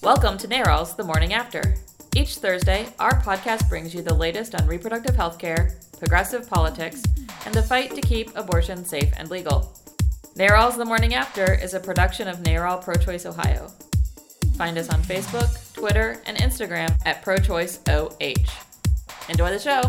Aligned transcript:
Welcome 0.00 0.38
to 0.38 0.46
NARAL's 0.46 0.94
The 0.94 1.02
Morning 1.02 1.34
After. 1.34 1.74
Each 2.14 2.36
Thursday, 2.36 2.86
our 3.00 3.20
podcast 3.20 3.68
brings 3.68 3.92
you 3.92 4.00
the 4.00 4.14
latest 4.14 4.54
on 4.54 4.64
reproductive 4.68 5.16
health 5.16 5.40
care, 5.40 5.80
progressive 5.98 6.48
politics, 6.48 7.02
and 7.44 7.52
the 7.52 7.64
fight 7.64 7.96
to 7.96 8.00
keep 8.00 8.34
abortion 8.36 8.84
safe 8.84 9.12
and 9.16 9.28
legal. 9.28 9.76
NARAL's 10.36 10.76
The 10.76 10.84
Morning 10.84 11.14
After 11.14 11.52
is 11.52 11.74
a 11.74 11.80
production 11.80 12.28
of 12.28 12.44
NARAL 12.44 12.80
Pro 12.80 12.94
Choice 12.94 13.26
Ohio. 13.26 13.72
Find 14.56 14.78
us 14.78 14.88
on 14.88 15.02
Facebook, 15.02 15.74
Twitter, 15.74 16.22
and 16.26 16.38
Instagram 16.38 16.96
at 17.04 17.24
ProChoiceOH. 17.24 19.28
Enjoy 19.28 19.50
the 19.50 19.58
show. 19.58 19.82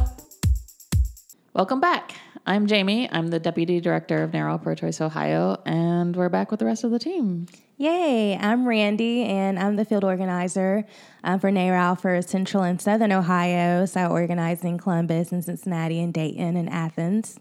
Welcome 1.54 1.80
back. 1.80 2.16
I'm 2.48 2.66
Jamie. 2.66 3.08
I'm 3.12 3.28
the 3.28 3.40
Deputy 3.40 3.80
Director 3.80 4.24
of 4.24 4.32
NARAL 4.32 4.64
Pro 4.64 4.74
Choice 4.74 5.02
Ohio, 5.02 5.62
and 5.68 6.16
we're 6.16 6.30
back 6.30 6.50
with 6.50 6.60
the 6.60 6.66
rest 6.66 6.84
of 6.84 6.90
the 6.90 7.00
team. 7.00 7.46
Yay, 7.82 8.38
I'm 8.38 8.68
Randy, 8.68 9.24
and 9.24 9.58
I'm 9.58 9.78
the 9.78 9.86
field 9.86 10.04
organizer 10.04 10.84
um, 11.24 11.40
for 11.40 11.50
NARAL 11.50 11.98
for 11.98 12.22
Central 12.22 12.62
and 12.64 12.82
Southern 12.82 13.14
Ohio. 13.14 13.86
So, 13.86 14.08
organizing 14.08 14.78
Columbus 14.78 15.32
and 15.32 15.42
Cincinnati 15.46 16.02
and 16.02 16.14
Dayton 16.14 16.58
and 16.58 16.70
Athens. 16.70 17.40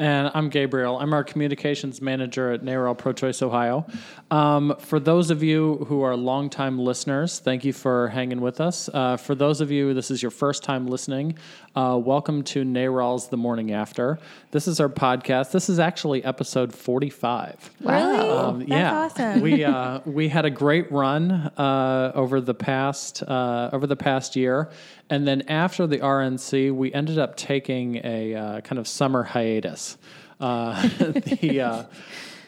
And 0.00 0.30
I'm 0.32 0.48
Gabriel. 0.48 0.98
I'm 0.98 1.12
our 1.12 1.22
communications 1.22 2.00
manager 2.00 2.52
at 2.52 2.62
NARAL 2.62 2.96
Pro 2.96 3.12
Choice 3.12 3.42
Ohio. 3.42 3.86
Um, 4.30 4.74
for 4.78 4.98
those 4.98 5.30
of 5.30 5.42
you 5.42 5.84
who 5.88 6.00
are 6.00 6.16
longtime 6.16 6.78
listeners, 6.78 7.38
thank 7.38 7.66
you 7.66 7.74
for 7.74 8.08
hanging 8.08 8.40
with 8.40 8.62
us. 8.62 8.88
Uh, 8.88 9.18
for 9.18 9.34
those 9.34 9.60
of 9.60 9.70
you, 9.70 9.92
this 9.92 10.10
is 10.10 10.22
your 10.22 10.30
first 10.30 10.62
time 10.62 10.86
listening, 10.86 11.36
uh, 11.76 12.00
welcome 12.02 12.42
to 12.44 12.64
NARAL's 12.64 13.28
The 13.28 13.36
Morning 13.36 13.72
After. 13.72 14.18
This 14.52 14.66
is 14.66 14.80
our 14.80 14.88
podcast. 14.88 15.50
This 15.52 15.68
is 15.68 15.78
actually 15.78 16.24
episode 16.24 16.74
45. 16.74 17.70
Really? 17.80 18.18
Um, 18.18 18.60
That's 18.60 18.70
yeah, 18.70 18.98
awesome. 19.00 19.40
we 19.42 19.64
uh, 19.64 20.00
we 20.06 20.30
had 20.30 20.46
a 20.46 20.50
great 20.50 20.90
run 20.90 21.30
uh, 21.30 22.12
over 22.14 22.40
the 22.40 22.54
past 22.54 23.22
uh, 23.22 23.68
over 23.74 23.86
the 23.86 23.96
past 23.96 24.34
year, 24.34 24.70
and 25.10 25.26
then 25.26 25.42
after 25.48 25.86
the 25.86 25.98
RNC, 25.98 26.72
we 26.72 26.92
ended 26.94 27.18
up 27.18 27.36
taking 27.36 28.00
a 28.04 28.34
uh, 28.34 28.60
kind 28.60 28.78
of 28.78 28.86
summer 28.86 29.24
hiatus. 29.24 29.98
Uh, 30.40 30.80
the 30.98 31.60
uh, 31.60 31.84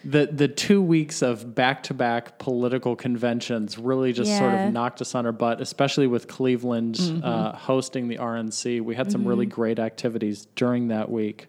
the 0.04 0.26
the 0.26 0.48
two 0.48 0.80
weeks 0.80 1.22
of 1.22 1.54
back 1.54 1.82
to 1.84 1.94
back 1.94 2.38
political 2.38 2.96
conventions 2.96 3.78
really 3.78 4.12
just 4.12 4.36
sort 4.38 4.54
of 4.54 4.72
knocked 4.72 5.00
us 5.00 5.14
on 5.14 5.26
our 5.26 5.32
butt, 5.32 5.60
especially 5.60 6.06
with 6.06 6.28
Cleveland 6.28 6.98
uh, 7.22 7.52
hosting 7.52 8.08
the 8.08 8.16
RNC. 8.16 8.80
We 8.80 8.94
had 8.94 9.12
some 9.12 9.26
really 9.26 9.46
great 9.46 9.78
activities 9.78 10.46
during 10.56 10.88
that 10.88 11.10
week. 11.10 11.48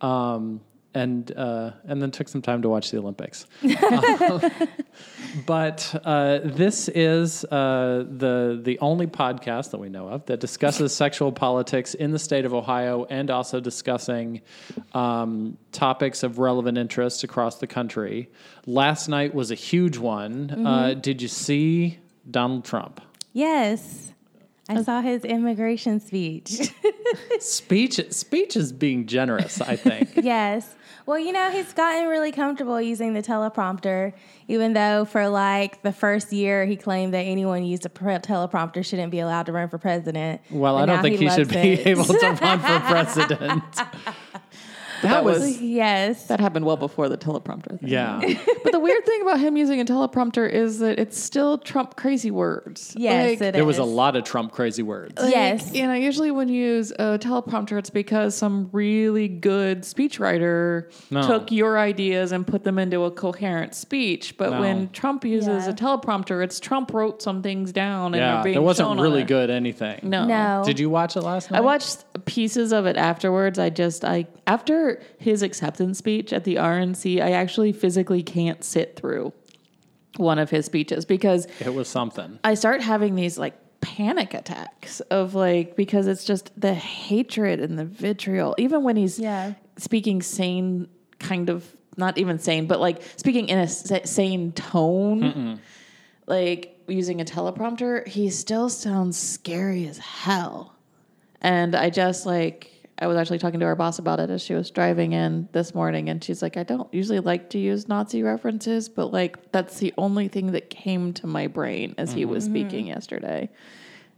Um, 0.00 0.60
and 0.94 1.32
uh, 1.36 1.72
and 1.86 2.02
then 2.02 2.10
took 2.10 2.28
some 2.28 2.42
time 2.42 2.62
to 2.62 2.68
watch 2.68 2.90
the 2.90 2.98
Olympics. 2.98 3.46
but 5.46 6.00
uh, 6.04 6.40
this 6.44 6.88
is 6.88 7.44
uh, 7.46 8.04
the 8.08 8.60
the 8.62 8.78
only 8.80 9.06
podcast 9.06 9.70
that 9.70 9.78
we 9.78 9.88
know 9.88 10.08
of 10.08 10.26
that 10.26 10.40
discusses 10.40 10.94
sexual 11.04 11.32
politics 11.32 11.94
in 11.94 12.10
the 12.10 12.18
state 12.18 12.44
of 12.44 12.52
Ohio 12.54 13.06
and 13.08 13.30
also 13.30 13.60
discussing 13.60 14.42
um, 14.92 15.56
topics 15.72 16.22
of 16.22 16.38
relevant 16.38 16.78
interest 16.78 17.24
across 17.24 17.58
the 17.58 17.66
country. 17.66 18.30
Last 18.66 19.08
night 19.08 19.34
was 19.34 19.50
a 19.50 19.56
huge 19.56 19.98
one. 19.98 20.66
Uh, 20.66 20.94
did 20.94 21.22
you 21.22 21.28
see 21.28 21.98
Donald 22.30 22.64
Trump? 22.64 23.00
Yes, 23.32 24.12
I 24.68 24.82
saw 24.82 25.00
his 25.00 25.24
immigration 25.24 26.00
speech. 26.00 26.72
Speech 27.40 28.00
speech 28.10 28.56
is 28.56 28.72
being 28.72 29.06
generous, 29.06 29.60
I 29.60 29.76
think. 29.76 30.10
yes. 30.16 30.74
Well, 31.04 31.18
you 31.18 31.32
know, 31.32 31.50
he's 31.50 31.72
gotten 31.72 32.08
really 32.08 32.30
comfortable 32.30 32.80
using 32.80 33.14
the 33.14 33.22
teleprompter, 33.22 34.12
even 34.46 34.72
though 34.72 35.04
for 35.04 35.28
like 35.28 35.82
the 35.82 35.92
first 35.92 36.32
year 36.32 36.64
he 36.64 36.76
claimed 36.76 37.12
that 37.14 37.22
anyone 37.22 37.64
used 37.64 37.84
a 37.84 37.88
pre- 37.88 38.14
teleprompter 38.14 38.84
shouldn't 38.84 39.10
be 39.10 39.18
allowed 39.18 39.46
to 39.46 39.52
run 39.52 39.68
for 39.68 39.78
president. 39.78 40.40
Well, 40.50 40.76
But 40.76 40.82
I 40.82 40.86
don't 40.86 41.02
think 41.02 41.18
he, 41.18 41.28
should 41.28 41.48
loves 41.48 41.52
be 41.52 41.58
able 41.90 42.04
to 42.04 42.18
run 42.18 42.36
for 42.60 42.80
president. 42.86 43.62
That 45.02 45.24
was 45.24 45.60
yes. 45.60 46.26
that 46.28 46.40
happened 46.40 46.64
well 46.64 46.76
before 46.76 47.08
the 47.08 47.18
teleprompter 47.18 47.78
thing. 47.80 47.88
Yeah. 47.90 48.20
But 48.62 48.70
the 48.72 48.80
weird 48.80 49.04
thing 49.04 49.22
about 49.22 49.40
him 49.40 49.56
using 49.56 49.80
a 49.80 49.84
teleprompter 49.84 50.48
is 50.48 50.78
that 50.78 50.98
it's 50.98 51.18
still 51.18 51.58
Trump 51.58 51.96
crazy 51.96 52.30
words. 52.30 52.94
Yes, 52.96 53.40
Like, 53.40 53.48
it 53.48 53.52
There 53.54 53.64
was 53.64 53.78
a 53.78 53.84
lot 53.84 54.14
of 54.16 54.22
Trump 54.24 54.52
crazy 54.52 54.82
words. 54.84 55.20
like, 55.20 55.34
Yes. 55.34 55.74
You 55.74 55.86
know, 55.86 55.94
usually 55.94 56.30
when 56.30 56.48
you 56.48 56.62
use 56.64 56.90
a 56.92 57.18
teleprompter, 57.18 57.76
it's 57.78 57.90
because 57.90 58.36
some 58.36 58.68
really 58.72 59.26
good 59.28 59.82
speechwriter 59.82 60.90
No. 61.10 61.26
took 61.26 61.50
your 61.50 61.78
ideas 61.78 62.32
and 62.32 62.46
put 62.46 62.62
them 62.64 62.78
into 62.78 63.02
a 63.04 63.10
coherent 63.10 63.74
speech. 63.74 64.36
But 64.36 64.50
No. 64.52 64.60
when 64.60 64.88
Trump 64.90 65.24
uses 65.24 65.66
Yeah. 65.66 65.70
a 65.70 65.74
teleprompter, 65.74 66.42
it's 66.44 66.60
Trump 66.60 66.92
wrote 66.94 67.20
some 67.20 67.42
things 67.42 67.72
down 67.72 68.14
and 68.14 68.16
Yeah, 68.16 68.34
they're 68.34 68.42
being 68.44 68.54
there 68.54 68.62
wasn't 68.62 68.88
shown 68.90 69.00
really 69.00 69.22
it. 69.22 69.26
good 69.28 69.50
anything. 69.50 70.00
No. 70.04 70.24
No. 70.24 70.62
Did 70.64 70.78
you 70.78 70.88
watch 70.88 71.16
it 71.16 71.22
last 71.22 71.50
night? 71.50 71.58
I 71.58 71.60
watched 71.60 72.04
pieces 72.26 72.72
of 72.72 72.86
it 72.86 72.96
afterwards. 72.96 73.58
I 73.58 73.70
just 73.70 74.04
I 74.04 74.26
after 74.46 74.91
his 75.18 75.42
acceptance 75.42 75.98
speech 75.98 76.32
at 76.32 76.44
the 76.44 76.56
RNC, 76.56 77.20
I 77.22 77.32
actually 77.32 77.72
physically 77.72 78.22
can't 78.22 78.62
sit 78.64 78.96
through 78.96 79.32
one 80.16 80.38
of 80.38 80.50
his 80.50 80.66
speeches 80.66 81.04
because 81.04 81.46
It 81.60 81.72
was 81.74 81.88
something. 81.88 82.38
I 82.44 82.54
start 82.54 82.82
having 82.82 83.14
these 83.14 83.38
like 83.38 83.54
panic 83.80 84.32
attacks 84.34 85.00
of 85.00 85.34
like 85.34 85.74
because 85.74 86.06
it's 86.06 86.24
just 86.24 86.52
the 86.60 86.72
hatred 86.74 87.58
and 87.60 87.78
the 87.78 87.84
vitriol 87.84 88.54
even 88.58 88.84
when 88.84 88.96
he's 88.96 89.18
Yeah. 89.18 89.54
speaking 89.76 90.22
sane 90.22 90.86
kind 91.18 91.50
of 91.50 91.74
not 91.96 92.16
even 92.16 92.38
sane 92.38 92.66
but 92.66 92.78
like 92.80 93.02
speaking 93.16 93.48
in 93.48 93.58
a 93.58 93.66
sane 93.66 94.52
tone 94.52 95.58
like 96.26 96.78
using 96.86 97.20
a 97.20 97.24
teleprompter 97.24 98.06
he 98.06 98.30
still 98.30 98.68
sounds 98.68 99.16
scary 99.18 99.86
as 99.88 99.98
hell 99.98 100.76
and 101.40 101.74
I 101.74 101.90
just 101.90 102.24
like 102.24 102.70
I 102.98 103.06
was 103.06 103.16
actually 103.16 103.38
talking 103.38 103.60
to 103.60 103.66
our 103.66 103.74
boss 103.74 103.98
about 103.98 104.20
it 104.20 104.30
as 104.30 104.42
she 104.42 104.54
was 104.54 104.70
driving 104.70 105.12
in 105.12 105.48
this 105.52 105.74
morning 105.74 106.08
and 106.08 106.22
she's 106.22 106.42
like 106.42 106.56
I 106.56 106.62
don't 106.62 106.92
usually 106.92 107.20
like 107.20 107.50
to 107.50 107.58
use 107.58 107.88
Nazi 107.88 108.22
references 108.22 108.88
but 108.88 109.06
like 109.06 109.50
that's 109.50 109.78
the 109.78 109.92
only 109.96 110.28
thing 110.28 110.52
that 110.52 110.70
came 110.70 111.12
to 111.14 111.26
my 111.26 111.46
brain 111.46 111.94
as 111.98 112.12
he 112.12 112.24
was 112.24 112.44
mm-hmm. 112.44 112.54
speaking 112.54 112.86
yesterday. 112.86 113.50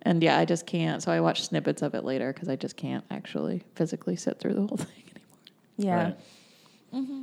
And 0.02 0.22
yeah, 0.22 0.38
I 0.38 0.44
just 0.44 0.66
can't. 0.66 1.02
So 1.02 1.10
I 1.12 1.20
watched 1.20 1.46
snippets 1.46 1.80
of 1.80 1.94
it 1.94 2.04
later 2.04 2.32
cuz 2.32 2.48
I 2.48 2.56
just 2.56 2.76
can't 2.76 3.04
actually 3.10 3.62
physically 3.74 4.16
sit 4.16 4.38
through 4.38 4.54
the 4.54 4.66
whole 4.66 4.76
thing 4.76 5.04
anymore. 5.14 5.36
Yeah. 5.76 6.04
Right. 6.04 6.16
Mm-hmm. 6.94 7.22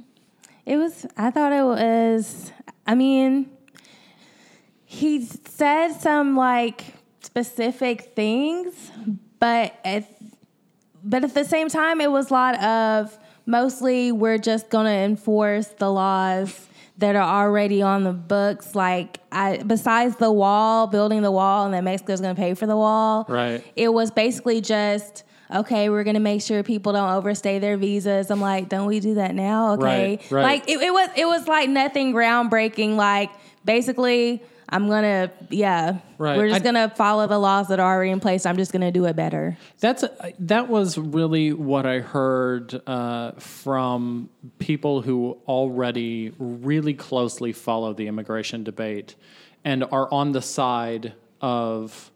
It 0.65 0.77
was, 0.77 1.05
I 1.17 1.31
thought 1.31 1.53
it 1.53 1.63
was, 1.63 2.51
I 2.85 2.95
mean, 2.95 3.49
he 4.85 5.23
said 5.23 5.93
some 5.93 6.35
like 6.35 6.83
specific 7.21 8.13
things, 8.15 8.91
but 9.39 9.73
at, 9.83 10.20
but 11.03 11.23
at 11.23 11.33
the 11.33 11.43
same 11.43 11.69
time, 11.69 12.01
it 12.01 12.11
was 12.11 12.29
a 12.29 12.33
lot 12.33 12.61
of 12.61 13.17
mostly 13.45 14.11
we're 14.11 14.37
just 14.37 14.69
going 14.69 14.85
to 14.85 14.91
enforce 14.91 15.67
the 15.67 15.91
laws 15.91 16.67
that 16.97 17.15
are 17.15 17.45
already 17.45 17.81
on 17.81 18.03
the 18.03 18.13
books. 18.13 18.75
Like, 18.75 19.19
I, 19.31 19.57
besides 19.57 20.17
the 20.17 20.31
wall, 20.31 20.87
building 20.87 21.21
the 21.23 21.31
wall, 21.31 21.65
and 21.65 21.73
that 21.73 21.83
Mexico's 21.83 22.21
going 22.21 22.35
to 22.35 22.39
pay 22.39 22.53
for 22.53 22.67
the 22.67 22.77
wall. 22.77 23.25
Right. 23.27 23.63
It 23.75 23.91
was 23.91 24.11
basically 24.11 24.61
just, 24.61 25.23
okay, 25.53 25.89
we're 25.89 26.03
going 26.03 26.13
to 26.13 26.19
make 26.21 26.41
sure 26.41 26.61
people 26.61 26.93
don't 26.93 27.09
overstay 27.09 27.57
their 27.57 27.77
visas. 27.77 28.29
I'm 28.29 28.41
like, 28.41 28.69
don't 28.69 28.85
we 28.85 28.99
do 28.99 29.15
that 29.15 29.33
now? 29.33 29.73
Okay. 29.73 30.19
Right, 30.21 30.31
right. 30.31 30.43
Like, 30.43 30.69
it, 30.69 30.79
it 30.79 30.93
was, 30.93 31.09
it 31.15 31.25
was 31.25 31.47
like 31.47 31.69
nothing 31.69 32.13
groundbreaking. 32.13 32.95
Like, 32.95 33.31
basically, 33.65 34.43
I'm 34.71 34.87
to, 35.03 35.31
yeah, 35.49 35.97
Right. 36.17 36.37
we're 36.37 36.47
just 36.47 36.61
I- 36.61 36.63
to 36.89 36.95
follow 36.95 37.27
the 37.27 37.37
laws 37.37 37.67
that 37.67 37.79
are 37.79 37.93
already 37.93 38.11
in 38.11 38.19
place. 38.21 38.45
I'm 38.45 38.55
just 38.57 38.71
to 38.81 38.91
do 38.91 39.05
it 39.05 39.15
better. 39.15 39.57
That's 39.79 40.03
that 40.39 40.69
was 40.69 40.97
really 40.97 41.51
what 41.51 41.85
I 41.85 41.99
heard 41.99 42.81
uh, 42.87 43.31
from 43.33 44.29
people 44.59 45.01
who 45.01 45.37
already 45.47 46.33
really 46.39 46.93
closely 46.93 47.51
follow 47.51 47.93
the 47.93 48.07
immigration 48.07 48.63
debate 48.63 49.15
and 49.65 49.83
are 49.91 50.11
on 50.11 50.31
the 50.31 50.41
side 50.41 51.13
of, 51.41 52.09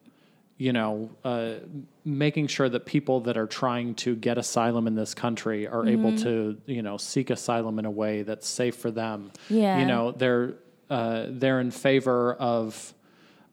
you 0.57 0.71
know, 0.71 1.09
uh, 1.23 1.55
making 2.05 2.47
sure 2.47 2.69
that 2.69 2.85
people 2.85 3.19
that 3.21 3.35
are 3.37 3.47
trying 3.47 3.95
to 3.95 4.15
get 4.15 4.37
asylum 4.37 4.87
in 4.87 4.95
this 4.95 5.13
country 5.13 5.67
are 5.67 5.85
able 5.87 6.15
to, 6.19 6.57
you 6.67 6.81
know, 6.81 6.97
seek 6.97 7.29
asylum 7.31 7.79
in 7.79 7.85
a 7.85 7.91
way 7.91 8.21
that's 8.21 8.47
safe 8.47 8.75
for 8.75 8.91
them. 8.91 9.31
Yeah. 9.49 9.79
You 9.79 9.85
know, 9.85 10.11
they're 10.11 10.53
uh, 10.89 11.25
they're 11.29 11.59
in 11.59 11.71
favor 11.71 12.33
of 12.35 12.93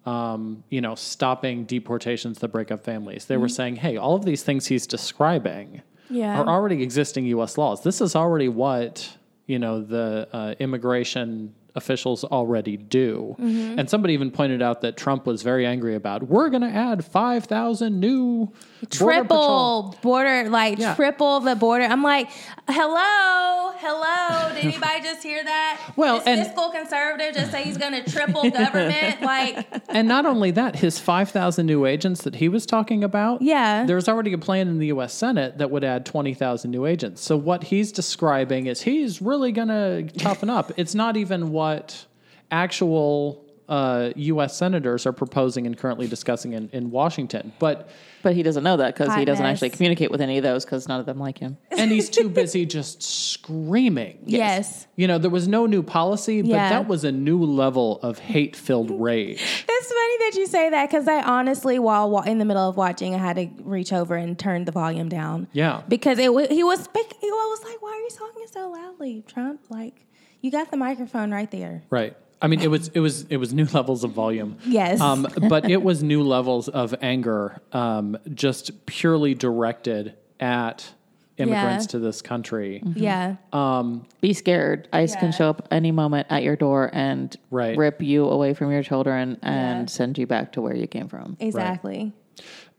um, 0.05 0.64
you 0.69 0.81
know, 0.81 0.94
stopping 0.96 1.64
deportations 1.64 2.40
that 2.40 2.49
break 2.49 2.73
up 2.73 2.82
families. 2.84 3.26
They 3.26 3.37
were 3.37 3.49
saying, 3.49 3.76
hey, 3.76 3.96
all 3.96 4.17
of 4.17 4.25
these 4.25 4.43
things 4.43 4.67
he's 4.67 4.84
describing 4.87 5.82
Yeah. 6.11 6.40
are 6.40 6.49
already 6.49 6.82
existing 6.82 7.26
U.S. 7.26 7.56
laws. 7.56 7.84
This 7.84 8.00
is 8.00 8.17
already 8.17 8.49
what 8.49 9.17
you 9.46 9.58
know 9.61 9.81
the 9.81 10.29
uh, 10.32 10.55
immigration 10.58 11.55
officials 11.75 12.25
already 12.25 12.76
do. 12.76 13.37
Mm-hmm. 13.38 13.79
And 13.79 13.88
somebody 13.88 14.12
even 14.14 14.31
pointed 14.31 14.61
out 14.61 14.81
that 14.82 14.96
Trump 14.96 15.25
was 15.25 15.43
very 15.43 15.64
angry 15.64 15.94
about, 15.94 16.25
we're 16.25 16.50
going 16.50 16.62
to 16.62 16.69
add 16.69 17.02
5,000 17.05 17.99
new 17.99 18.11
Border 18.11 18.50
Patrol." 18.50 18.71
Triple 18.90 19.96
border, 20.02 20.49
like 20.49 20.79
Yeah. 20.79 20.94
triple 20.94 21.40
the 21.40 21.55
border. 21.55 21.84
I'm 21.84 22.02
like, 22.02 22.29
hello, 22.69 23.73
hello. 23.79 24.55
Did 24.55 24.64
anybody 24.64 25.02
just 25.02 25.23
hear 25.23 25.43
that? 25.43 25.81
Well, 25.96 26.19
This 26.19 26.26
and- 26.26 26.46
fiscal 26.46 26.70
conservative 26.70 27.34
just 27.34 27.50
say 27.52 27.62
he's 27.64 27.76
going 27.79 27.93
to 28.02 28.11
triple 28.11 28.49
government. 28.50 29.20
Like, 29.23 29.67
And 29.88 30.08
not 30.08 30.26
only 30.26 30.50
that, 30.52 30.76
his 30.76 30.99
5,000 30.99 31.64
new 31.67 31.87
agents 31.87 32.23
that 32.25 32.37
he 32.37 32.49
was 32.49 32.67
talking 32.67 33.05
about, 33.05 33.40
Yeah. 33.43 33.84
there's 33.84 34.08
already 34.08 34.32
a 34.32 34.38
plan 34.38 34.69
in 34.69 34.79
the 34.79 34.87
U.S. 34.88 35.12
Senate 35.14 35.58
that 35.58 35.70
would 35.70 35.84
add 35.84 36.05
20,000 36.06 36.70
new 36.70 36.87
agents. 36.87 37.23
So 37.23 37.37
what 37.37 37.64
he's 37.64 37.93
describing 37.93 38.67
is 38.67 38.82
he's 38.82 39.23
really 39.23 39.52
going 39.52 39.69
to 39.69 40.08
toughen 40.19 40.50
up. 40.50 40.73
It's 40.76 40.94
not 40.94 41.17
even 41.17 41.52
what 41.52 42.06
actual 42.50 43.44
uh, 43.72 44.12
U.S. 44.16 44.54
senators 44.56 45.06
are 45.06 45.12
proposing 45.12 45.66
and 45.66 45.78
currently 45.78 46.06
discussing 46.06 46.52
in, 46.52 46.69
in 46.72 46.90
Washington. 46.90 47.52
But 47.58 47.88
But 48.22 48.34
he 48.34 48.42
doesn't 48.42 48.62
know 48.64 48.76
that 48.76 48.94
because 48.94 49.14
he 49.14 49.24
doesn't 49.24 49.44
actually 49.46 49.70
communicate 49.70 50.10
with 50.10 50.20
any 50.20 50.36
of 50.36 50.44
those 50.44 50.64
because 50.66 50.86
none 50.88 51.00
of 51.00 51.06
them 51.06 51.19
like 51.19 51.38
him. 51.38 51.56
and 51.70 51.90
he's 51.90 52.10
too 52.10 52.28
busy 52.42 52.66
just 52.66 53.02
screaming. 53.02 54.19
yes. 54.26 54.86
You 54.96 55.06
know, 55.08 55.19
there 55.19 55.30
was 55.30 55.48
no 55.48 55.66
new 55.66 55.82
policy, 55.82 56.42
but 56.42 56.50
Yeah. 56.50 56.69
that 56.69 56.86
was 56.86 57.02
a 57.04 57.12
new 57.12 57.42
level 57.42 57.98
of 58.02 58.19
hate-filled 58.19 58.90
rage. 58.90 59.40
It's 59.84 59.92
funny 59.92 60.16
that 60.30 60.38
you 60.38 60.46
say 60.46 60.70
that 60.70 60.88
because 60.90 61.08
I 61.08 61.22
honestly, 61.22 61.78
while 61.80 62.08
wa- 62.08 62.22
in 62.22 62.38
the 62.38 62.44
middle 62.44 62.69
of 62.69 62.76
watching, 62.76 63.14
I 63.16 63.19
had 63.19 63.34
to 63.36 63.48
reach 63.64 63.92
over 63.92 64.14
and 64.14 64.38
turn 64.38 64.64
the 64.64 64.70
volume 64.70 65.08
down. 65.08 65.48
Yeah. 65.52 65.82
Because 65.88 66.19
it 66.20 66.32
wa- 66.32 66.46
he 66.48 66.62
was 66.62 66.84
speaking. 66.84 67.19
He 67.20 67.30
was 67.30 67.60
like, 67.64 67.82
"Why 67.82 67.90
are 67.90 68.00
you 68.00 68.08
talking 68.16 68.44
so 68.52 68.70
loudly, 68.70 69.24
Trump? 69.26 69.60
Like, 69.70 70.06
you 70.40 70.52
got 70.52 70.70
the 70.70 70.76
microphone 70.76 71.32
right 71.32 71.50
there." 71.50 71.82
Right. 71.90 72.16
I 72.42 72.48
mean, 72.48 72.60
it 72.60 72.70
was 72.70 72.88
it 72.88 73.00
was 73.00 73.22
it 73.30 73.36
was 73.38 73.54
new 73.54 73.64
levels 73.72 74.04
of 74.04 74.10
volume. 74.10 74.58
Yes. 74.66 75.00
Um, 75.00 75.26
but 75.48 75.70
it 75.70 75.82
was 75.82 76.02
new 76.02 76.22
levels 76.22 76.68
of 76.68 76.94
anger, 77.00 77.60
um, 77.72 78.18
just 78.34 78.84
purely 78.86 79.34
directed 79.34 80.14
at 80.40 80.92
immigrants 81.38 81.84
Yeah. 81.86 81.90
to 81.92 81.98
this 82.00 82.20
country. 82.20 82.82
Yeah. 82.94 83.36
Um, 83.52 84.04
Be 84.20 84.32
scared. 84.34 84.86
ICE 84.92 85.14
Yeah. 85.14 85.20
can 85.20 85.32
show 85.32 85.48
up 85.48 85.66
any 85.70 85.90
moment 85.92 86.26
at 86.30 86.42
your 86.42 86.56
door 86.56 86.90
and 86.92 87.34
Right. 87.50 87.76
rip 87.76 88.02
you 88.02 88.26
away 88.28 88.52
from 88.54 88.70
your 88.70 88.82
children 88.82 89.38
and 89.42 89.88
Yeah. 89.88 89.92
send 89.92 90.18
you 90.18 90.26
back 90.26 90.52
to 90.52 90.60
where 90.60 90.74
you 90.76 90.86
came 90.86 91.08
from. 91.08 91.36
Exactly. 91.40 92.12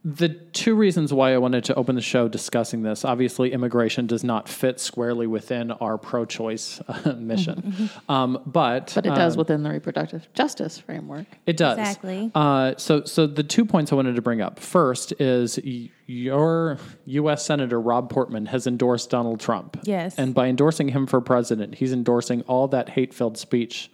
The 0.05 0.29
two 0.29 0.75
reasons 0.75 1.13
why 1.13 1.33
I 1.33 1.37
wanted 1.37 1.63
to 1.65 1.75
open 1.75 1.95
the 1.95 2.01
show 2.01 2.27
discussing 2.27 2.83
this 2.83 3.05
obviously, 3.05 3.53
immigration 3.53 4.05
does 4.05 4.21
not 4.23 4.49
fit 4.49 4.81
squarely 4.81 5.27
within 5.27 5.71
our 5.71 5.97
pro 5.97 6.25
choice 6.25 6.81
uh, 6.87 7.13
mission. 7.17 7.89
Um, 8.09 8.41
but 8.45 8.91
But 8.95 9.05
it 9.05 9.15
does 9.15 9.35
um, 9.35 9.39
within 9.39 9.63
the 9.63 9.69
reproductive 9.69 10.27
justice 10.33 10.77
framework. 10.77 11.25
It 11.45 11.55
does 11.55 11.79
Exactly. 11.79 12.31
Uh, 12.35 12.73
so, 12.77 13.05
so 13.05 13.27
the 13.27 13.43
two 13.43 13.63
points 13.63 13.93
I 13.93 13.95
wanted 13.95 14.15
to 14.15 14.21
bring 14.21 14.41
up 14.41 14.59
first 14.59 15.13
is 15.21 15.57
y- 15.63 15.89
your 16.05 16.79
U.S. 17.05 17.45
Senator 17.45 17.79
Rob 17.79 18.09
Portman 18.09 18.47
has 18.47 18.67
endorsed 18.67 19.09
Donald 19.09 19.39
Trump. 19.39 19.79
Yes. 19.83 20.15
and 20.17 20.33
by 20.33 20.47
endorsing 20.47 20.89
him 20.89 21.07
for 21.07 21.21
president, 21.21 21.75
he's 21.75 21.93
endorsing 21.93 22.41
all 22.41 22.67
that 22.67 22.89
hate-filled 22.89 23.37
speech 23.37 23.89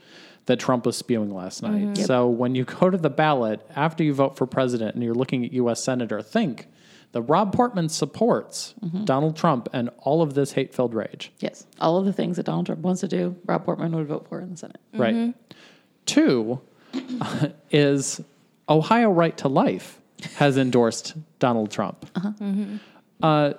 that 0.49 0.59
Trump 0.59 0.83
was 0.87 0.97
spewing 0.97 1.31
last 1.31 1.61
night. 1.61 1.83
Mm-hmm. 1.83 2.03
So, 2.05 2.27
when 2.27 2.55
you 2.55 2.65
go 2.65 2.89
to 2.89 2.97
the 2.97 3.09
ballot 3.09 3.61
after 3.75 4.03
you 4.03 4.15
vote 4.15 4.35
for 4.35 4.47
president 4.47 4.95
and 4.95 5.03
you're 5.03 5.13
looking 5.13 5.45
at 5.45 5.53
U.S. 5.53 5.83
Senator, 5.83 6.23
think 6.23 6.65
that 7.11 7.21
Rob 7.21 7.53
Portman 7.53 7.87
supports 7.87 8.73
Mm-hmm. 8.83 9.05
Donald 9.05 9.35
Trump 9.35 9.69
and 9.73 9.89
all 9.99 10.21
of 10.23 10.33
this 10.33 10.53
hate-filled 10.53 10.95
rage. 10.95 11.31
Yes. 11.39 11.67
All 11.79 11.97
of 11.97 12.05
the 12.05 12.13
things 12.13 12.37
that 12.37 12.45
Donald 12.47 12.65
Trump 12.65 12.81
wants 12.81 13.01
to 13.01 13.07
do, 13.07 13.35
Rob 13.45 13.65
Portman 13.65 13.95
would 13.95 14.07
vote 14.07 14.27
for 14.27 14.39
in 14.39 14.49
the 14.51 14.57
Senate. 14.57 14.79
Right. 14.93 15.35
Two 16.07 16.61
is 17.71 18.21
Ohio 18.67 19.11
Right 19.11 19.37
to 19.37 19.47
Life 19.47 19.99
has 20.37 20.57
endorsed 20.57 21.13
Donald 21.37 21.71
Trump. 21.71 22.09
Uh-huh. 22.15 22.31
Uh, 23.21 23.53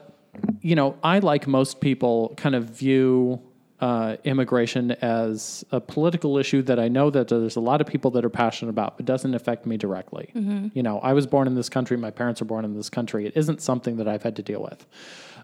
you 0.62 0.74
know, 0.74 0.96
I, 1.04 1.20
like 1.20 1.46
most 1.46 1.80
people, 1.80 2.34
kind 2.36 2.54
of 2.54 2.64
view 2.70 3.40
uh, 3.80 4.16
immigration 4.24 4.90
as 5.02 5.64
a 5.72 5.80
political 5.80 6.36
issue 6.38 6.60
that 6.62 6.78
I 6.78 6.88
know 6.88 7.08
that 7.10 7.28
there's 7.28 7.56
a 7.56 7.60
lot 7.60 7.80
of 7.80 7.86
people 7.86 8.10
that 8.12 8.24
are 8.24 8.30
passionate 8.30 8.70
about, 8.70 8.96
but 8.96 9.06
doesn't 9.06 9.34
affect 9.34 9.64
me 9.66 9.76
directly. 9.76 10.30
You 10.74 10.82
know, 10.82 10.98
I 11.00 11.12
was 11.14 11.26
born 11.26 11.46
in 11.46 11.54
this 11.54 11.68
country, 11.68 11.96
my 11.96 12.10
parents 12.10 12.40
were 12.40 12.46
born 12.46 12.64
in 12.64 12.74
this 12.74 12.90
country. 12.90 13.26
It 13.26 13.36
isn't 13.36 13.62
something 13.62 13.96
that 13.96 14.06
I've 14.06 14.22
had 14.22 14.36
to 14.36 14.42
deal 14.42 14.62
with. 14.62 14.86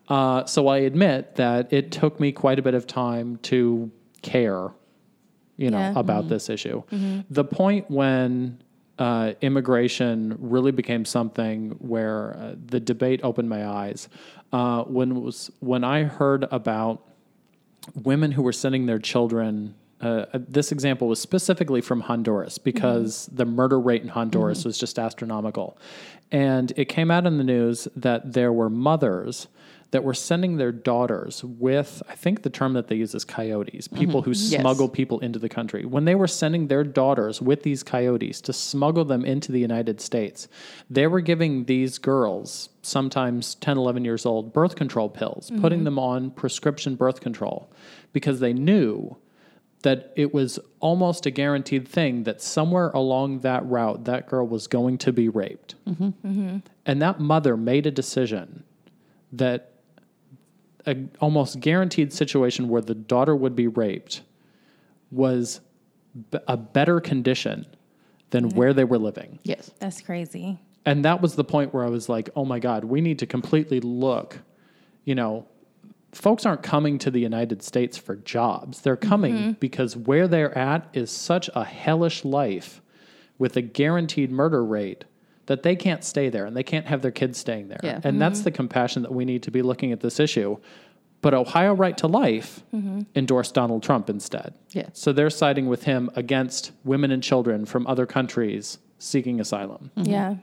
Uh, 0.09 0.45
so 0.45 0.69
I 0.69 0.79
admit 0.79 1.37
that 1.37 1.73
it 1.73 1.91
took 1.91 2.21
me 2.21 2.31
quite 2.33 2.59
a 2.59 2.63
bit 2.63 2.75
of 2.75 2.87
time 2.87 3.37
to 3.45 3.91
care 4.23 4.71
you 5.57 5.71
know, 5.71 5.79
Yeah. 5.79 5.95
about 5.97 6.29
this 6.29 6.51
issue. 6.51 6.83
The 7.31 7.45
point 7.45 7.91
when 7.91 8.59
uh, 8.99 9.33
immigration 9.41 10.37
really 10.39 10.71
became 10.73 11.05
something 11.07 11.71
where 11.81 12.37
uh, 12.37 12.55
the 12.67 12.81
debate 12.81 13.21
opened 13.23 13.49
my 13.49 13.67
eyes 13.67 14.09
uh, 14.53 14.83
when 14.85 15.23
was 15.23 15.51
when 15.61 15.83
I 15.85 16.05
heard 16.05 16.45
about 16.51 17.03
women 17.95 18.33
who 18.33 18.43
were 18.43 18.53
sending 18.53 18.87
their 18.87 18.99
children. 18.99 19.75
Uh, 20.01 20.27
uh 20.33 20.39
this 20.49 20.73
example 20.73 21.09
was 21.09 21.21
specifically 21.21 21.81
from 21.81 22.01
Honduras 22.01 22.59
mm-hmm. 22.59 22.65
because 22.65 23.27
the 23.33 23.45
murder 23.45 23.81
rate 23.81 24.03
in 24.03 24.09
Honduras 24.09 24.61
mm-hmm. 24.61 24.69
was 24.69 24.79
just 24.79 24.99
astronomical. 24.99 25.79
And 26.33 26.73
it 26.77 26.87
came 26.87 27.11
out 27.11 27.27
in 27.27 27.39
the 27.39 27.45
news 27.45 27.89
that 27.97 28.33
there 28.33 28.53
were 28.53 28.69
mothers 28.69 29.49
that 29.93 30.03
were 30.03 30.15
sending 30.15 30.57
their 30.57 30.73
daughters 30.73 31.45
with, 31.45 32.03
I 32.09 32.15
think 32.15 32.43
the 32.43 32.51
term 32.51 32.73
that 32.73 32.89
they 32.89 32.97
use 32.97 33.15
is 33.15 33.25
coyotes, 33.25 33.89
mm-hmm. 33.89 33.99
people 33.99 34.23
who 34.23 34.33
Yes. 34.33 34.61
smuggle 34.61 34.89
people 34.89 35.21
into 35.21 35.39
the 35.39 35.49
country. 35.49 35.85
When 35.85 36.05
they 36.05 36.15
were 36.15 36.27
sending 36.27 36.67
their 36.67 36.85
daughters 36.85 37.41
with 37.41 37.63
these 37.63 37.83
coyotes 37.83 38.41
to 38.43 38.53
smuggle 38.53 39.05
them 39.05 39.25
into 39.25 39.53
the 39.53 39.61
United 39.61 40.01
States, 40.01 40.49
they 40.91 41.07
were 41.07 41.21
giving 41.21 41.65
these 41.65 41.99
girls, 41.99 42.69
sometimes 42.83 43.55
10, 43.57 43.79
11 43.79 44.05
years 44.05 44.27
old, 44.27 44.53
birth 44.53 44.75
control 44.75 45.09
pills, 45.09 45.51
mm-hmm. 45.51 45.63
putting 45.63 45.85
them 45.85 45.99
on 45.99 46.31
prescription 46.31 46.97
birth 46.97 47.21
control 47.21 47.71
because 48.13 48.41
they 48.41 48.53
knew 48.53 49.17
that 49.83 50.13
it 50.17 50.35
was 50.35 50.59
almost 50.81 51.27
a 51.27 51.31
guaranteed 51.31 51.87
thing 51.87 52.25
that 52.25 52.43
somewhere 52.43 52.91
along 52.91 53.41
that 53.41 53.65
route, 53.67 54.05
that 54.05 54.27
girl 54.27 54.45
was 54.45 54.67
going 54.67 54.99
to 54.99 55.13
be 55.13 55.29
raped. 55.29 55.77
Mm-hmm. 55.87 56.59
And 56.85 57.03
that 57.03 57.21
mother 57.21 57.57
made 57.57 57.87
a 57.87 57.93
decision 57.93 58.65
that 59.33 59.76
a 60.87 60.97
almost 61.21 61.61
guaranteed 61.61 62.13
situation 62.13 62.69
where 62.69 62.83
the 62.83 62.95
daughter 62.95 63.35
would 63.35 63.57
be 63.57 63.67
raped 63.67 64.23
was 65.11 65.61
b- 66.31 66.39
a 66.47 66.57
better 66.57 67.01
condition 67.01 67.67
than 68.31 68.49
mm-hmm. 68.49 68.59
where 68.59 68.73
they 68.73 68.85
were 68.85 68.99
living. 68.99 69.39
Yes. 69.43 69.71
That's 69.79 70.01
crazy. 70.01 70.59
And 70.85 71.05
that 71.05 71.21
was 71.21 71.35
the 71.35 71.45
point 71.45 71.75
where 71.75 71.85
I 71.85 71.89
was 71.89 72.09
like, 72.09 72.31
oh 72.37 72.45
my 72.45 72.59
God, 72.59 72.85
we 72.85 73.01
need 73.01 73.19
to 73.19 73.27
completely 73.27 73.81
look. 73.81 74.39
You 75.05 75.15
know, 75.15 75.47
folks 76.13 76.47
aren't 76.47 76.63
coming 76.63 76.99
to 76.99 77.11
the 77.11 77.21
United 77.21 77.63
States 77.63 77.97
for 77.97 78.17
jobs. 78.17 78.81
They're 78.81 78.97
coming 78.97 79.35
mm-hmm. 79.35 79.51
because 79.53 79.97
where 79.97 80.29
they're 80.29 80.57
at 80.57 80.89
is 80.93 81.11
such 81.11 81.51
a 81.55 81.65
hellish 81.65 82.25
life 82.25 82.81
with 83.39 83.57
a 83.57 83.63
guaranteed 83.63 84.31
murder 84.31 84.65
rate 84.65 85.05
that 85.47 85.63
they 85.63 85.77
can't 85.77 86.05
stay 86.05 86.29
there 86.29 86.45
and 86.45 86.57
they 86.57 86.63
can't 86.63 86.87
have 86.87 87.03
their 87.03 87.11
kids 87.11 87.39
staying 87.39 87.69
there. 87.69 87.81
Yeah. 87.83 88.01
And 88.05 88.21
that's 88.21 88.41
mm-hmm. 88.41 88.45
the 88.45 88.51
compassion 88.53 89.03
that 89.03 89.13
we 89.13 89.25
need 89.25 89.43
to 89.45 89.51
be 89.51 89.63
looking 89.63 89.93
at 89.93 90.01
this 90.01 90.21
issue. 90.21 90.59
But 91.23 91.35
Ohio 91.35 91.75
Right 91.75 91.97
to 91.99 92.07
Life 92.07 92.63
mm-hmm. 92.75 93.03
endorsed 93.15 93.55
Donald 93.55 93.83
Trump 93.83 94.11
instead. 94.11 94.55
Yeah. 94.71 94.89
So 94.93 95.13
they're 95.13 95.31
siding 95.31 95.67
with 95.67 95.85
him 95.85 96.11
against 96.15 96.73
women 96.85 97.11
and 97.11 97.23
children 97.23 97.65
from 97.65 97.87
other 97.87 98.07
countries 98.07 98.79
seeking 98.99 99.41
asylum. 99.41 99.91
Mm-hmm. 99.97 100.11
Yeah. 100.11 100.35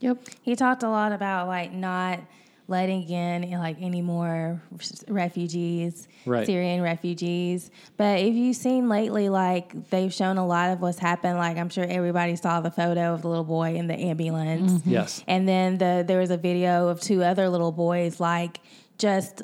Yep. 0.00 0.18
He 0.42 0.56
talked 0.56 0.82
a 0.82 0.88
lot 0.88 1.12
about 1.12 1.48
like 1.48 1.72
not 1.72 2.20
letting 2.68 3.08
in 3.08 3.44
eh, 3.44 3.58
like 3.58 3.76
any 3.80 4.02
more 4.02 4.60
refugees, 5.08 6.08
Right. 6.24 6.44
Syrian 6.46 6.82
refugees. 6.82 7.70
But 7.96 8.18
if 8.20 8.34
you've 8.34 8.56
seen 8.56 8.88
lately, 8.88 9.28
like 9.28 9.90
they've 9.90 10.12
shown 10.12 10.38
a 10.38 10.46
lot 10.46 10.70
of 10.70 10.80
what's 10.80 10.98
happened. 10.98 11.38
Like 11.38 11.56
I'm 11.56 11.68
sure 11.68 11.84
everybody 11.84 12.34
saw 12.34 12.60
the 12.60 12.70
photo 12.70 13.14
of 13.14 13.22
the 13.22 13.28
little 13.28 13.44
boy 13.44 13.76
in 13.76 13.86
the 13.86 13.94
ambulance. 13.94 14.72
Mm-hmm. 14.72 14.90
Yes. 14.90 15.22
And 15.28 15.48
then 15.48 15.78
the 15.78 16.04
there 16.06 16.18
was 16.18 16.30
a 16.30 16.36
video 16.36 16.88
of 16.88 17.00
two 17.00 17.22
other 17.22 17.48
little 17.48 17.72
boys 17.72 18.18
like 18.18 18.60
just 18.98 19.42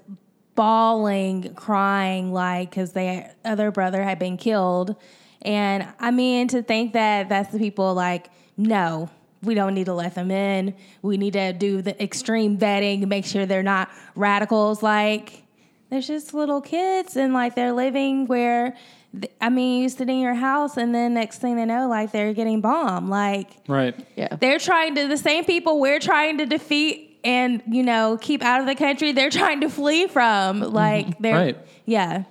bawling, 0.54 1.54
crying, 1.54 2.32
like 2.32 2.70
because 2.70 2.92
their 2.92 3.34
other 3.44 3.70
brother 3.70 4.02
had 4.02 4.18
been 4.18 4.36
killed. 4.36 4.96
And 5.42 5.86
I 5.98 6.10
mean, 6.10 6.48
to 6.48 6.62
think 6.62 6.92
that 6.92 7.28
that's 7.28 7.52
the 7.52 7.58
people 7.58 7.94
like, 7.94 8.30
no, 8.56 9.10
we 9.42 9.54
don't 9.54 9.74
need 9.74 9.86
to 9.86 9.94
let 9.94 10.14
them 10.14 10.30
in. 10.30 10.74
We 11.02 11.16
need 11.16 11.32
to 11.34 11.52
do 11.52 11.82
the 11.82 12.00
extreme 12.02 12.58
vetting, 12.58 13.06
make 13.06 13.24
sure 13.24 13.44
they're 13.46 13.62
not 13.62 13.88
radicals. 14.14 14.82
Like, 14.82 15.42
there's 15.90 16.06
just 16.06 16.32
little 16.34 16.60
kids 16.60 17.16
and 17.16 17.34
like 17.34 17.54
they're 17.54 17.72
living 17.72 18.26
where, 18.26 18.76
th- 19.12 19.32
I 19.40 19.48
mean, 19.50 19.82
you 19.82 19.88
sit 19.88 20.08
in 20.08 20.20
your 20.20 20.34
house 20.34 20.76
and 20.76 20.94
then 20.94 21.14
next 21.14 21.38
thing 21.38 21.56
they 21.56 21.64
know, 21.64 21.88
like 21.88 22.12
they're 22.12 22.32
getting 22.34 22.60
bombed. 22.60 23.08
Like, 23.10 23.50
Right. 23.68 23.94
Yeah. 24.16 24.36
they're 24.36 24.58
trying 24.58 24.94
to 24.94 25.08
the 25.08 25.18
same 25.18 25.44
people 25.44 25.80
we're 25.80 26.00
trying 26.00 26.38
to 26.38 26.46
defeat 26.46 27.08
and 27.24 27.62
you 27.68 27.84
know 27.84 28.18
keep 28.20 28.42
out 28.42 28.60
of 28.60 28.66
the 28.66 28.74
country 28.74 29.12
they're 29.12 29.30
trying 29.30 29.60
to 29.60 29.68
flee 29.68 30.08
from 30.08 30.60
mm-hmm. 30.60 30.74
like 30.74 31.16
they're 31.20 31.36
Right. 31.36 31.58
yeah 31.86 32.24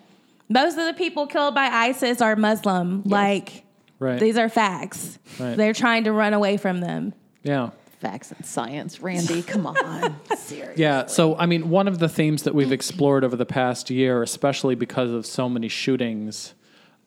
Most 0.49 0.77
of 0.77 0.85
the 0.85 0.93
people 0.93 1.27
killed 1.27 1.55
by 1.55 1.67
ISIS 1.67 2.19
are 2.21 2.35
Muslim. 2.35 3.03
Like, 3.05 3.63
Right. 4.01 4.19
these 4.19 4.35
are 4.37 4.49
facts. 4.49 5.19
Right. 5.39 5.55
They're 5.55 5.73
trying 5.73 6.05
to 6.05 6.11
run 6.11 6.33
away 6.33 6.57
from 6.57 6.81
them. 6.81 7.13
yeah. 7.43 7.69
Facts 7.99 8.31
and 8.31 8.43
science, 8.43 8.99
Randy. 8.99 9.43
Come 9.43 9.67
on, 9.67 10.15
seriously. 10.35 10.81
Yeah. 10.81 11.05
So, 11.05 11.35
I 11.37 11.45
mean, 11.45 11.69
one 11.69 11.87
of 11.87 11.99
the 11.99 12.09
themes 12.09 12.41
that 12.43 12.55
we've 12.55 12.71
explored 12.71 13.23
over 13.23 13.35
the 13.35 13.45
past 13.45 13.91
year, 13.91 14.23
especially 14.23 14.73
because 14.73 15.11
of 15.11 15.27
so 15.27 15.47
many 15.47 15.67
shootings 15.67 16.55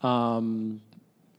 um, 0.02 0.80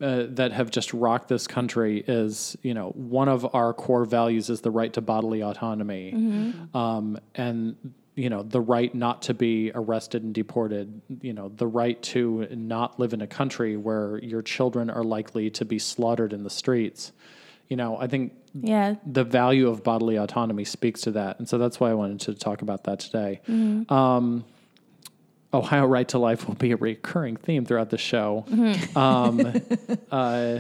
uh, 0.02 0.26
that 0.28 0.52
have 0.52 0.72
just 0.72 0.94
rocked 0.94 1.30
this 1.30 1.48
country, 1.48 2.04
is 2.06 2.58
you 2.64 2.74
know 2.74 2.90
one 2.96 3.30
of 3.30 3.48
our 3.56 3.74
core 3.74 4.04
values 4.04 4.50
is 4.50 4.60
the 4.60 4.72
right 4.72 4.92
to 4.92 5.00
bodily 5.00 5.42
autonomy, 5.42 6.54
um, 6.74 7.18
and 7.36 7.78
you 8.16 8.30
know 8.30 8.44
the 8.44 8.62
right 8.62 8.94
not 8.96 9.22
to 9.24 9.34
be 9.34 9.72
arrested 9.76 10.24
and 10.24 10.34
deported. 10.34 11.02
You 11.22 11.34
know 11.34 11.50
the 11.50 11.68
right 11.68 12.02
to 12.04 12.48
not 12.52 13.00
live 13.00 13.14
in 13.14 13.22
a 13.22 13.28
country 13.28 13.76
where 13.78 14.18
your 14.20 14.42
children 14.42 14.90
are 14.90 15.04
likely 15.04 15.50
to 15.52 15.66
be 15.66 15.80
slaughtered 15.80 16.34
in 16.34 16.44
the 16.44 16.50
streets. 16.50 17.12
You 17.70 17.76
know, 17.78 17.98
I 17.98 18.08
think 18.08 18.34
Yeah. 18.54 18.96
the 19.06 19.24
value 19.24 19.68
of 19.68 19.84
bodily 19.84 20.18
autonomy 20.18 20.64
speaks 20.66 21.02
to 21.02 21.12
that. 21.12 21.40
And 21.40 21.50
so 21.50 21.58
that's 21.58 21.80
why 21.80 21.90
I 21.90 21.94
wanted 21.96 22.20
to 22.22 22.36
talk 22.36 22.62
about 22.62 22.84
that 22.86 23.00
today. 23.00 23.42
Um, 23.90 24.46
Ohio 25.54 25.86
Right 25.86 26.08
to 26.10 26.20
Life 26.20 26.48
will 26.48 26.56
be 26.56 26.72
a 26.74 26.78
recurring 26.78 27.38
theme 27.38 27.66
throughout 27.66 27.90
the 27.90 27.98
show. 27.98 28.46
Um, 28.96 29.52
uh, 30.12 30.60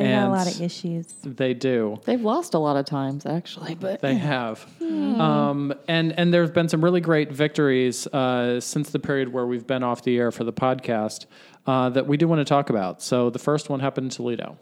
They 0.00 0.10
have 0.12 0.28
a 0.28 0.32
lot 0.32 0.46
of 0.46 0.60
issues. 0.60 1.06
They 1.22 1.54
do. 1.54 2.00
They've 2.04 2.20
lost 2.20 2.54
a 2.54 2.58
lot 2.58 2.76
of 2.76 2.86
times, 2.86 3.26
actually, 3.26 3.74
but 3.74 4.00
They 4.00 4.14
have. 4.14 4.66
Um, 4.80 5.74
and 5.88 6.18
and 6.18 6.32
there's 6.32 6.50
been 6.50 6.68
some 6.68 6.82
really 6.82 7.00
great 7.00 7.30
victories 7.32 8.06
uh, 8.06 8.60
since 8.60 8.90
the 8.90 8.98
period 8.98 9.32
where 9.32 9.46
we've 9.46 9.66
been 9.66 9.82
off 9.82 10.02
the 10.02 10.16
air 10.18 10.30
for 10.30 10.44
the 10.44 10.52
podcast 10.52 11.26
uh, 11.66 11.90
that 11.90 12.06
we 12.06 12.16
do 12.16 12.26
want 12.26 12.40
to 12.40 12.44
talk 12.44 12.70
about. 12.70 13.02
So 13.02 13.30
the 13.30 13.38
first 13.38 13.68
one 13.68 13.80
happened 13.80 14.06
in 14.06 14.10
Toledo. 14.10 14.56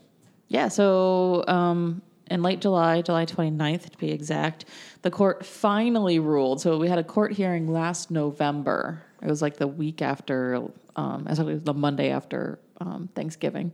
Yeah, 0.49 0.69
so 0.69 1.45
um, 1.47 2.03
in 2.31 2.43
late 2.43 2.61
July, 2.61 3.03
July 3.03 3.27
29th 3.27 3.91
to 3.91 3.99
be 3.99 4.11
exact, 4.11 4.65
the 5.03 5.11
court 5.11 5.45
finally 5.45 6.19
ruled. 6.19 6.61
So 6.61 6.79
we 6.79 6.89
had 6.89 6.99
a 6.99 7.05
court 7.05 7.33
hearing 7.33 7.69
last 7.73 8.11
November. 8.11 9.03
It 9.23 9.29
was 9.29 9.43
like 9.43 9.57
the 9.57 9.67
week 9.67 10.01
after, 10.03 10.63
um, 10.97 11.27
actually, 11.29 11.53
it 11.53 11.57
was 11.57 11.63
the 11.65 11.75
Monday 11.75 12.11
after 12.11 12.59
um, 12.81 13.09
Thanksgiving. 13.15 13.73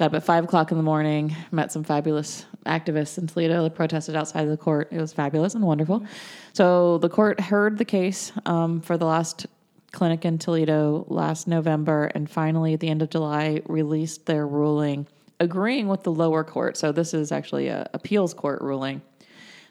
Got 0.00 0.06
up 0.06 0.14
at 0.14 0.24
5 0.24 0.44
o'clock 0.44 0.70
in 0.70 0.78
the 0.78 0.82
morning, 0.82 1.36
met 1.52 1.70
some 1.70 1.84
fabulous 1.84 2.46
activists 2.64 3.18
in 3.18 3.26
Toledo 3.26 3.62
that 3.64 3.74
protested 3.74 4.16
outside 4.16 4.44
of 4.44 4.48
the 4.48 4.56
court. 4.56 4.88
It 4.90 4.98
was 4.98 5.12
fabulous 5.12 5.54
and 5.54 5.62
wonderful. 5.62 6.06
So 6.54 6.96
the 6.96 7.10
court 7.10 7.38
heard 7.38 7.76
the 7.76 7.84
case 7.84 8.32
um, 8.46 8.80
for 8.80 8.96
the 8.96 9.04
last 9.04 9.44
clinic 9.92 10.24
in 10.24 10.38
Toledo 10.38 11.04
last 11.08 11.46
November, 11.46 12.06
and 12.14 12.30
finally 12.30 12.72
at 12.72 12.80
the 12.80 12.88
end 12.88 13.02
of 13.02 13.10
July 13.10 13.60
released 13.66 14.24
their 14.24 14.46
ruling 14.46 15.06
agreeing 15.38 15.86
with 15.86 16.02
the 16.02 16.12
lower 16.12 16.44
court. 16.44 16.78
So 16.78 16.92
this 16.92 17.12
is 17.12 17.30
actually 17.30 17.68
a 17.68 17.86
appeals 17.92 18.32
court 18.32 18.62
ruling. 18.62 19.02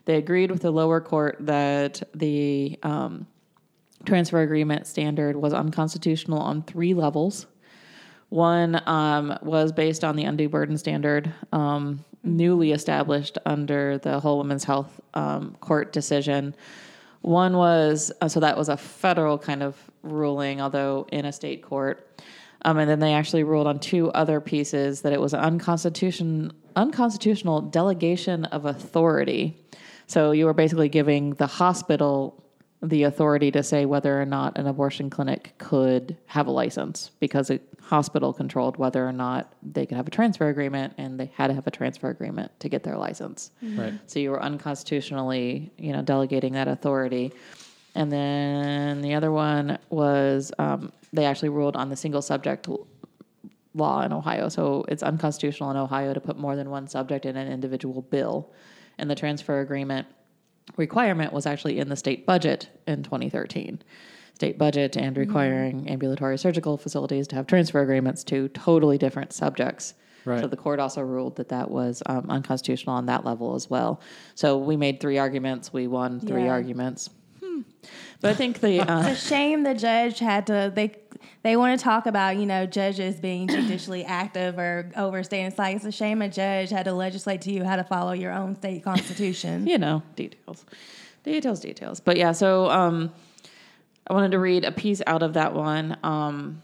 They 0.05 0.17
agreed 0.17 0.51
with 0.51 0.61
the 0.61 0.69
lower 0.69 1.01
court 1.01 1.37
that 1.39 2.03
the 2.13 2.77
um, 2.83 3.25
transfer 4.05 4.41
agreement 4.41 4.85
standard 4.85 5.35
was 5.35 5.53
unconstitutional 5.53 6.37
on 6.37 6.61
three 6.61 6.93
levels. 6.93 7.47
One 8.29 8.81
um, 8.87 9.37
was 9.41 9.71
based 9.71 10.03
on 10.03 10.15
the 10.15 10.23
undue 10.25 10.49
burden 10.49 10.77
standard, 10.77 11.33
um, 11.51 12.05
newly 12.23 12.71
established 12.71 13.37
under 13.45 13.97
the 13.97 14.19
Whole 14.19 14.37
Women's 14.37 14.63
Health 14.63 15.01
um, 15.15 15.55
Court 15.59 15.91
decision. 15.91 16.55
One 17.21 17.57
was 17.57 18.11
uh, 18.21 18.27
so 18.27 18.39
that 18.39 18.55
was 18.57 18.69
a 18.69 18.77
federal 18.77 19.37
kind 19.37 19.63
of 19.63 19.75
ruling, 20.03 20.61
although 20.61 21.07
in 21.11 21.25
a 21.25 21.31
state 21.31 21.63
court. 21.63 22.05
Um, 22.63 22.77
and 22.77 22.89
then 22.89 22.99
they 22.99 23.13
actually 23.13 23.43
ruled 23.43 23.67
on 23.67 23.79
two 23.79 24.11
other 24.11 24.41
pieces 24.41 25.01
that 25.01 25.13
it 25.13 25.19
was 25.19 25.33
an 25.33 25.39
unconstitution, 25.39 26.51
unconstitutional 26.75 27.61
delegation 27.61 28.45
of 28.45 28.65
authority. 28.65 29.57
So 30.07 30.31
you 30.31 30.45
were 30.45 30.53
basically 30.53 30.89
giving 30.89 31.35
the 31.35 31.47
hospital 31.47 32.43
the 32.81 33.03
authority 33.03 33.51
to 33.51 33.61
say 33.61 33.85
whether 33.85 34.21
or 34.21 34.25
not 34.25 34.57
an 34.57 34.65
abortion 34.65 35.09
clinic 35.09 35.53
could 35.57 36.15
have 36.27 36.47
a 36.47 36.51
license 36.51 37.11
because 37.19 37.49
a 37.49 37.59
hospital 37.81 38.31
controlled 38.31 38.77
whether 38.77 39.05
or 39.05 39.11
not 39.11 39.51
they 39.61 39.85
could 39.85 39.97
have 39.97 40.07
a 40.07 40.11
transfer 40.11 40.47
agreement 40.47 40.93
and 40.97 41.19
they 41.19 41.29
had 41.35 41.47
to 41.47 41.53
have 41.53 41.67
a 41.67 41.71
transfer 41.71 42.09
agreement 42.09 42.57
to 42.61 42.69
get 42.69 42.83
their 42.83 42.97
license. 42.97 43.51
Right. 43.61 43.93
So 44.07 44.19
you 44.19 44.31
were 44.31 44.41
unconstitutionally, 44.41 45.71
you 45.77 45.91
know, 45.91 46.01
delegating 46.01 46.53
that 46.53 46.69
authority. 46.69 47.33
And 47.95 48.11
then 48.11 49.01
the 49.01 49.13
other 49.13 49.31
one 49.31 49.77
was 49.89 50.53
um, 50.57 50.93
they 51.11 51.25
actually 51.25 51.49
ruled 51.49 51.75
on 51.75 51.89
the 51.89 51.97
single 51.97 52.21
subject 52.21 52.69
law 53.73 54.01
in 54.01 54.13
Ohio. 54.13 54.47
So 54.47 54.85
it's 54.87 55.03
unconstitutional 55.03 55.69
in 55.71 55.77
Ohio 55.77 56.13
to 56.13 56.21
put 56.21 56.37
more 56.37 56.55
than 56.55 56.69
one 56.69 56.87
subject 56.87 57.25
in 57.25 57.35
an 57.35 57.51
individual 57.51 58.01
bill. 58.03 58.53
And 58.97 59.09
the 59.09 59.15
transfer 59.15 59.59
agreement 59.59 60.07
requirement 60.77 61.33
was 61.33 61.45
actually 61.45 61.79
in 61.79 61.89
the 61.89 61.95
state 61.95 62.25
budget 62.25 62.69
in 62.87 63.03
2013. 63.03 63.81
State 64.33 64.57
budget 64.57 64.95
and 64.95 65.17
requiring 65.17 65.89
ambulatory 65.89 66.37
surgical 66.37 66.77
facilities 66.77 67.27
to 67.27 67.35
have 67.35 67.45
transfer 67.45 67.81
agreements 67.81 68.23
to 68.25 68.47
totally 68.49 68.97
different 68.97 69.33
subjects. 69.33 69.95
Right. 70.25 70.39
So 70.39 70.47
the 70.47 70.55
court 70.57 70.79
also 70.79 71.01
ruled 71.01 71.35
that 71.37 71.49
that 71.49 71.69
was 71.69 72.01
um, 72.05 72.25
unconstitutional 72.29 72.95
on 72.95 73.05
that 73.07 73.25
level 73.25 73.55
as 73.55 73.69
well. 73.69 74.01
So 74.35 74.57
we 74.57 74.77
made 74.77 74.99
three 75.01 75.17
arguments. 75.17 75.73
We 75.73 75.87
won 75.87 76.19
three 76.19 76.45
Yeah. 76.45 76.51
arguments. 76.51 77.09
Hmm. 77.63 77.89
But 78.21 78.31
I 78.31 78.33
think 78.33 78.59
the 78.59 78.81
uh, 78.81 79.07
It's 79.07 79.23
a 79.23 79.27
shame 79.27 79.63
the 79.63 79.73
judge 79.73 80.19
had 80.19 80.47
to 80.47 80.71
they 80.73 80.95
they 81.43 81.55
want 81.55 81.79
to 81.79 81.83
talk 81.83 82.05
about 82.05 82.37
you 82.37 82.45
know 82.45 82.65
judges 82.65 83.19
being 83.19 83.47
judicially 83.47 84.03
active 84.05 84.57
or 84.59 84.91
overstaying. 84.95 85.45
It's 85.45 85.57
like 85.57 85.75
it's 85.75 85.85
a 85.85 85.91
shame 85.91 86.21
a 86.21 86.29
judge 86.29 86.69
had 86.69 86.85
to 86.85 86.93
legislate 86.93 87.41
to 87.41 87.51
you 87.51 87.63
how 87.63 87.77
to 87.77 87.83
follow 87.83 88.11
your 88.11 88.33
own 88.33 88.55
state 88.55 88.83
constitution. 88.83 89.67
you 89.67 89.77
know, 89.77 90.03
details, 90.15 90.65
details, 91.23 91.59
details. 91.59 91.99
But 91.99 92.17
yeah, 92.17 92.33
so 92.33 92.69
um, 92.69 93.11
I 94.07 94.13
wanted 94.13 94.31
to 94.31 94.39
read 94.39 94.65
a 94.65 94.71
piece 94.71 95.01
out 95.07 95.23
of 95.23 95.33
that 95.33 95.53
one 95.53 95.97
um, 96.03 96.61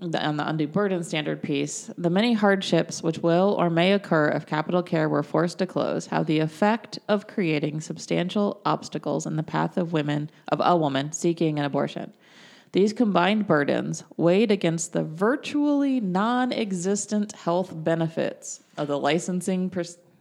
the, 0.00 0.24
on 0.24 0.36
the 0.36 0.48
undue 0.48 0.66
burden 0.66 1.02
standard 1.02 1.42
piece. 1.42 1.90
The 1.96 2.10
many 2.10 2.34
hardships 2.34 3.02
which 3.02 3.18
will 3.18 3.56
or 3.58 3.70
may 3.70 3.92
occur 3.92 4.28
if 4.28 4.46
capital 4.46 4.82
care 4.82 5.08
were 5.08 5.22
forced 5.22 5.58
to 5.58 5.66
close 5.66 6.06
have 6.06 6.26
the 6.26 6.40
effect 6.40 6.98
of 7.08 7.26
creating 7.26 7.80
substantial 7.80 8.60
obstacles 8.64 9.26
in 9.26 9.36
the 9.36 9.42
path 9.42 9.76
of 9.76 9.92
women 9.92 10.30
of 10.48 10.60
a 10.62 10.76
woman 10.76 11.12
seeking 11.12 11.58
an 11.58 11.64
abortion. 11.64 12.12
These 12.72 12.92
combined 12.92 13.46
burdens, 13.46 14.04
weighed 14.18 14.50
against 14.50 14.92
the 14.92 15.02
virtually 15.02 15.98
non 15.98 16.52
existent 16.52 17.32
health 17.32 17.72
benefits 17.72 18.60
of 18.76 18.88
the 18.88 18.98
licensing 18.98 19.70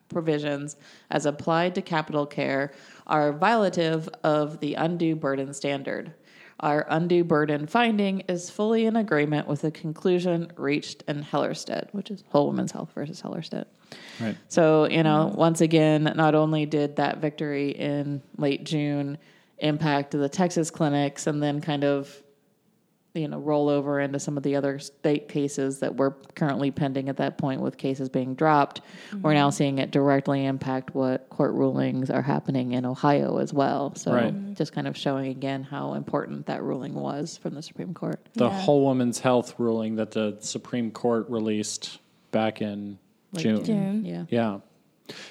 provisions 0.07 0.77
as 1.09 1.25
applied 1.25 1.75
to 1.75 1.81
capital 1.81 2.25
care, 2.25 2.71
are 3.07 3.33
violative 3.33 4.07
of 4.23 4.61
the 4.61 4.75
undue 4.75 5.17
burden 5.17 5.53
standard. 5.53 6.13
Our 6.59 6.85
undue 6.89 7.25
burden 7.25 7.67
finding 7.67 8.21
is 8.21 8.49
fully 8.49 8.85
in 8.85 8.95
agreement 8.95 9.47
with 9.47 9.61
the 9.61 9.71
conclusion 9.71 10.51
reached 10.55 11.03
in 11.07 11.21
Hellerstedt, 11.23 11.89
which 11.91 12.09
is 12.09 12.23
Whole 12.29 12.47
Woman's 12.47 12.71
Health 12.71 12.91
versus 12.95 13.21
Hellerstedt. 13.21 13.65
Right. 14.21 14.37
So, 14.47 14.87
you 14.87 15.03
know, 15.03 15.33
once 15.35 15.59
again, 15.59 16.03
not 16.15 16.33
only 16.33 16.65
did 16.65 16.95
that 16.95 17.17
victory 17.17 17.71
in 17.71 18.21
late 18.37 18.63
June 18.63 19.17
impact 19.57 20.11
the 20.11 20.29
Texas 20.29 20.69
clinics 20.71 21.27
and 21.27 21.43
then 21.43 21.59
kind 21.59 21.83
of, 21.83 22.21
you 23.15 23.27
know, 23.27 23.39
roll 23.39 23.69
over 23.69 23.99
into 23.99 24.19
some 24.19 24.37
of 24.37 24.43
the 24.43 24.55
other 24.55 24.77
state 24.77 25.29
cases 25.29 25.79
that 25.79 25.95
were 25.95 26.11
currently 26.35 26.69
pending 26.69 27.09
at 27.09 27.17
that 27.17 27.37
point 27.37 27.61
with 27.61 27.77
cases 27.77 28.09
being 28.09 28.35
dropped, 28.35 28.81
we're 29.21 29.33
now 29.33 29.49
mm-hmm. 29.49 29.55
seeing 29.55 29.77
it 29.79 29.91
directly 29.91 30.45
impact 30.45 30.93
what 30.93 31.29
court 31.29 31.53
rulings 31.53 32.09
are 32.09 32.21
happening 32.21 32.73
in 32.73 32.85
Ohio 32.85 33.37
as 33.37 33.53
well. 33.53 33.95
So, 33.95 34.13
Right. 34.13 34.53
just 34.53 34.73
kind 34.73 34.87
of 34.87 34.97
showing 34.97 35.27
again 35.27 35.63
how 35.63 35.93
important 35.93 36.45
that 36.47 36.61
ruling 36.61 36.93
was 36.93 37.37
from 37.37 37.55
the 37.55 37.61
Supreme 37.61 37.93
Court. 37.93 38.19
The 38.33 38.49
Yeah. 38.49 38.61
whole 38.61 38.83
woman's 38.83 39.19
health 39.19 39.55
ruling 39.57 39.95
that 39.95 40.11
the 40.11 40.37
Supreme 40.41 40.91
Court 40.91 41.29
released 41.29 41.99
back 42.31 42.61
in 42.61 42.99
June. 43.33 43.63
June. 43.63 44.05
Yeah. 44.05 44.25
Yeah. 44.29 44.59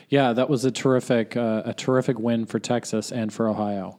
Yeah, 0.09 0.33
that 0.33 0.49
was 0.49 0.65
a 0.65 0.71
terrific, 0.71 1.37
uh, 1.37 1.63
a 1.65 1.75
terrific 1.75 2.19
win 2.19 2.47
for 2.47 2.59
Texas 2.59 3.13
and 3.13 3.33
for 3.33 3.49
Ohio. 3.49 3.97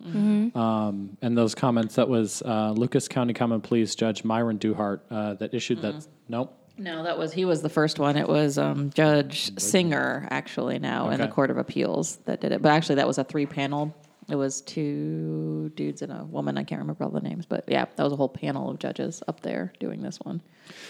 Um, 0.56 1.18
and 1.22 1.38
those 1.38 1.56
comments, 1.56 1.96
that 1.96 2.08
was 2.08 2.42
uh, 2.44 2.72
Lucas 2.72 3.08
County 3.08 3.34
Common 3.34 3.62
Pleas 3.62 3.96
Judge 3.96 4.24
Myron 4.24 4.58
Duhart 4.58 5.02
uh, 5.12 5.34
that 5.36 5.54
issued 5.54 5.82
that. 5.82 6.08
Nope. 6.28 6.58
No, 6.78 7.04
that 7.04 7.18
was 7.18 7.32
he 7.32 7.46
was 7.46 7.62
the 7.62 7.70
first 7.70 8.00
one. 8.00 8.18
It 8.18 8.28
was 8.28 8.58
um, 8.58 8.90
Judge 8.90 9.58
Singer 9.58 10.28
actually 10.30 10.78
now 10.78 11.10
in 11.10 11.22
the 11.22 11.28
Court 11.28 11.50
of 11.50 11.58
Appeals 11.58 12.18
that 12.26 12.42
did 12.42 12.52
it. 12.52 12.62
But 12.62 12.72
actually, 12.74 12.96
that 12.96 13.08
was 13.08 13.18
a 13.18 13.24
three 13.24 13.46
panel. 13.46 13.96
It 14.28 14.36
was 14.36 14.62
two 14.62 15.72
dudes 15.76 16.02
and 16.02 16.12
a 16.12 16.26
woman. 16.26 16.58
I 16.58 16.64
can't 16.64 16.82
remember 16.82 17.04
all 17.04 17.12
the 17.12 17.22
names, 17.22 17.46
but 17.46 17.64
yeah, 17.68 17.86
that 17.96 18.04
was 18.04 18.12
a 18.12 18.16
whole 18.16 18.28
panel 18.30 18.70
of 18.72 18.80
judges 18.80 19.22
up 19.28 19.42
there 19.42 19.72
doing 19.80 20.02
this 20.02 20.20
one. 20.20 20.42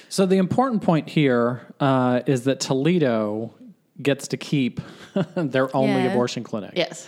So 0.08 0.26
the 0.26 0.38
important 0.38 0.82
point 0.82 1.10
here 1.10 1.74
uh, 1.80 2.22
is 2.26 2.46
that 2.46 2.62
Toledo 2.62 3.54
gets 4.02 4.28
to 4.30 4.38
keep 4.38 4.82
their 5.36 5.76
only 5.76 6.04
Yeah. 6.04 6.12
abortion 6.12 6.44
clinic. 6.44 6.74
Yes. 6.76 7.08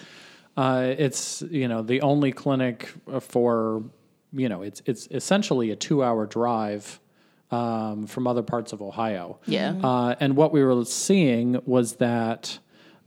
Uh, 0.55 0.93
it's 0.97 1.43
you 1.51 1.67
know 1.67 1.81
the 1.83 2.01
only 2.01 2.31
clinic 2.31 2.91
for 3.21 3.83
you 4.33 4.49
know 4.49 4.61
it's 4.63 4.81
it's 4.85 5.07
essentially 5.11 5.71
a 5.71 5.75
two 5.75 6.03
hour 6.03 6.25
drive 6.25 6.99
um, 7.51 8.07
from 8.07 8.27
other 8.27 8.41
parts 8.43 8.73
of 8.73 8.81
Ohio. 8.81 9.39
Yeah. 9.45 9.75
Uh, 9.83 10.15
and 10.19 10.35
what 10.35 10.51
we 10.51 10.63
were 10.63 10.83
seeing 10.85 11.61
was 11.65 11.97
that 11.97 12.59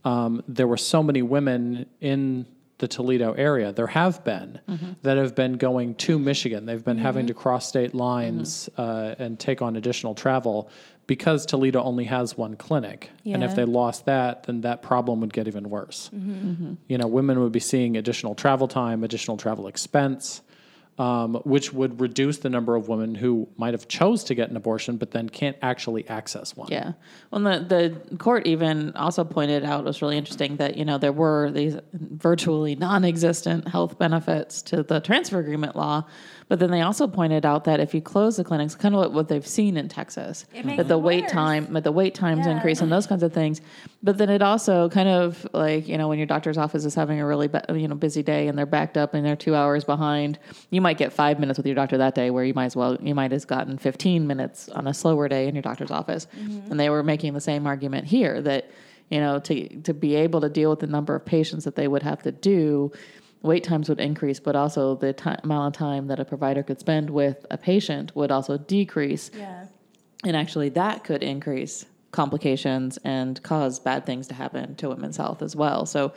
um, 0.05 0.43
there 0.47 0.65
were 0.67 0.77
so 0.77 1.03
many 1.03 1.21
women 1.21 1.85
in 1.99 2.45
the 2.81 2.87
Toledo 2.87 3.31
area. 3.33 3.71
There 3.71 3.87
have 3.87 4.25
been 4.25 4.59
mm-hmm. 4.67 4.93
that 5.03 5.15
have 5.15 5.35
been 5.35 5.53
going 5.53 5.95
to 5.95 6.19
Michigan. 6.19 6.65
They've 6.65 6.83
been 6.83 6.97
having 6.97 7.21
mm-hmm. 7.21 7.27
to 7.27 7.33
cross 7.35 7.67
state 7.67 7.95
lines 7.95 8.69
mm-hmm. 8.77 8.81
uh, 8.81 9.23
and 9.23 9.39
take 9.39 9.61
on 9.61 9.77
additional 9.77 10.13
travel 10.15 10.69
because 11.07 11.45
Toledo 11.45 11.81
only 11.81 12.05
has 12.05 12.37
one 12.37 12.55
clinic. 12.55 13.09
And 13.35 13.43
if 13.43 13.55
they 13.55 13.65
lost 13.65 14.05
that, 14.05 14.43
then 14.43 14.61
that 14.61 14.81
problem 14.81 15.21
would 15.21 15.33
get 15.33 15.47
even 15.47 15.69
worse. 15.69 16.09
You 16.87 16.97
know, 16.97 17.07
women 17.07 17.39
would 17.39 17.51
be 17.51 17.59
seeing 17.59 17.97
additional 17.97 18.35
travel 18.35 18.67
time, 18.67 19.03
additional 19.03 19.37
travel 19.37 19.67
expense. 19.67 20.41
Um, 20.97 21.35
which 21.45 21.73
would 21.73 21.99
reduce 21.99 22.39
the 22.39 22.49
number 22.49 22.75
of 22.75 22.87
women 22.87 23.15
who 23.15 23.47
might 23.57 23.73
have 23.73 23.87
chose 23.87 24.23
to 24.25 24.35
get 24.35 24.51
an 24.51 24.57
abortion 24.57 24.97
but 24.97 25.11
then 25.11 25.29
can't 25.29 25.57
actually 25.61 26.07
access 26.07 26.55
one. 26.55 26.67
Yeah. 26.69 26.93
Well, 27.31 27.41
the 27.41 27.95
the 28.09 28.17
court 28.17 28.45
even 28.45 28.91
also 28.95 29.23
pointed 29.23 29.63
out 29.63 29.79
it 29.79 29.85
was 29.85 30.01
really 30.01 30.17
interesting 30.17 30.57
that 30.57 30.77
you 30.77 30.85
know 30.85 30.99
there 30.99 31.13
were 31.13 31.49
these 31.49 31.77
virtually 31.93 32.75
non-existent 32.75 33.69
health 33.69 33.97
benefits 33.97 34.61
to 34.63 34.83
the 34.83 34.99
transfer 34.99 35.39
agreement 35.39 35.75
law, 35.75 36.03
but 36.51 36.59
then 36.59 36.69
they 36.69 36.81
also 36.81 37.07
pointed 37.07 37.45
out 37.45 37.63
that 37.63 37.79
if 37.79 37.93
you 37.93 38.01
close 38.01 38.35
the 38.35 38.43
clinics, 38.43 38.75
kind 38.75 38.93
of 38.93 38.99
what, 38.99 39.13
what 39.13 39.27
they've 39.29 39.47
seen 39.47 39.77
in 39.77 39.87
Texas, 39.87 40.45
that 40.51 40.89
the 40.89 40.97
it 40.97 41.01
wait 41.01 41.21
worse. 41.21 41.31
time, 41.31 41.71
that 41.71 41.85
the 41.85 41.93
wait 41.93 42.13
times 42.13 42.45
Yeah. 42.45 42.51
increase 42.51 42.81
and 42.81 42.91
those 42.91 43.07
kinds 43.07 43.23
of 43.23 43.31
things. 43.31 43.61
But 44.03 44.17
then 44.17 44.29
it 44.29 44.41
also 44.41 44.89
kind 44.89 45.07
of 45.07 45.47
like 45.53 45.87
you 45.87 45.97
know 45.97 46.09
when 46.09 46.17
your 46.19 46.27
doctor's 46.27 46.57
office 46.57 46.83
is 46.83 46.93
having 46.93 47.21
a 47.21 47.25
really 47.25 47.49
you 47.73 47.87
know 47.87 47.95
busy 47.95 48.21
day 48.21 48.49
and 48.49 48.57
they're 48.57 48.65
backed 48.65 48.97
up 48.97 49.13
and 49.13 49.25
they're 49.25 49.37
two 49.37 49.55
hours 49.55 49.85
behind, 49.85 50.39
you 50.71 50.81
might 50.81 50.97
get 50.97 51.13
five 51.13 51.39
minutes 51.39 51.55
with 51.55 51.65
your 51.65 51.75
doctor 51.75 51.97
that 51.99 52.15
day 52.15 52.31
where 52.31 52.43
you 52.43 52.53
might 52.53 52.65
as 52.65 52.75
well 52.75 52.97
you 53.01 53.15
might 53.15 53.31
have 53.31 53.47
gotten 53.47 53.77
fifteen 53.77 54.27
minutes 54.27 54.67
on 54.67 54.87
a 54.87 54.93
slower 54.93 55.29
day 55.29 55.47
in 55.47 55.55
your 55.55 55.61
doctor's 55.61 55.89
office. 55.89 56.27
Mm-hmm. 56.37 56.69
And 56.69 56.77
they 56.77 56.89
were 56.89 57.01
making 57.01 57.33
the 57.33 57.39
same 57.39 57.65
argument 57.65 58.07
here 58.07 58.41
that 58.41 58.69
you 59.09 59.21
know 59.21 59.39
to 59.39 59.69
to 59.83 59.93
be 59.93 60.15
able 60.15 60.41
to 60.41 60.49
deal 60.49 60.69
with 60.69 60.79
the 60.81 60.87
number 60.87 61.15
of 61.15 61.23
patients 61.23 61.63
that 61.63 61.77
they 61.77 61.87
would 61.87 62.03
have 62.03 62.21
to 62.23 62.33
do. 62.33 62.91
Wait 63.43 63.63
times 63.63 63.89
would 63.89 63.99
increase, 63.99 64.39
but 64.39 64.55
also 64.55 64.95
the 64.95 65.13
ti 65.13 65.31
amount 65.43 65.75
of 65.75 65.77
time 65.79 66.07
that 66.07 66.19
a 66.19 66.25
provider 66.25 66.61
could 66.63 66.79
spend 66.79 67.09
with 67.09 67.45
a 67.49 67.57
patient 67.57 68.15
would 68.15 68.31
also 68.31 68.57
decrease 68.57 69.31
Yeah. 69.35 69.65
and 70.23 70.35
actually 70.37 70.69
that 70.69 71.03
could 71.03 71.23
increase 71.23 71.85
complications 72.11 72.99
and 73.03 73.41
cause 73.41 73.79
bad 73.79 74.05
things 74.05 74.27
to 74.27 74.33
happen 74.35 74.75
to 74.75 74.89
women's 74.89 75.15
health 75.17 75.41
as 75.41 75.55
well 75.55 75.85
so 75.85 76.11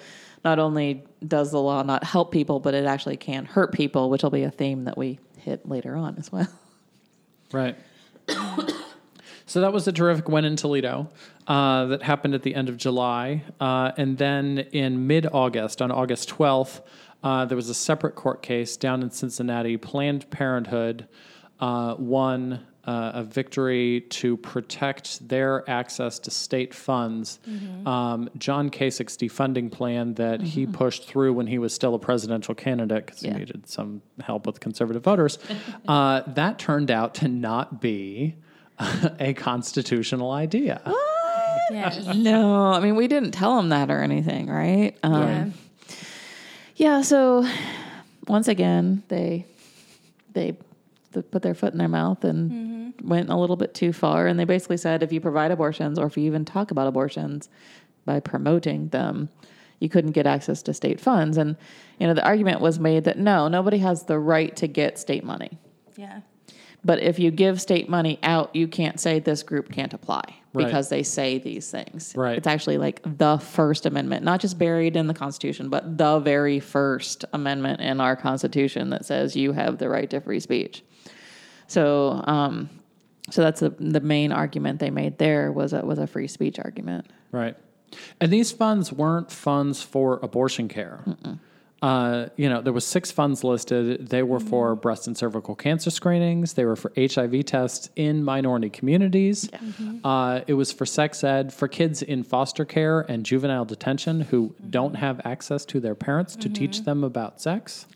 not 0.45 0.59
only 0.59 1.05
does 1.27 1.53
the 1.53 1.61
law 1.61 1.83
not 1.85 2.03
help 2.03 2.33
people 2.33 2.59
but 2.59 2.75
it 2.75 2.85
actually 2.85 3.17
can 3.17 3.45
hurt 3.45 3.73
people 3.73 4.11
which 4.11 4.23
will 4.25 4.31
be 4.31 4.43
a 4.43 4.51
theme 4.51 4.85
that 4.85 4.99
we 4.99 5.21
hit 5.39 5.67
later 5.69 5.95
on 5.97 6.17
as 6.19 6.31
well 6.33 6.49
Right. 7.53 7.77
so 9.47 9.61
that 9.61 9.73
was 9.73 9.87
a 9.87 9.93
terrific 9.93 10.29
win 10.29 10.45
in 10.45 10.57
Toledo 10.57 11.09
uh, 11.47 11.85
that 11.87 12.03
happened 12.03 12.35
at 12.35 12.43
the 12.43 12.55
end 12.55 12.69
of 12.69 12.77
July. 12.77 13.45
Uh, 13.61 13.93
and 13.97 14.19
then 14.19 14.59
in 14.73 15.07
mid 15.07 15.27
August, 15.33 15.81
on 15.83 15.93
August 15.93 16.29
12th, 16.31 16.81
uh, 17.25 17.45
there 17.47 17.57
was 17.57 17.69
a 17.71 17.75
separate 17.75 18.15
court 18.15 18.43
case 18.43 18.77
down 18.77 19.03
in 19.03 19.11
Cincinnati. 19.11 19.77
Planned 19.77 20.31
Parenthood 20.31 21.09
uh, 21.59 21.97
won 21.99 22.61
uh, 22.87 23.13
a 23.15 23.23
victory 23.25 24.03
to 24.11 24.37
protect 24.37 25.27
their 25.27 25.69
access 25.71 26.19
to 26.19 26.31
state 26.31 26.75
funds. 26.75 27.39
Um, 27.87 28.29
John 28.37 28.69
Kasich's 28.69 29.17
defunding 29.17 29.73
plan 29.73 30.13
that 30.15 30.43
he 30.43 30.67
pushed 30.67 31.09
through 31.09 31.33
when 31.33 31.47
he 31.47 31.59
was 31.59 31.73
still 31.75 31.95
a 31.95 31.99
presidential 31.99 32.55
candidate 32.55 33.07
because 33.07 33.23
Yeah. 33.23 33.33
he 33.33 33.39
needed 33.39 33.67
some 33.69 34.03
help 34.21 34.47
with 34.47 34.61
conservative 34.61 35.03
voters, 35.03 35.39
uh, 35.89 36.23
that 36.35 36.59
turned 36.59 36.91
out 36.91 37.15
to 37.17 37.29
not 37.29 37.81
be 37.81 38.35
a 39.19 39.33
constitutional 39.35 40.31
idea. 40.31 40.83
Yes. 41.71 42.15
no 42.15 42.67
i 42.67 42.81
mean 42.81 42.95
we 42.95 43.09
didn't 43.09 43.31
tell 43.31 43.59
him 43.59 43.71
that 43.71 43.91
or 43.91 44.03
anything 44.03 44.49
right 44.49 44.99
um, 45.03 45.23
Yeah. 45.23 45.45
Yeah 46.77 47.03
so 47.03 47.47
once 48.29 48.49
again 48.49 49.03
they 49.09 49.47
they 50.33 50.57
put 51.31 51.43
their 51.43 51.55
foot 51.55 51.73
in 51.73 51.79
their 51.79 51.89
mouth 51.89 52.25
and 52.25 52.51
mm-hmm. 52.51 53.09
went 53.09 53.31
a 53.31 53.37
little 53.37 53.57
bit 53.57 53.73
too 53.73 53.93
far 53.93 54.27
and 54.27 54.39
they 54.39 54.45
basically 54.45 54.77
said 54.77 55.03
if 55.03 55.13
you 55.13 55.21
provide 55.21 55.51
abortions 55.51 55.99
or 55.99 56.07
if 56.07 56.17
you 56.17 56.25
even 56.25 56.45
talk 56.45 56.71
about 56.71 56.89
abortions 56.89 57.49
by 58.05 58.19
promoting 58.19 58.89
them 58.89 59.29
you 59.85 59.89
couldn't 59.89 60.13
get 60.13 60.27
access 60.27 60.63
to 60.63 60.75
state 60.75 61.01
funds. 61.01 61.37
And 61.37 61.57
you 61.99 62.07
know 62.07 62.15
the 62.15 62.25
argument 62.25 62.61
was 62.61 62.79
made 62.79 63.05
that 63.05 63.19
no 63.19 63.49
nobody 63.49 63.79
has 63.79 64.05
the 64.05 64.19
right 64.19 64.55
to 64.57 64.67
get 64.67 64.99
state 64.99 65.25
money. 65.25 65.59
Yeah. 65.97 66.21
But 66.85 67.01
if 67.01 67.19
you 67.19 67.31
give 67.31 67.61
state 67.61 67.89
money 67.89 68.19
out 68.23 68.55
you 68.55 68.69
can't 68.69 69.01
say 69.01 69.19
this 69.19 69.43
group 69.43 69.71
can't 69.73 69.95
apply 69.95 70.23
Right. 70.53 70.67
because 70.67 70.89
they 70.89 71.03
say 71.03 71.39
these 71.39 71.71
things 71.71 72.15
Right. 72.17 72.37
it's 72.39 72.47
actually 72.47 72.79
like 72.79 73.01
the 73.05 73.39
first 73.39 73.87
amendment 73.87 74.25
not 74.25 74.41
just 74.41 74.59
buried 74.59 74.97
in 74.97 75.07
the 75.09 75.15
constitution 75.15 75.69
but 75.69 75.99
the 75.99 76.19
very 76.21 76.61
first 76.61 77.25
amendment 77.33 77.81
in 77.81 78.01
our 78.01 78.15
constitution 78.17 78.91
that 78.91 79.05
says 79.05 79.35
you 79.35 79.53
have 79.53 79.79
the 79.79 79.89
right 79.89 80.09
to 80.11 80.21
free 80.21 80.41
speech 80.41 80.85
so 81.67 82.23
um 82.27 82.69
so 83.31 83.41
that's 83.43 83.61
the, 83.61 83.71
the 83.71 84.01
main 84.01 84.31
argument 84.33 84.79
they 84.81 84.91
made 84.91 85.19
there 85.19 85.51
was 85.51 85.73
a, 85.73 85.81
was 85.85 85.99
a 85.99 86.07
free 86.07 86.29
speech 86.29 86.59
argument 86.59 87.07
Right. 87.33 87.57
And 88.21 88.33
these 88.33 88.53
funds 88.53 88.93
weren't 88.93 89.31
funds 89.33 89.83
for 89.83 90.19
abortion 90.23 90.69
care. 90.69 91.05
Uh, 91.83 92.29
you 92.37 92.49
know, 92.49 92.63
there 92.63 92.73
was 92.73 92.87
six 92.87 93.11
funds 93.11 93.45
listed. 93.45 94.09
They 94.09 94.23
were 94.23 94.41
for 94.41 94.75
breast 94.75 95.07
and 95.07 95.15
cervical 95.17 95.55
cancer 95.55 95.91
screenings. 95.91 96.55
They 96.55 96.65
were 96.65 96.77
for 96.77 96.91
HIV 96.97 97.45
tests 97.45 97.91
in 97.95 98.25
minority 98.25 98.71
communities. 98.71 99.51
Uh, 100.03 100.41
it 100.47 100.55
was 100.55 100.73
for 100.73 100.87
sex 100.87 101.23
ed 101.23 101.53
for 101.53 101.69
kids 101.69 102.01
in 102.01 102.23
foster 102.23 102.65
care 102.65 103.01
and 103.03 103.27
juvenile 103.27 103.67
detention 103.67 104.23
who 104.23 104.55
don't 104.71 104.95
have 104.95 105.21
access 105.27 105.67
to 105.67 105.81
their 105.81 105.95
parents 105.95 106.37
to 106.37 106.49
teach 106.49 106.85
them 106.85 107.05
about 107.05 107.41
sex. 107.43 107.87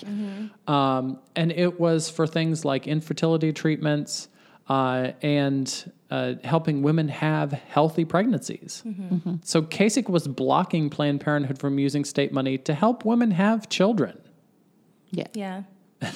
Um, 0.67 1.19
and 1.35 1.51
it 1.53 1.81
was 1.81 2.11
for 2.11 2.27
things 2.27 2.67
like 2.67 2.87
infertility 2.87 3.53
treatments 3.55 4.29
uh, 4.69 5.13
and 5.23 5.93
uh, 6.11 6.35
helping 6.45 6.83
women 6.83 7.09
have 7.09 7.53
healthy 7.53 8.05
pregnancies. 8.05 8.83
So 9.45 9.63
Kasich 9.63 10.09
was 10.09 10.27
blocking 10.27 10.89
Planned 10.91 11.21
Parenthood 11.21 11.59
from 11.59 11.79
using 11.79 12.05
state 12.05 12.33
money 12.33 12.59
to 12.59 12.75
help 12.75 13.05
women 13.05 13.31
have 13.33 13.69
children. 13.69 14.19
yeah 15.11 15.27
Yeah. 15.35 15.63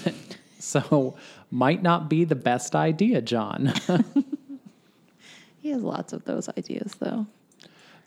So 0.62 1.16
might 1.50 1.82
not 1.82 2.08
be 2.08 2.22
the 2.24 2.36
best 2.36 2.76
idea, 2.76 3.20
John. 3.20 3.72
he 5.60 5.70
has 5.70 5.82
lots 5.82 6.12
of 6.12 6.24
those 6.24 6.48
ideas 6.48 6.94
though 7.00 7.26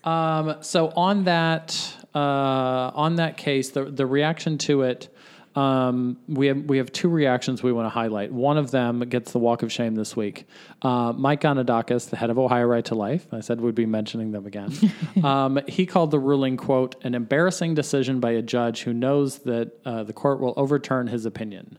Um, 0.05 0.55
so 0.61 0.89
on 0.95 1.25
that 1.25 1.93
uh, 2.13 2.91
on 2.95 3.15
that 3.15 3.37
case, 3.37 3.71
the 3.71 3.85
the 3.85 4.05
reaction 4.05 4.57
to 4.59 4.83
it, 4.83 5.09
um, 5.55 6.17
we 6.27 6.47
have 6.47 6.57
we 6.65 6.77
have 6.77 6.91
two 6.91 7.07
reactions 7.07 7.63
we 7.63 7.71
want 7.71 7.85
to 7.85 7.89
highlight. 7.89 8.31
One 8.31 8.57
of 8.57 8.71
them 8.71 8.99
gets 9.01 9.31
the 9.31 9.39
walk 9.39 9.63
of 9.63 9.71
shame 9.71 9.95
this 9.95 10.15
week. 10.15 10.47
Uh, 10.81 11.13
Mike 11.15 11.41
Gonidakis, 11.41 12.09
the 12.09 12.17
head 12.17 12.29
of 12.29 12.37
Ohio 12.37 12.65
Right 12.65 12.83
to 12.85 12.95
Life, 12.95 13.27
I 13.31 13.39
said 13.39 13.61
we'd 13.61 13.73
be 13.73 13.85
mentioning 13.85 14.31
them 14.31 14.45
again. 14.45 14.73
um, 15.23 15.59
he 15.67 15.85
called 15.85 16.11
the 16.11 16.19
ruling 16.19 16.57
quote 16.57 17.01
an 17.05 17.15
embarrassing 17.15 17.73
decision 17.73 18.19
by 18.19 18.31
a 18.31 18.41
judge 18.41 18.83
who 18.83 18.93
knows 18.93 19.39
that 19.39 19.71
uh, 19.85 20.03
the 20.03 20.13
court 20.13 20.41
will 20.41 20.53
overturn 20.57 21.07
his 21.07 21.25
opinion. 21.25 21.77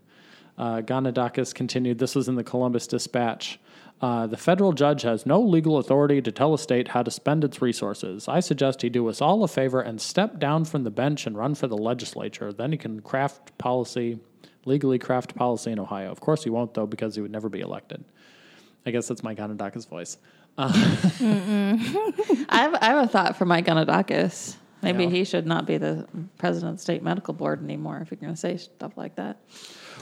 Uh, 0.57 0.81
Gonidakis 0.81 1.55
continued. 1.55 1.99
This 1.99 2.15
was 2.15 2.29
in 2.29 2.35
the 2.35 2.45
Columbus 2.45 2.87
Dispatch. 2.87 3.61
Uh, 4.01 4.27
the 4.27 4.37
federal 4.37 4.73
judge 4.73 5.03
has 5.03 5.25
no 5.25 5.41
legal 5.41 5.79
authority 5.79 6.21
to 6.21 6.31
tell 6.31 6.53
a 6.53 6.59
state 6.59 6.89
how 6.89 7.03
to 7.03 7.11
spend 7.11 7.43
its 7.43 7.63
resources. 7.63 8.29
I 8.29 8.41
suggest 8.41 8.83
he 8.83 8.91
do 8.91 9.09
us 9.09 9.23
all 9.23 9.43
a 9.43 9.49
favor 9.49 9.81
and 9.81 9.99
step 10.01 10.39
down 10.39 10.67
from 10.67 10.85
the 10.85 10.91
bench 10.91 11.27
and 11.27 11.37
run 11.37 11.55
for 11.55 11.67
the 11.67 11.79
legislature. 11.79 12.53
Then 12.53 12.73
he 12.73 12.79
can 12.79 13.01
craft 13.01 13.57
policy, 13.57 14.19
legally 14.67 14.99
craft 14.99 15.35
policy 15.35 15.71
in 15.73 15.79
Ohio. 15.79 16.11
Of 16.11 16.21
course, 16.21 16.45
he 16.45 16.51
won't, 16.51 16.75
though, 16.75 16.87
because 16.87 17.15
he 17.15 17.23
would 17.23 17.31
never 17.31 17.49
be 17.49 17.61
elected. 17.61 18.05
I 18.85 18.91
guess 18.91 19.09
that's 19.09 19.23
Mike 19.23 19.39
Gonidakis' 19.39 19.89
voice. 19.89 20.19
I 20.59 20.65
have, 22.51 22.75
I 22.75 22.85
have 22.87 23.05
a 23.05 23.09
thought 23.09 23.37
for 23.37 23.45
Mike 23.45 23.67
Gonidakis. 23.67 24.57
Maybe 24.83 25.05
Yeah. 25.05 25.11
he 25.11 25.25
should 25.25 25.47
not 25.47 25.67
be 25.67 25.79
the 25.79 26.07
president 26.39 26.73
of 26.73 26.77
the 26.77 26.83
state 26.83 27.03
medical 27.03 27.35
board 27.35 27.63
anymore 27.65 27.99
if 28.03 28.11
you're 28.11 28.19
going 28.21 28.33
to 28.35 28.39
say 28.39 28.57
stuff 28.59 28.97
like 28.97 29.17
that. 29.17 29.39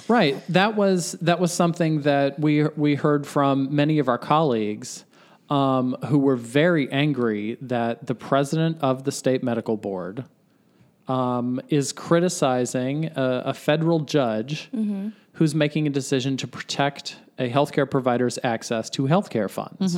Right. 0.08 0.36
That 0.50 0.76
was 0.76 1.12
that 1.22 1.40
was 1.40 1.52
something 1.52 2.02
that 2.02 2.38
we 2.38 2.64
we 2.64 2.94
heard 2.94 3.26
from 3.26 3.74
many 3.74 3.98
of 3.98 4.08
our 4.08 4.18
colleagues 4.18 5.04
um, 5.50 5.96
who 6.06 6.18
were 6.18 6.36
very 6.36 6.90
angry 6.90 7.56
that 7.62 8.06
the 8.06 8.14
president 8.14 8.78
of 8.80 9.04
the 9.04 9.12
state 9.12 9.42
medical 9.42 9.76
board 9.76 10.24
um, 11.08 11.60
is 11.68 11.92
criticizing 11.92 13.06
a, 13.06 13.42
a 13.46 13.54
federal 13.54 14.00
judge 14.00 14.70
who's 15.34 15.54
making 15.54 15.86
a 15.86 15.90
decision 15.90 16.36
to 16.38 16.46
protect 16.46 17.16
a 17.38 17.50
healthcare 17.50 17.90
provider's 17.90 18.38
access 18.44 18.88
to 18.90 19.02
healthcare 19.02 19.50
funds. 19.50 19.96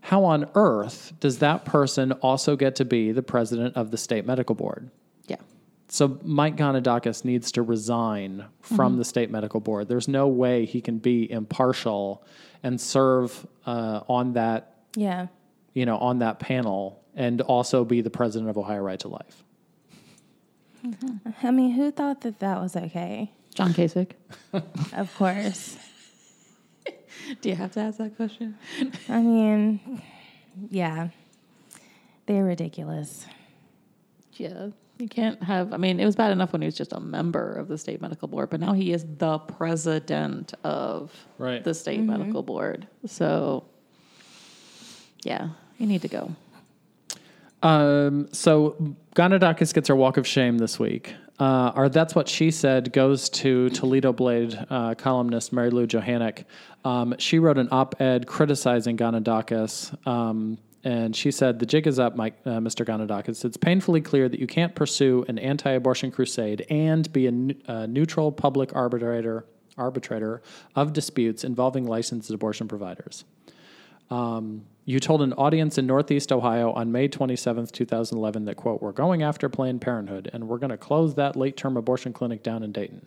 How 0.00 0.24
on 0.24 0.48
earth 0.54 1.12
does 1.20 1.38
that 1.40 1.64
person 1.64 2.12
also 2.12 2.56
get 2.56 2.76
to 2.76 2.84
be 2.84 3.12
the 3.12 3.22
president 3.22 3.76
of 3.76 3.90
the 3.90 3.96
state 3.96 4.24
medical 4.24 4.54
board? 4.54 4.90
Yeah. 5.88 5.92
so 5.92 6.18
Mike 6.22 6.56
Gonidakis 6.56 7.24
needs 7.24 7.52
to 7.52 7.62
resign 7.62 8.44
from 8.60 8.96
the 8.98 9.04
state 9.04 9.30
medical 9.30 9.60
board. 9.60 9.88
There's 9.88 10.08
no 10.08 10.26
way 10.28 10.64
he 10.66 10.80
can 10.80 10.98
be 10.98 11.30
impartial 11.30 12.24
and 12.62 12.80
serve 12.80 13.46
uh, 13.66 14.00
on 14.08 14.32
that, 14.34 14.74
Yeah. 14.96 15.28
you 15.74 15.86
know, 15.86 15.98
on 15.98 16.18
that 16.20 16.38
panel 16.40 17.02
and 17.14 17.40
also 17.40 17.84
be 17.84 18.00
the 18.02 18.10
president 18.10 18.50
of 18.50 18.58
Ohio 18.58 18.80
Right 18.80 18.98
to 19.00 19.08
Life. 19.08 19.42
I 21.42 21.50
mean, 21.50 21.72
who 21.72 21.90
thought 21.90 22.20
that 22.22 22.38
that 22.40 22.60
was 22.60 22.76
okay? 22.76 23.32
John 23.54 23.72
Kasich. 23.72 24.12
Of 24.92 25.14
course. 25.16 25.76
Do 27.40 27.48
you 27.48 27.56
have 27.56 27.72
to 27.72 27.80
ask 27.80 27.98
that 27.98 28.16
question? 28.16 28.56
I 29.08 29.20
mean, 29.20 30.02
yeah. 30.70 31.08
They're 32.26 32.44
ridiculous. 32.44 33.26
Yeah. 34.34 34.68
You 34.98 35.08
can't 35.08 35.42
have, 35.42 35.74
I 35.74 35.76
mean, 35.76 36.00
it 36.00 36.06
was 36.06 36.16
bad 36.16 36.32
enough 36.32 36.52
when 36.52 36.62
he 36.62 36.66
was 36.66 36.74
just 36.74 36.92
a 36.92 37.00
member 37.00 37.52
of 37.54 37.68
the 37.68 37.76
state 37.76 38.00
medical 38.00 38.28
board, 38.28 38.48
but 38.48 38.60
now 38.60 38.72
he 38.72 38.92
is 38.92 39.04
the 39.18 39.38
president 39.38 40.54
of 40.64 41.12
Right. 41.38 41.62
the 41.62 41.74
state 41.74 42.00
medical 42.00 42.42
board. 42.42 42.86
So, 43.04 43.64
yeah, 45.22 45.50
you 45.78 45.86
need 45.86 46.00
to 46.02 46.08
go. 46.08 46.30
Um, 47.62 48.28
so 48.32 48.96
Gonidakis 49.14 49.74
gets 49.74 49.88
her 49.88 49.96
walk 49.96 50.16
of 50.16 50.26
shame 50.26 50.58
this 50.58 50.78
week. 50.78 51.14
Uh, 51.38 51.72
or 51.76 51.90
that's 51.90 52.14
what 52.14 52.28
she 52.28 52.50
said 52.50 52.92
goes 52.94 53.28
to 53.28 53.68
Toledo 53.70 54.10
Blade 54.12 54.58
uh, 54.70 54.94
columnist 54.94 55.52
Mary 55.52 55.68
Lou 55.68 55.86
Johanek. 55.86 56.44
Um, 56.84 57.14
she 57.18 57.38
wrote 57.38 57.58
an 57.58 57.68
op-ed 57.70 58.26
criticizing 58.26 58.96
Gonidakis, 58.96 59.94
um, 60.06 60.56
and 60.86 61.16
she 61.16 61.32
said, 61.32 61.58
"The 61.58 61.66
jig 61.66 61.86
is 61.86 61.98
up, 61.98 62.14
Mike, 62.14 62.38
uh, 62.46 62.60
Mr. 62.60 62.86
Gonidakis. 62.86 63.44
It's 63.44 63.56
painfully 63.56 64.00
clear 64.00 64.28
that 64.28 64.38
you 64.38 64.46
can't 64.46 64.74
pursue 64.74 65.24
an 65.28 65.38
anti-abortion 65.38 66.12
crusade 66.12 66.64
and 66.70 67.12
be 67.12 67.26
a, 67.26 67.30
n- 67.30 67.60
a 67.66 67.86
neutral 67.88 68.30
public 68.30 68.74
arbitrator 68.74 69.44
arbitrator 69.76 70.40
of 70.74 70.92
disputes 70.92 71.44
involving 71.44 71.84
licensed 71.86 72.30
abortion 72.30 72.68
providers." 72.68 73.24
You 74.88 75.00
told 75.00 75.20
an 75.22 75.32
audience 75.32 75.78
in 75.78 75.86
Northeast 75.88 76.30
Ohio 76.30 76.70
on 76.70 76.92
May 76.92 77.08
27, 77.08 77.66
2011 77.66 78.44
that, 78.44 78.54
quote, 78.54 78.80
we're 78.80 78.92
going 78.92 79.24
after 79.24 79.48
Planned 79.48 79.80
Parenthood 79.80 80.30
and 80.32 80.46
we're 80.46 80.58
going 80.58 80.70
to 80.70 80.76
close 80.76 81.16
that 81.16 81.34
late 81.34 81.56
term 81.56 81.76
abortion 81.76 82.12
clinic 82.12 82.44
down 82.44 82.62
in 82.62 82.70
Dayton. 82.70 83.04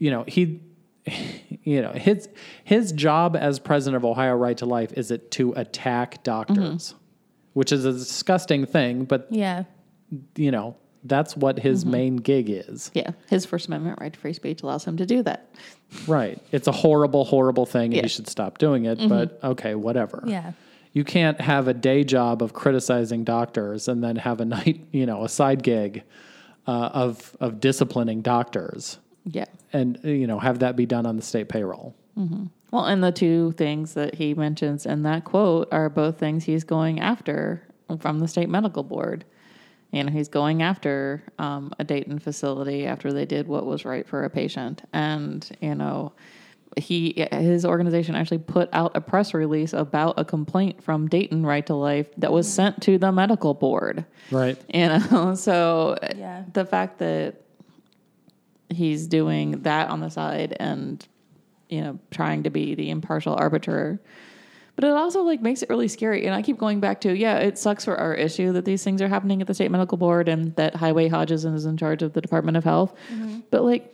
You 0.00 0.10
know, 0.10 0.24
he, 0.26 0.60
you 1.64 1.82
know, 1.82 1.92
his, 1.92 2.28
his 2.64 2.92
job 2.92 3.36
as 3.36 3.58
president 3.58 3.96
of 3.96 4.04
Ohio 4.04 4.34
Right 4.36 4.56
to 4.58 4.66
Life 4.66 4.92
is 4.94 5.10
it 5.10 5.30
to 5.32 5.52
attack 5.54 6.22
doctors, 6.22 6.88
mm-hmm. 6.92 6.98
which 7.54 7.72
is 7.72 7.84
a 7.84 7.92
disgusting 7.92 8.66
thing, 8.66 9.04
but, 9.04 9.26
Yeah. 9.30 9.64
you 10.36 10.50
know, 10.50 10.76
that's 11.04 11.36
what 11.36 11.58
his 11.58 11.82
mm-hmm. 11.82 11.92
main 11.92 12.16
gig 12.16 12.48
is. 12.48 12.90
Yeah. 12.94 13.10
His 13.28 13.44
First 13.44 13.66
Amendment 13.66 13.98
right 14.00 14.12
to 14.12 14.18
free 14.18 14.32
speech 14.32 14.62
allows 14.62 14.84
him 14.84 14.96
to 14.98 15.06
do 15.06 15.22
that. 15.24 15.52
Right. 16.06 16.38
It's 16.52 16.68
a 16.68 16.72
horrible, 16.72 17.24
horrible 17.24 17.66
thing 17.66 17.86
and 17.86 17.94
Yeah. 17.94 18.02
he 18.02 18.08
should 18.08 18.28
stop 18.28 18.58
doing 18.58 18.84
it, 18.84 18.98
but 19.08 19.38
mm-hmm. 19.38 19.46
okay, 19.48 19.74
whatever. 19.74 20.22
Yeah. 20.26 20.52
you 20.92 21.04
can't 21.04 21.40
have 21.40 21.68
a 21.68 21.74
day 21.74 22.04
job 22.04 22.42
of 22.42 22.52
criticizing 22.52 23.24
doctors 23.24 23.88
and 23.88 24.04
then 24.04 24.16
have 24.16 24.40
a 24.40 24.44
night, 24.56 24.86
you 24.92 25.06
know, 25.06 25.24
a 25.24 25.28
side 25.28 25.62
gig 25.62 26.04
uh, 26.66 26.90
of 26.92 27.36
of 27.40 27.58
disciplining 27.58 28.22
doctors, 28.22 28.98
Yeah. 29.24 29.44
and 29.72 29.98
uh, 30.04 30.08
you 30.08 30.26
know, 30.26 30.38
have 30.38 30.58
that 30.60 30.76
be 30.76 30.86
done 30.86 31.06
on 31.06 31.16
the 31.16 31.22
state 31.22 31.48
payroll. 31.48 31.94
Well, 32.70 32.84
and 32.86 33.02
the 33.02 33.12
two 33.12 33.52
things 33.52 33.94
that 33.94 34.14
he 34.14 34.34
mentions 34.34 34.84
in 34.86 35.02
that 35.02 35.24
quote 35.24 35.68
are 35.72 35.88
both 35.88 36.18
things 36.18 36.44
he's 36.44 36.64
going 36.64 37.00
after 37.00 37.62
from 38.00 38.18
the 38.20 38.28
state 38.28 38.48
medical 38.48 38.82
board. 38.82 39.24
You 39.92 40.04
know, 40.04 40.10
he's 40.12 40.28
going 40.28 40.62
after 40.62 41.22
um, 41.38 41.72
a 41.78 41.84
Dayton 41.84 42.18
facility 42.18 42.86
after 42.86 43.12
they 43.12 43.26
did 43.26 43.46
what 43.46 43.66
was 43.66 43.84
right 43.84 44.06
for 44.08 44.24
a 44.24 44.30
patient, 44.30 44.82
and 44.92 45.46
you 45.60 45.74
know, 45.74 46.12
he 46.78 47.26
his 47.30 47.66
organization 47.66 48.14
actually 48.14 48.38
put 48.38 48.70
out 48.72 48.92
a 48.96 49.00
press 49.02 49.34
release 49.34 49.74
about 49.74 50.14
a 50.18 50.24
complaint 50.24 50.82
from 50.82 51.08
Dayton 51.08 51.44
Right 51.44 51.66
to 51.66 51.74
Life 51.74 52.08
that 52.16 52.32
was 52.32 52.50
sent 52.50 52.80
to 52.82 52.96
the 52.96 53.12
medical 53.12 53.52
board. 53.52 54.06
Right. 54.30 54.56
You 54.72 54.88
know, 54.88 55.34
so 55.36 55.98
Yeah. 56.16 56.44
the 56.54 56.64
fact 56.64 56.98
that 57.00 57.36
he's 58.76 59.06
doing 59.06 59.62
that 59.62 59.88
on 59.88 60.00
the 60.00 60.10
side 60.10 60.56
and 60.58 61.06
you 61.68 61.80
know 61.80 61.98
trying 62.10 62.42
to 62.42 62.50
be 62.50 62.74
the 62.74 62.90
impartial 62.90 63.34
arbiter. 63.34 64.00
But 64.74 64.84
it 64.84 64.92
also 64.92 65.22
like 65.22 65.42
makes 65.42 65.62
it 65.62 65.68
really 65.68 65.88
scary. 65.88 66.26
And 66.26 66.34
i 66.34 66.42
keep 66.42 66.58
going 66.58 66.80
back 66.80 67.00
to 67.02 67.16
yeah 67.16 67.38
it 67.38 67.58
sucks 67.58 67.84
for 67.84 67.96
our 67.96 68.14
issue 68.14 68.52
that 68.52 68.64
these 68.64 68.84
things 68.84 69.02
are 69.02 69.08
happening 69.08 69.40
at 69.40 69.46
the 69.46 69.54
state 69.54 69.70
medical 69.70 69.98
board 69.98 70.28
and 70.28 70.54
that 70.56 70.74
highway 70.76 71.08
hodges 71.08 71.44
is 71.44 71.66
in 71.66 71.76
charge 71.76 72.02
of 72.02 72.12
the 72.12 72.20
department 72.20 72.56
of 72.56 72.64
health. 72.64 72.94
Mm-hmm. 73.12 73.40
But 73.50 73.64
like 73.64 73.92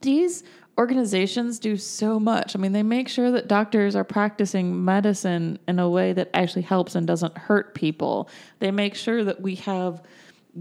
these 0.00 0.42
organizations 0.78 1.58
do 1.58 1.76
so 1.76 2.18
much. 2.18 2.56
I 2.56 2.58
mean 2.58 2.72
they 2.72 2.82
make 2.82 3.08
sure 3.08 3.30
that 3.32 3.46
doctors 3.48 3.94
are 3.94 4.04
practicing 4.04 4.84
medicine 4.84 5.58
in 5.68 5.78
a 5.78 5.88
way 5.88 6.12
that 6.12 6.30
actually 6.34 6.62
helps 6.62 6.94
and 6.94 7.06
doesn't 7.06 7.36
hurt 7.36 7.74
people. 7.74 8.28
They 8.58 8.70
make 8.70 8.94
sure 8.94 9.24
that 9.24 9.40
we 9.40 9.56
have 9.56 10.02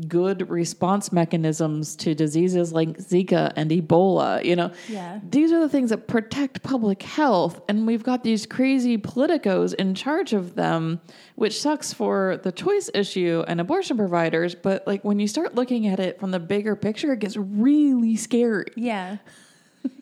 good 0.08 0.50
response 0.50 1.12
mechanisms 1.12 1.96
to 1.98 2.16
diseases 2.16 2.72
like 2.72 2.98
Zika 2.98 3.52
and 3.58 3.70
Ebola. 3.72 4.44
You 4.44 4.56
know, 4.56 4.72
Yeah. 4.88 5.20
these 5.30 5.52
are 5.52 5.60
the 5.60 5.68
things 5.68 5.90
that 5.90 6.08
protect 6.08 6.64
public 6.64 7.04
health, 7.04 7.62
and 7.68 7.86
we've 7.86 8.04
got 8.04 8.24
these 8.24 8.46
crazy 8.46 8.98
politicos 8.98 9.74
in 9.74 9.94
charge 9.94 10.32
of 10.32 10.56
them, 10.56 11.02
which 11.36 11.60
sucks 11.62 11.92
for 11.92 12.40
the 12.44 12.52
choice 12.54 12.90
issue 12.94 13.44
and 13.48 13.60
abortion 13.60 13.98
providers. 13.98 14.56
But 14.56 14.88
like 14.88 15.04
when 15.04 15.20
you 15.20 15.28
start 15.28 15.56
looking 15.56 15.88
at 15.88 16.00
it 16.00 16.20
from 16.20 16.32
the 16.32 16.40
bigger 16.40 16.76
picture, 16.78 17.12
it 17.12 17.20
gets 17.20 17.36
really 17.36 18.16
scary. 18.16 18.68
Yeah. 18.76 19.18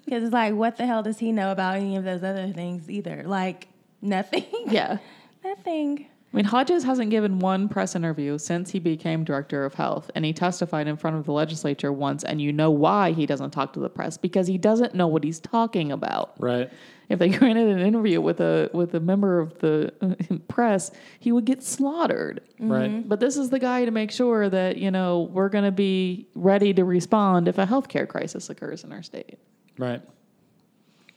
Because 0.06 0.23
it's 0.23 0.34
like, 0.34 0.56
what 0.56 0.75
the 0.78 0.88
hell 0.88 1.04
does 1.04 1.19
he 1.19 1.32
know 1.32 1.52
about 1.52 1.75
any 1.75 1.95
of 1.95 2.04
those 2.04 2.23
other 2.23 2.47
things 2.47 2.89
either? 2.89 3.23
Like, 3.28 3.67
nothing. 4.02 4.43
Yeah. 4.67 4.97
nothing. 5.43 6.08
I 6.31 6.35
mean, 6.35 6.45
Hodges 6.45 6.83
hasn't 6.83 7.09
given 7.09 7.39
one 7.39 7.67
press 7.69 7.95
interview 7.95 8.37
since 8.37 8.69
he 8.69 8.77
became 8.77 9.23
director 9.23 9.65
of 9.65 9.73
health, 9.73 10.11
and 10.13 10.23
he 10.23 10.31
testified 10.31 10.87
in 10.87 10.95
front 10.95 11.17
of 11.17 11.25
the 11.25 11.31
legislature 11.31 11.91
once. 11.91 12.23
And 12.23 12.39
you 12.39 12.53
know 12.53 12.69
why 12.69 13.13
he 13.13 13.25
doesn't 13.25 13.49
talk 13.49 13.73
to 13.73 13.79
the 13.79 13.89
press 13.89 14.15
because 14.15 14.45
he 14.45 14.59
doesn't 14.59 14.93
know 14.93 15.07
what 15.07 15.23
he's 15.23 15.39
talking 15.39 15.91
about. 15.91 16.35
Right. 16.37 16.69
If 17.09 17.17
they 17.17 17.29
granted 17.37 17.67
an 17.69 17.79
interview 17.79 18.21
with 18.21 18.39
a 18.41 18.69
with 18.73 18.93
a 18.93 18.99
member 18.99 19.39
of 19.39 19.57
the 19.57 19.91
uh, 20.01 20.35
press, 20.47 20.91
he 21.19 21.31
would 21.31 21.45
get 21.45 21.63
slaughtered. 21.63 22.41
Right. 22.59 23.07
But 23.07 23.19
this 23.19 23.35
is 23.35 23.49
the 23.49 23.59
guy 23.59 23.85
to 23.85 23.91
make 23.91 24.11
sure 24.11 24.49
that 24.49 24.77
you 24.77 24.91
know 24.91 25.21
we're 25.31 25.49
going 25.49 25.65
to 25.65 25.71
be 25.71 26.27
ready 26.35 26.75
to 26.75 26.83
respond 26.85 27.47
if 27.47 27.57
a 27.57 27.65
healthcare 27.65 28.07
crisis 28.07 28.51
occurs 28.51 28.83
in 28.83 28.93
our 28.93 29.01
state. 29.01 29.39
Right. 29.79 30.03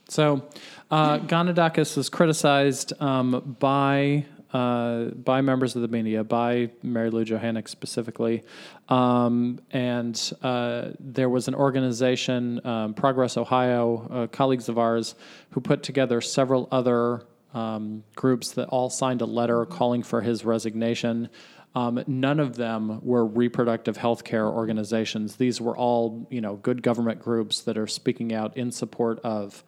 So, 0.09 0.47
uh, 0.91 1.19
Gonidakis 1.19 1.95
was 1.97 2.09
criticized 2.09 2.93
um, 3.01 3.55
by 3.59 4.25
uh, 4.53 5.05
by 5.05 5.41
members 5.41 5.75
of 5.75 5.81
the 5.81 5.87
media, 5.87 6.23
by 6.23 6.69
Mary 6.83 7.09
Lou 7.09 7.25
Johanek 7.25 7.67
specifically, 7.67 8.43
um, 8.87 9.59
and 9.71 10.31
uh, 10.43 10.89
there 10.99 11.29
was 11.29 11.47
an 11.47 11.55
organization, 11.55 12.65
um, 12.65 12.93
Progress 12.93 13.35
Ohio, 13.35 14.07
uh, 14.11 14.27
colleagues 14.27 14.69
of 14.69 14.77
ours, 14.77 15.15
who 15.51 15.61
put 15.61 15.83
together 15.83 16.21
several 16.21 16.67
other 16.71 17.25
um, 17.53 18.03
groups 18.15 18.51
that 18.51 18.67
all 18.69 18.89
signed 18.89 19.21
a 19.21 19.25
letter 19.25 19.65
calling 19.65 20.03
for 20.03 20.21
his 20.21 20.45
resignation. 20.45 21.29
Um, 21.75 22.03
none 22.05 22.39
of 22.39 22.55
them 22.55 22.99
were 23.03 23.25
reproductive 23.25 23.97
health 23.97 24.23
care 24.23 24.47
organizations. 24.47 25.37
These 25.37 25.59
were 25.59 25.75
all, 25.75 26.27
you 26.29 26.41
know, 26.41 26.55
good 26.57 26.83
government 26.83 27.19
groups 27.19 27.61
that 27.61 27.77
are 27.77 27.87
speaking 27.87 28.33
out 28.33 28.55
in 28.55 28.71
support 28.71 29.19
of, 29.23 29.63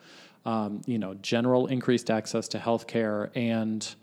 um, 0.46 0.82
you 0.86 1.00
know, 1.00 1.16
general 1.16 1.66
increased 1.66 2.12
access 2.12 2.48
to 2.50 2.60
health 2.60 2.86
care 2.86 3.32
and 3.34 3.96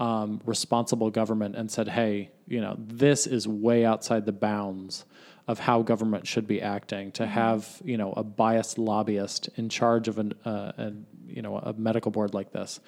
um, 0.00 0.40
responsible 0.46 1.10
government 1.10 1.54
and 1.54 1.70
said, 1.70 1.86
hey, 1.86 2.30
you 2.48 2.60
know, 2.60 2.74
this 2.78 3.26
is 3.26 3.46
way 3.46 3.84
outside 3.84 4.26
the 4.26 4.32
bounds 4.32 5.04
of 5.46 5.58
how 5.58 5.82
government 5.82 6.26
should 6.26 6.46
be 6.46 6.60
acting. 6.62 7.12
To 7.12 7.26
have, 7.26 7.80
you 7.84 7.96
know, 7.96 8.12
a 8.12 8.24
biased 8.24 8.78
lobbyist 8.78 9.50
in 9.56 9.68
charge 9.68 10.08
of 10.08 10.18
an, 10.18 10.34
uh, 10.44 10.72
a, 10.78 10.92
you 11.28 11.42
know, 11.42 11.58
a 11.58 11.74
medical 11.74 12.10
board 12.10 12.34
like 12.34 12.50
this. 12.52 12.80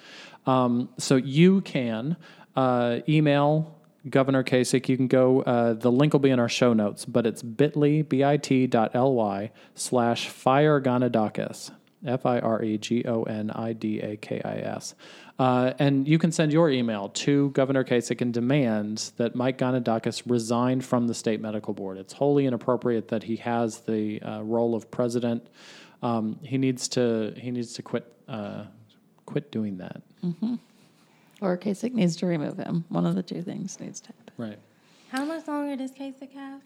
Um, 0.45 0.89
so 0.97 1.15
you 1.15 1.61
can 1.61 2.17
uh, 2.55 2.99
email 3.07 3.79
Governor 4.09 4.43
Kasich. 4.43 4.89
You 4.89 4.97
can 4.97 5.07
go, 5.07 5.41
uh, 5.41 5.73
the 5.73 5.91
link 5.91 6.13
will 6.13 6.19
be 6.19 6.31
in 6.31 6.39
our 6.39 6.49
show 6.49 6.73
notes, 6.73 7.05
but 7.05 7.25
it's 7.25 7.43
bit.ly, 7.43 8.01
bit 8.01 8.69
dot 8.69 8.95
ly 8.95 9.51
slash 9.75 10.27
fire 10.27 10.81
Gonidakis. 10.81 11.71
F 15.39 15.45
I 15.45 15.45
R 15.45 15.69
G 15.71 15.75
O 15.75 15.79
N 15.79 15.79
I 15.79 15.79
D 15.79 15.79
A 15.79 15.79
K 15.79 15.79
I 15.79 15.79
S. 15.79 15.79
Uh, 15.79 15.83
and 15.83 16.07
you 16.07 16.19
can 16.19 16.31
send 16.31 16.51
your 16.53 16.69
email 16.69 17.09
to 17.09 17.49
Governor 17.51 17.83
Kasich 17.83 18.21
and 18.21 18.33
demand 18.33 19.11
that 19.17 19.35
Mike 19.35 19.57
Gonidakis 19.57 20.23
resign 20.29 20.81
from 20.81 21.07
the 21.07 21.13
state 21.13 21.41
medical 21.41 21.73
board. 21.73 21.97
It's 21.97 22.13
wholly 22.13 22.45
inappropriate 22.45 23.07
that 23.09 23.23
he 23.23 23.37
has 23.37 23.79
the 23.81 24.21
uh, 24.21 24.41
role 24.43 24.75
of 24.75 24.89
president. 24.91 25.47
Um, 26.01 26.37
he 26.43 26.57
needs 26.57 26.87
to 26.89 27.33
he 27.37 27.51
needs 27.51 27.73
to 27.73 27.81
quit 27.81 28.05
uh, 28.27 28.65
quit 29.25 29.51
doing 29.51 29.77
that. 29.77 30.01
Or 31.41 31.57
Kasich 31.57 31.93
needs 31.93 32.15
to 32.17 32.25
remove 32.25 32.57
him. 32.57 32.85
One 32.89 33.05
of 33.05 33.15
the 33.15 33.23
two 33.23 33.41
things 33.41 33.79
needs 33.79 33.99
to 34.01 34.07
happen. 34.07 34.33
Right. 34.37 34.59
How 35.09 35.25
much 35.25 35.47
longer 35.47 35.75
does 35.75 35.91
Kasich 35.91 36.33
have? 36.33 36.61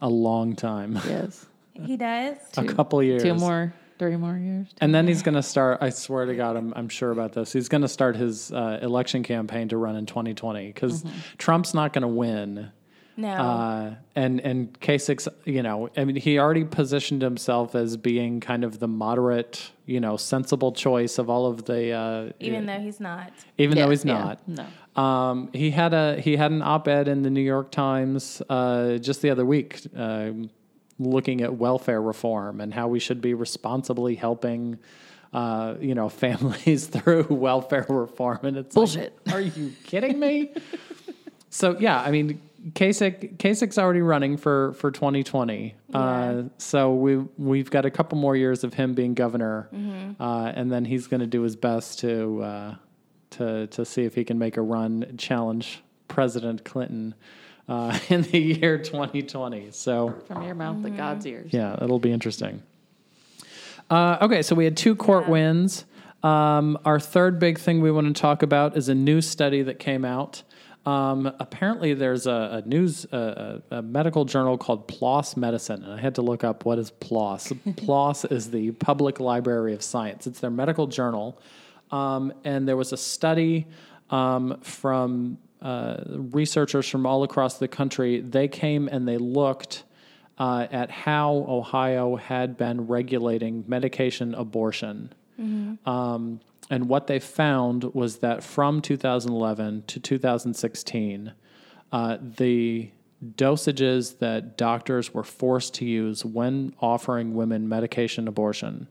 a 0.00 0.08
long 0.08 0.56
time, 0.56 0.98
Yes. 1.06 1.46
He 1.74 1.96
does. 1.96 2.36
a 2.56 2.64
couple 2.64 3.00
years. 3.02 3.22
Two 3.22 3.34
more, 3.34 3.72
three 4.02 4.16
more 4.16 4.36
years. 4.36 4.66
And 4.80 4.92
then 4.92 5.06
he's 5.06 5.22
going 5.22 5.36
to 5.36 5.42
start. 5.44 5.78
I 5.80 5.90
swear 5.90 6.26
to 6.26 6.34
God, 6.34 6.56
I'm, 6.56 6.72
I'm 6.74 6.88
sure 6.88 7.12
about 7.12 7.32
this. 7.34 7.52
He's 7.52 7.68
going 7.68 7.82
to 7.82 7.88
start 7.88 8.16
his 8.16 8.52
uh, 8.52 8.80
election 8.82 9.22
campaign 9.22 9.68
to 9.68 9.76
run 9.76 9.94
in 9.94 10.06
2020 10.06 10.66
because 10.66 11.04
Trump's 11.38 11.72
not 11.72 11.92
going 11.92 12.02
to 12.02 12.08
win. 12.08 12.72
No. 13.16 13.28
Uh, 13.28 13.94
and 14.16 14.40
and 14.40 14.80
Kasich, 14.80 15.28
you 15.44 15.62
know, 15.62 15.90
I 15.96 16.04
mean, 16.04 16.16
he 16.16 16.38
already 16.38 16.64
positioned 16.64 17.20
himself 17.22 17.74
as 17.74 17.96
being 17.96 18.40
kind 18.40 18.64
of 18.64 18.78
the 18.80 18.88
moderate, 18.88 19.70
you 19.86 20.00
know, 20.00 20.16
sensible 20.16 20.72
choice 20.72 21.18
of 21.18 21.28
all 21.30 21.46
of 21.46 21.64
the. 21.66 21.92
Uh, 21.92 22.32
even 22.40 22.66
though 22.66 22.80
he's 22.80 23.00
not. 23.00 23.30
even 23.58 23.76
Yeah, 23.76 23.84
though 23.84 23.90
he's 23.90 24.04
yeah, 24.04 24.34
not. 24.46 24.48
no. 24.96 25.00
Um, 25.02 25.50
he 25.52 25.70
had 25.70 25.94
a 25.94 26.20
he 26.20 26.36
had 26.36 26.50
an 26.52 26.62
op-ed 26.62 27.06
in 27.06 27.22
the 27.22 27.30
New 27.30 27.42
York 27.42 27.70
Times 27.70 28.42
uh, 28.48 28.96
just 28.96 29.20
the 29.22 29.30
other 29.30 29.44
week, 29.44 29.80
uh, 29.96 30.30
looking 31.04 31.40
at 31.40 31.54
welfare 31.54 32.00
reform 32.00 32.60
and 32.60 32.72
how 32.72 32.88
we 32.88 32.98
should 32.98 33.20
be 33.20 33.34
responsibly 33.34 34.14
helping, 34.14 34.78
uh, 35.32 35.74
you 35.80 35.94
know, 35.94 36.08
families 36.24 36.86
through 36.86 37.26
welfare 37.30 37.86
reform. 37.88 38.40
And 38.42 38.56
it's 38.56 38.76
like, 38.76 38.80
Bullshit. 38.80 39.18
are 39.32 39.40
you 39.40 39.72
kidding 39.84 40.18
me? 40.18 40.52
so 41.50 41.76
yeah, 41.78 42.00
I 42.00 42.10
mean, 42.10 42.40
Kasich 42.70 43.36
Kasich's 43.38 43.76
already 43.76 44.02
running 44.02 44.36
for 44.36 44.72
for 44.74 44.90
2020. 44.90 45.74
Uh, 45.92 46.44
so 46.58 46.94
we 46.94 47.16
we've 47.36 47.70
got 47.70 47.84
a 47.84 47.90
couple 47.90 48.18
more 48.18 48.36
years 48.36 48.62
of 48.62 48.74
him 48.74 48.94
being 48.94 49.14
governor, 49.14 49.68
uh, 50.20 50.52
and 50.54 50.70
then 50.70 50.84
he's 50.84 51.08
going 51.08 51.20
to 51.20 51.26
do 51.26 51.42
his 51.42 51.56
best 51.56 51.98
to 52.00 52.42
uh, 52.42 52.74
to 53.30 53.66
to 53.66 53.84
see 53.84 54.04
if 54.04 54.14
he 54.14 54.24
can 54.24 54.38
make 54.38 54.56
a 54.56 54.62
run 54.62 55.16
challenge 55.18 55.82
President 56.06 56.64
Clinton 56.64 57.14
uh, 57.68 57.98
in 58.08 58.22
the 58.22 58.38
year 58.38 58.78
2020. 58.78 59.70
So 59.70 60.14
From 60.26 60.42
your 60.42 60.54
mouth 60.54 60.82
to 60.82 60.90
God's 60.90 61.26
ears. 61.26 61.52
yeah, 61.52 61.76
it'll 61.82 61.98
be 61.98 62.12
interesting. 62.12 62.62
Uh, 63.90 64.18
okay, 64.22 64.42
so 64.42 64.54
we 64.54 64.64
had 64.64 64.76
two 64.76 64.94
court 64.94 65.28
wins. 65.28 65.84
Um, 66.22 66.78
our 66.84 67.00
third 67.00 67.38
big 67.38 67.58
thing 67.58 67.80
we 67.80 67.90
want 67.90 68.14
to 68.14 68.20
talk 68.20 68.42
about 68.42 68.76
is 68.76 68.88
a 68.88 68.94
new 68.94 69.20
study 69.20 69.62
that 69.62 69.78
came 69.78 70.04
out. 70.04 70.42
Um, 70.86 71.32
apparently, 71.38 71.94
there's 71.94 72.26
a, 72.26 72.62
a 72.64 72.68
news, 72.68 73.04
a 73.12 73.82
medical 73.84 74.24
journal 74.24 74.58
called 74.58 74.88
PLOS 74.88 75.36
Medicine, 75.36 75.84
and 75.84 75.92
I 75.92 76.00
had 76.00 76.16
to 76.16 76.22
look 76.22 76.42
up 76.42 76.64
what 76.64 76.78
is 76.78 76.90
PLOS. 76.90 77.52
PLOS 77.76 78.24
is 78.24 78.50
the 78.50 78.72
Public 78.72 79.20
Library 79.20 79.74
of 79.74 79.82
Science. 79.82 80.26
It's 80.26 80.40
their 80.40 80.50
medical 80.50 80.86
journal, 80.88 81.38
um, 81.92 82.32
and 82.44 82.66
there 82.66 82.76
was 82.76 82.92
a 82.92 82.96
study 82.96 83.66
um, 84.10 84.58
from 84.62 85.38
uh, 85.62 86.02
researchers 86.08 86.88
from 86.88 87.06
all 87.06 87.22
across 87.22 87.58
the 87.58 87.68
country. 87.68 88.20
They 88.20 88.48
came 88.48 88.88
and 88.88 89.06
they 89.06 89.16
looked 89.18 89.84
uh, 90.38 90.66
at 90.70 90.90
how 90.90 91.46
Ohio 91.48 92.16
had 92.16 92.56
been 92.56 92.88
regulating 92.88 93.64
medication 93.68 94.34
abortion. 94.34 95.12
Um, 95.88 96.40
and 96.70 96.88
what 96.88 97.06
they 97.06 97.20
found 97.20 97.84
was 97.94 98.18
that 98.18 98.42
from 98.42 98.80
2011 98.80 99.84
to 99.86 100.00
2016, 100.00 101.32
uh, 101.92 102.18
the 102.20 102.90
dosages 103.36 104.18
that 104.18 104.56
doctors 104.56 105.14
were 105.14 105.22
forced 105.22 105.74
to 105.74 105.84
use 105.84 106.24
when 106.24 106.74
offering 106.80 107.34
women 107.34 107.68
medication 107.68 108.26
abortion 108.26 108.88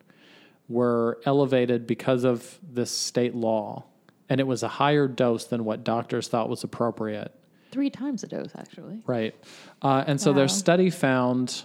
were 0.69 1.19
elevated 1.25 1.85
because 1.85 2.23
of 2.23 2.59
this 2.63 2.91
state 2.91 3.35
law. 3.35 3.83
And 4.31 4.39
it 4.39 4.47
was 4.47 4.63
a 4.63 4.69
higher 4.69 5.09
dose 5.09 5.43
than 5.43 5.65
what 5.65 5.83
doctors 5.83 6.29
thought 6.29 6.47
was 6.47 6.63
appropriate. 6.63 7.35
Three 7.71 7.89
times 7.89 8.21
the 8.21 8.27
dose, 8.27 8.51
actually. 8.57 9.03
Right. 9.05 9.35
Uh, 9.81 10.05
and 10.07 10.21
so 10.21 10.31
their 10.31 10.47
study 10.47 10.89
found 10.89 11.63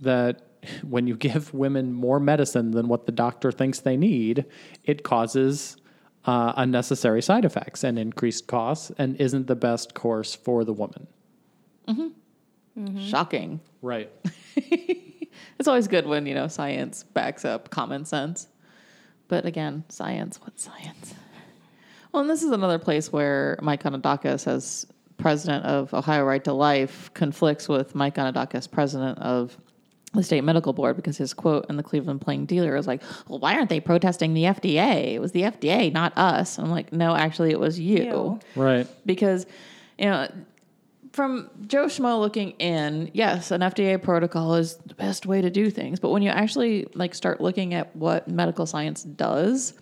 that 0.00 0.40
when 0.82 1.06
you 1.06 1.14
give 1.16 1.52
women 1.52 1.92
more 1.92 2.18
medicine 2.18 2.70
than 2.70 2.88
what 2.88 3.04
the 3.04 3.12
doctor 3.12 3.52
thinks 3.52 3.80
they 3.80 3.98
need, 3.98 4.46
it 4.84 5.02
causes 5.02 5.76
uh, 6.24 6.54
unnecessary 6.56 7.20
side 7.20 7.44
effects 7.44 7.84
and 7.84 7.98
increased 7.98 8.46
costs 8.46 8.90
and 8.96 9.14
isn't 9.20 9.46
the 9.46 9.56
best 9.56 9.92
course 9.92 10.34
for 10.34 10.64
the 10.64 10.72
woman. 10.72 11.06
Mhm. 11.86 12.12
Shocking. 13.10 13.60
Right. 13.82 14.10
It's 15.58 15.68
always 15.68 15.88
good 15.88 16.06
when, 16.06 16.26
you 16.26 16.34
know, 16.34 16.48
science 16.48 17.02
backs 17.02 17.44
up 17.44 17.70
common 17.70 18.04
sense. 18.04 18.48
But 19.26 19.44
again, 19.44 19.84
science, 19.88 20.40
what 20.40 20.58
science? 20.58 21.14
Well, 22.12 22.22
and 22.22 22.30
this 22.30 22.42
is 22.42 22.50
another 22.50 22.78
place 22.78 23.12
where 23.12 23.58
Mike 23.62 23.82
Gonidakis, 23.82 24.46
as 24.46 24.86
president 25.18 25.64
of 25.64 25.92
Ohio 25.92 26.24
Right 26.24 26.42
to 26.44 26.52
Life, 26.52 27.10
conflicts 27.14 27.68
with 27.68 27.94
Mike 27.94 28.14
Gonidakis, 28.14 28.70
president 28.70 29.18
of 29.18 29.58
the 30.14 30.22
state 30.22 30.42
medical 30.42 30.72
board, 30.72 30.96
because 30.96 31.18
his 31.18 31.34
quote 31.34 31.66
in 31.68 31.76
the 31.76 31.82
Cleveland 31.82 32.22
Plain 32.22 32.46
Dealer 32.46 32.76
is 32.76 32.86
like, 32.86 33.02
well, 33.28 33.38
why 33.38 33.54
aren't 33.54 33.68
they 33.68 33.80
protesting 33.80 34.32
the 34.32 34.44
FDA? 34.44 35.14
It 35.14 35.20
was 35.20 35.32
the 35.32 35.42
FDA, 35.42 35.92
not 35.92 36.16
us. 36.16 36.58
I'm 36.58 36.70
like, 36.70 36.92
no, 36.92 37.14
actually, 37.14 37.50
it 37.50 37.60
was 37.60 37.78
you 37.78 38.04
You. 38.04 38.40
Right. 38.56 38.86
because 39.04 39.46
you 39.98 40.06
know 40.06 40.28
from 41.12 41.50
Joe 41.66 41.86
Schmo 41.86 42.20
looking 42.20 42.50
in, 42.52 43.10
yes, 43.12 43.50
an 43.50 43.60
FDA 43.60 44.00
protocol 44.00 44.54
is 44.54 44.76
the 44.86 44.94
best 44.94 45.26
way 45.26 45.40
to 45.40 45.50
do 45.50 45.68
things. 45.68 45.98
But 45.98 46.10
when 46.10 46.22
you 46.22 46.30
actually 46.30 46.86
like 46.94 47.14
start 47.14 47.40
looking 47.40 47.74
at 47.74 47.94
what 47.96 48.28
medical 48.28 48.66
science 48.66 49.02
does, 49.02 49.74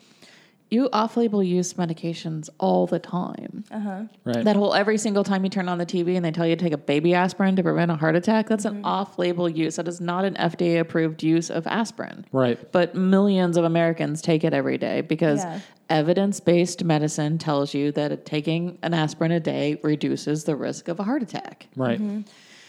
you 0.71 0.89
off-label 0.93 1.43
use 1.43 1.75
medications 1.75 2.49
all 2.59 2.87
the 2.87 2.99
time. 2.99 3.65
Uh-huh. 3.71 4.03
Right. 4.25 4.45
That 4.45 4.57
whole 4.57 4.75
every 4.75 4.99
single 4.99 5.23
time 5.23 5.45
you 5.45 5.51
turn 5.51 5.69
on 5.69 5.79
the 5.79 5.87
TV 5.87 6.17
and 6.17 6.25
they 6.25 6.33
tell 6.33 6.47
you 6.47 6.57
to 6.57 6.65
take 6.65 6.73
a 6.73 6.79
baby 6.79 7.15
aspirin 7.15 7.55
to 7.57 7.63
prevent 7.63 7.91
a 7.91 7.97
heart 7.97 8.17
attack, 8.17 8.49
that's 8.49 8.65
an 8.65 8.77
mm-hmm. 8.77 8.85
off-label 8.85 9.49
use. 9.49 9.77
That 9.77 9.87
is 9.87 10.01
not 10.01 10.25
an 10.25 10.35
FDA-approved 10.35 11.23
use 11.23 11.51
of 11.51 11.67
aspirin 11.67 12.27
right. 12.33 12.73
but 12.73 12.95
millions 12.95 13.57
of 13.57 13.65
Americans 13.65 14.21
take 14.23 14.43
it 14.45 14.53
every 14.53 14.79
day 14.79 15.03
because 15.03 15.45
Yeah. 15.45 15.61
evidence 15.89 16.41
based 16.41 16.83
medicine 16.85 17.39
tells 17.39 17.73
you 17.73 17.93
that 17.93 18.27
taking 18.27 18.79
an 18.83 18.93
aspirin 18.93 19.31
a 19.33 19.41
day 19.41 19.79
reduces 19.83 20.45
the 20.45 20.57
risk 20.57 20.89
of 20.89 20.99
a 20.99 21.05
heart 21.05 21.23
attack. 21.23 21.69
Right. 21.77 22.01
Mm-hmm. 22.01 22.23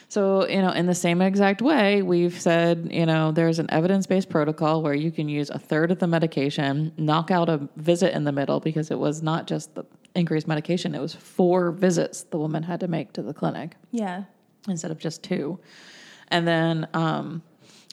So, 0.10 0.48
you 0.48 0.62
know, 0.62 0.72
in 0.72 0.86
the 0.86 0.96
same 0.96 1.22
exact 1.22 1.62
way, 1.62 2.02
we've 2.02 2.40
said, 2.40 2.88
you 2.92 3.06
know, 3.06 3.32
there's 3.34 3.60
an 3.60 3.70
evidence 3.70 4.08
based 4.08 4.30
protocol 4.30 4.82
where 4.82 4.94
you 4.94 5.12
can 5.12 5.28
use 5.28 5.50
a 5.50 5.60
third 5.60 5.92
of 5.92 6.00
the 6.00 6.08
medication, 6.08 6.94
knock 6.98 7.30
out 7.30 7.50
a 7.50 7.68
visit 7.76 8.16
in 8.16 8.24
the 8.24 8.32
middle 8.32 8.62
because 8.62 8.90
it 8.90 8.98
was 8.98 9.22
not 9.22 9.48
just 9.48 9.76
the 9.76 9.84
increased 10.16 10.48
medication, 10.48 10.96
it 10.96 11.02
was 11.02 11.14
four 11.14 11.72
visits 11.72 12.24
the 12.24 12.38
woman 12.38 12.64
had 12.64 12.80
to 12.80 12.88
make 12.88 13.12
to 13.14 13.22
the 13.22 13.34
clinic 13.34 13.76
Yeah. 13.92 14.24
instead 14.68 14.92
of 14.92 14.98
just 14.98 15.24
two. 15.24 15.60
And 16.30 16.48
then, 16.48 16.88
um, 16.94 17.44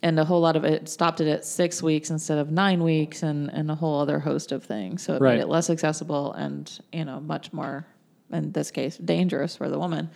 and 0.03 0.19
a 0.21 0.25
whole 0.25 0.41
lot 0.41 0.55
of 0.55 0.65
it 0.65 0.89
stopped 0.89 1.21
it 1.21 1.29
at 1.29 1.45
six 1.45 1.83
weeks 1.83 2.11
instead 2.11 2.39
of 2.39 2.51
nine 2.51 2.83
weeks, 2.85 3.23
and, 3.25 3.51
and 3.53 3.71
a 3.71 3.75
whole 3.75 3.99
other 4.01 4.21
host 4.21 4.53
of 4.53 4.63
things. 4.63 5.03
So 5.03 5.15
it 5.15 5.21
Right. 5.21 5.35
made 5.37 5.41
it 5.43 5.49
less 5.49 5.69
accessible 5.69 6.33
and 6.35 6.71
you 6.93 7.05
know 7.05 7.21
much 7.21 7.53
more, 7.53 7.87
in 8.33 8.53
this 8.53 8.71
case, 8.71 8.99
dangerous 8.99 9.57
for 9.57 9.69
the 9.69 9.79
woman. 9.79 10.11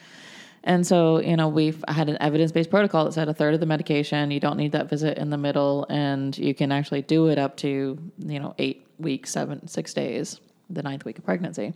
And 0.65 0.87
so 0.87 1.21
you 1.21 1.37
know 1.37 1.49
we've 1.49 1.83
had 1.89 2.09
an 2.09 2.19
evidence 2.21 2.53
based 2.53 2.71
protocol 2.71 3.05
that 3.05 3.13
said 3.13 3.29
a 3.29 3.35
third 3.35 3.55
of 3.55 3.61
the 3.61 3.67
medication 3.67 4.31
you 4.31 4.41
don't 4.41 4.57
need 4.57 4.73
that 4.73 4.89
visit 4.91 5.17
in 5.19 5.31
the 5.31 5.39
middle, 5.39 5.87
and 5.89 6.37
you 6.37 6.55
can 6.55 6.73
actually 6.73 7.03
do 7.03 7.29
it 7.29 7.39
up 7.39 7.57
to 7.59 7.99
you 8.19 8.41
know 8.41 8.55
eight 8.59 8.87
weeks, 8.99 9.31
seven, 9.31 9.67
six 9.69 9.95
days, 9.95 10.41
the 10.69 10.83
ninth 10.83 11.05
week 11.05 11.19
of 11.19 11.25
pregnancy. 11.25 11.73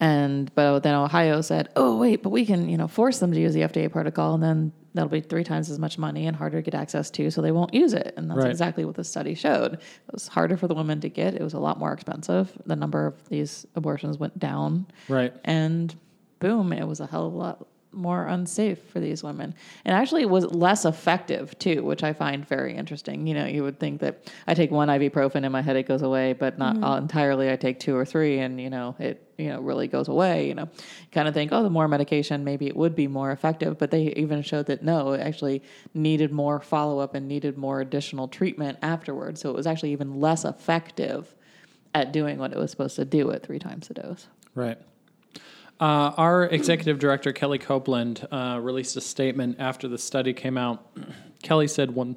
And 0.00 0.54
but 0.54 0.80
then 0.84 0.94
Ohio 0.94 1.40
said, 1.40 1.70
"Oh 1.74 1.96
wait, 1.96 2.22
but 2.22 2.30
we 2.30 2.46
can 2.46 2.68
you 2.68 2.76
know 2.76 2.86
force 2.86 3.18
them 3.18 3.32
to 3.32 3.40
use 3.40 3.52
the 3.54 3.62
FDA 3.62 3.90
protocol, 3.90 4.34
and 4.34 4.42
then 4.42 4.72
that'll 4.94 5.08
be 5.10 5.20
three 5.20 5.42
times 5.42 5.70
as 5.70 5.78
much 5.80 5.98
money 5.98 6.26
and 6.26 6.36
harder 6.36 6.58
to 6.58 6.62
get 6.62 6.74
access 6.74 7.10
to, 7.10 7.30
so 7.32 7.42
they 7.42 7.50
won't 7.50 7.74
use 7.74 7.94
it." 7.94 8.14
And 8.16 8.30
that's 8.30 8.38
Right. 8.42 8.50
exactly 8.50 8.84
what 8.84 8.94
the 8.94 9.02
study 9.02 9.34
showed. 9.34 9.72
It 9.74 10.12
was 10.12 10.28
harder 10.28 10.56
for 10.56 10.68
the 10.68 10.74
women 10.74 11.00
to 11.00 11.08
get. 11.08 11.34
It 11.34 11.42
was 11.42 11.54
a 11.54 11.58
lot 11.58 11.80
more 11.80 11.92
expensive. 11.92 12.56
The 12.64 12.76
number 12.76 13.06
of 13.06 13.28
these 13.28 13.66
abortions 13.74 14.18
went 14.18 14.38
down, 14.38 14.86
Right. 15.08 15.32
and 15.44 15.92
boom, 16.38 16.72
it 16.72 16.86
was 16.86 17.00
a 17.00 17.06
hell 17.06 17.26
of 17.26 17.32
a 17.32 17.36
lot 17.36 17.66
more 17.92 18.26
unsafe 18.26 18.78
for 18.90 19.00
these 19.00 19.22
women. 19.22 19.54
And 19.84 19.94
actually 19.94 20.22
it 20.22 20.30
was 20.30 20.44
less 20.46 20.84
effective 20.84 21.58
too, 21.58 21.82
which 21.82 22.02
I 22.02 22.12
find 22.12 22.46
very 22.46 22.76
interesting. 22.76 23.26
You 23.26 23.34
know, 23.34 23.46
you 23.46 23.62
would 23.62 23.80
think 23.80 24.00
that 24.00 24.30
I 24.46 24.54
take 24.54 24.70
one 24.70 24.88
ibuprofen 24.88 25.44
and 25.44 25.52
my 25.52 25.62
headache 25.62 25.88
goes 25.88 26.02
away, 26.02 26.32
but 26.34 26.58
not 26.58 26.74
mm-hmm. 26.74 26.84
all 26.84 26.96
entirely. 26.96 27.50
I 27.50 27.56
take 27.56 27.80
two 27.80 27.96
or 27.96 28.04
three 28.04 28.38
and, 28.38 28.60
you 28.60 28.70
know, 28.70 28.94
it, 28.98 29.24
you 29.38 29.48
know, 29.48 29.60
really 29.60 29.88
goes 29.88 30.08
away, 30.08 30.48
you 30.48 30.54
know, 30.54 30.68
kind 31.12 31.28
of 31.28 31.34
think, 31.34 31.52
oh, 31.52 31.62
the 31.62 31.70
more 31.70 31.88
medication, 31.88 32.44
maybe 32.44 32.66
it 32.66 32.76
would 32.76 32.94
be 32.94 33.06
more 33.06 33.30
effective. 33.30 33.78
But 33.78 33.90
they 33.90 34.12
even 34.16 34.42
showed 34.42 34.66
that 34.66 34.82
no, 34.82 35.12
it 35.12 35.20
actually 35.20 35.62
needed 35.94 36.32
more 36.32 36.60
follow 36.60 36.98
up 36.98 37.14
and 37.14 37.26
needed 37.26 37.56
more 37.56 37.80
additional 37.80 38.28
treatment 38.28 38.78
afterwards. 38.82 39.40
So 39.40 39.50
it 39.50 39.56
was 39.56 39.66
actually 39.66 39.92
even 39.92 40.20
less 40.20 40.44
effective 40.44 41.34
at 41.94 42.12
doing 42.12 42.38
what 42.38 42.52
it 42.52 42.58
was 42.58 42.70
supposed 42.70 42.96
to 42.96 43.04
do 43.04 43.30
at 43.30 43.44
three 43.44 43.58
times 43.58 43.88
the 43.88 43.94
dose. 43.94 44.28
Right. 44.54 44.78
Uh, 45.80 46.12
our 46.16 46.44
executive 46.44 46.98
director, 46.98 47.32
Kelly 47.32 47.58
Copeland, 47.58 48.26
uh, 48.32 48.58
released 48.60 48.96
a 48.96 49.00
statement 49.00 49.56
after 49.60 49.86
the 49.86 49.98
study 49.98 50.32
came 50.32 50.58
out. 50.58 50.84
Kelly 51.42 51.68
said 51.68 51.92
one, 51.92 52.16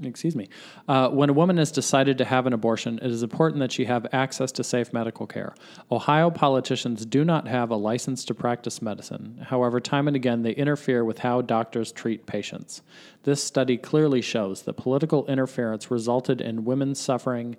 excuse 0.00 0.36
me, 0.36 0.48
uh, 0.86 1.08
when 1.08 1.28
a 1.28 1.32
woman 1.32 1.56
has 1.56 1.72
decided 1.72 2.18
to 2.18 2.24
have 2.24 2.46
an 2.46 2.52
abortion, 2.52 3.00
it 3.02 3.10
is 3.10 3.24
important 3.24 3.58
that 3.60 3.72
she 3.72 3.86
have 3.86 4.06
access 4.12 4.52
to 4.52 4.62
safe 4.62 4.92
medical 4.92 5.26
care. 5.26 5.56
Ohio 5.90 6.30
politicians 6.30 7.04
do 7.04 7.24
not 7.24 7.48
have 7.48 7.70
a 7.70 7.76
license 7.76 8.24
to 8.26 8.34
practice 8.34 8.80
medicine. 8.80 9.44
However, 9.48 9.80
time 9.80 10.06
and 10.06 10.14
again, 10.14 10.42
they 10.42 10.52
interfere 10.52 11.04
with 11.04 11.18
how 11.18 11.42
doctors 11.42 11.90
treat 11.90 12.26
patients. 12.26 12.82
This 13.24 13.42
study 13.42 13.76
clearly 13.76 14.20
shows 14.20 14.62
that 14.62 14.74
political 14.74 15.26
interference 15.26 15.90
resulted 15.90 16.40
in 16.40 16.64
women 16.64 16.94
suffering 16.94 17.56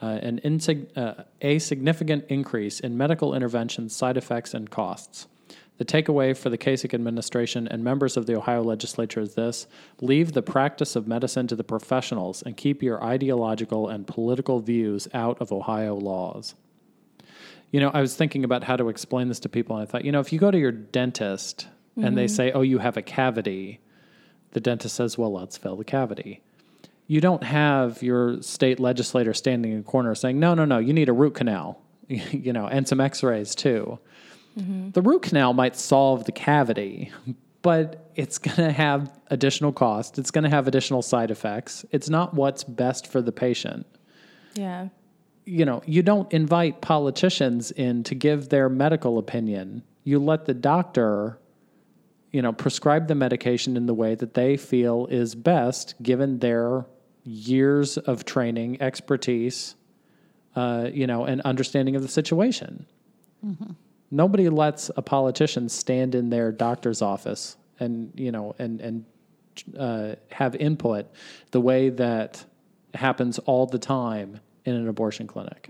uh, 0.00 0.06
an 0.22 0.40
insig- 0.44 0.96
uh, 0.96 1.24
a 1.40 1.58
significant 1.58 2.24
increase 2.28 2.80
in 2.80 2.96
medical 2.96 3.34
intervention 3.34 3.88
side 3.88 4.16
effects 4.16 4.54
and 4.54 4.70
costs. 4.70 5.26
The 5.78 5.84
takeaway 5.84 6.36
for 6.36 6.50
the 6.50 6.58
Kasich 6.58 6.92
administration 6.92 7.68
and 7.68 7.84
members 7.84 8.16
of 8.16 8.26
the 8.26 8.36
Ohio 8.36 8.62
legislature 8.62 9.20
is 9.20 9.34
this 9.34 9.68
leave 10.00 10.32
the 10.32 10.42
practice 10.42 10.96
of 10.96 11.06
medicine 11.06 11.46
to 11.46 11.56
the 11.56 11.64
professionals 11.64 12.42
and 12.42 12.56
keep 12.56 12.82
your 12.82 13.02
ideological 13.02 13.88
and 13.88 14.06
political 14.06 14.58
views 14.58 15.06
out 15.14 15.40
of 15.40 15.52
Ohio 15.52 15.94
laws. 15.94 16.56
You 17.70 17.80
know, 17.80 17.90
I 17.90 18.00
was 18.00 18.16
thinking 18.16 18.44
about 18.44 18.64
how 18.64 18.76
to 18.76 18.88
explain 18.88 19.28
this 19.28 19.40
to 19.40 19.48
people, 19.48 19.76
and 19.76 19.86
I 19.86 19.90
thought, 19.90 20.04
you 20.04 20.10
know, 20.10 20.20
if 20.20 20.32
you 20.32 20.38
go 20.38 20.50
to 20.50 20.58
your 20.58 20.72
dentist 20.72 21.68
and 21.96 22.16
they 22.16 22.28
say, 22.28 22.52
oh, 22.52 22.62
you 22.62 22.78
have 22.78 22.96
a 22.96 23.02
cavity, 23.02 23.80
the 24.52 24.60
dentist 24.60 24.94
says, 24.94 25.18
well, 25.18 25.32
let's 25.32 25.58
fill 25.58 25.76
the 25.76 25.84
cavity. 25.84 26.42
You 27.08 27.22
don't 27.22 27.42
have 27.42 28.02
your 28.02 28.42
state 28.42 28.78
legislator 28.78 29.32
standing 29.32 29.72
in 29.72 29.80
a 29.80 29.82
corner 29.82 30.14
saying, 30.14 30.38
no, 30.38 30.54
no, 30.54 30.66
no, 30.66 30.78
you 30.78 30.92
need 30.92 31.08
a 31.08 31.12
root 31.12 31.34
canal, 31.34 31.82
you 32.08 32.52
know, 32.52 32.66
and 32.66 32.86
some 32.86 33.00
x 33.00 33.22
rays 33.22 33.54
too. 33.54 33.98
Mm-hmm. 34.58 34.90
The 34.90 35.02
root 35.02 35.22
canal 35.22 35.54
might 35.54 35.74
solve 35.74 36.24
the 36.24 36.32
cavity, 36.32 37.10
but 37.62 38.10
it's 38.14 38.38
going 38.38 38.56
to 38.56 38.72
have 38.72 39.10
additional 39.28 39.72
cost. 39.72 40.18
It's 40.18 40.30
going 40.30 40.44
to 40.44 40.50
have 40.50 40.68
additional 40.68 41.00
side 41.00 41.30
effects. 41.30 41.84
It's 41.92 42.10
not 42.10 42.34
what's 42.34 42.62
best 42.62 43.06
for 43.06 43.22
the 43.22 43.32
patient. 43.32 43.86
Yeah. 44.54 44.88
You 45.46 45.64
know, 45.64 45.82
you 45.86 46.02
don't 46.02 46.30
invite 46.30 46.82
politicians 46.82 47.70
in 47.70 48.04
to 48.04 48.14
give 48.14 48.50
their 48.50 48.68
medical 48.68 49.16
opinion. 49.16 49.82
You 50.04 50.18
let 50.18 50.44
the 50.44 50.52
doctor, 50.52 51.38
you 52.32 52.42
know, 52.42 52.52
prescribe 52.52 53.08
the 53.08 53.14
medication 53.14 53.78
in 53.78 53.86
the 53.86 53.94
way 53.94 54.14
that 54.14 54.34
they 54.34 54.58
feel 54.58 55.06
is 55.06 55.34
best 55.34 55.94
given 56.02 56.40
their 56.40 56.84
years 57.28 57.98
of 57.98 58.24
training, 58.24 58.80
expertise, 58.80 59.74
uh, 60.56 60.88
you 60.92 61.06
know, 61.06 61.24
and 61.24 61.40
understanding 61.42 61.94
of 61.96 62.02
the 62.02 62.08
situation. 62.08 62.86
Nobody 64.10 64.48
lets 64.48 64.90
a 64.96 65.02
politician 65.02 65.68
stand 65.68 66.14
in 66.14 66.30
their 66.30 66.50
doctor's 66.50 67.02
office 67.02 67.56
and 67.78 68.10
you 68.16 68.32
know 68.32 68.54
and 68.58 68.80
and 68.80 69.04
uh, 69.78 70.14
have 70.30 70.54
input 70.56 71.06
the 71.50 71.60
way 71.60 71.90
that 71.90 72.44
happens 72.94 73.38
all 73.40 73.66
the 73.66 73.78
time 73.78 74.40
in 74.64 74.74
an 74.74 74.88
abortion 74.88 75.26
clinic. 75.26 75.68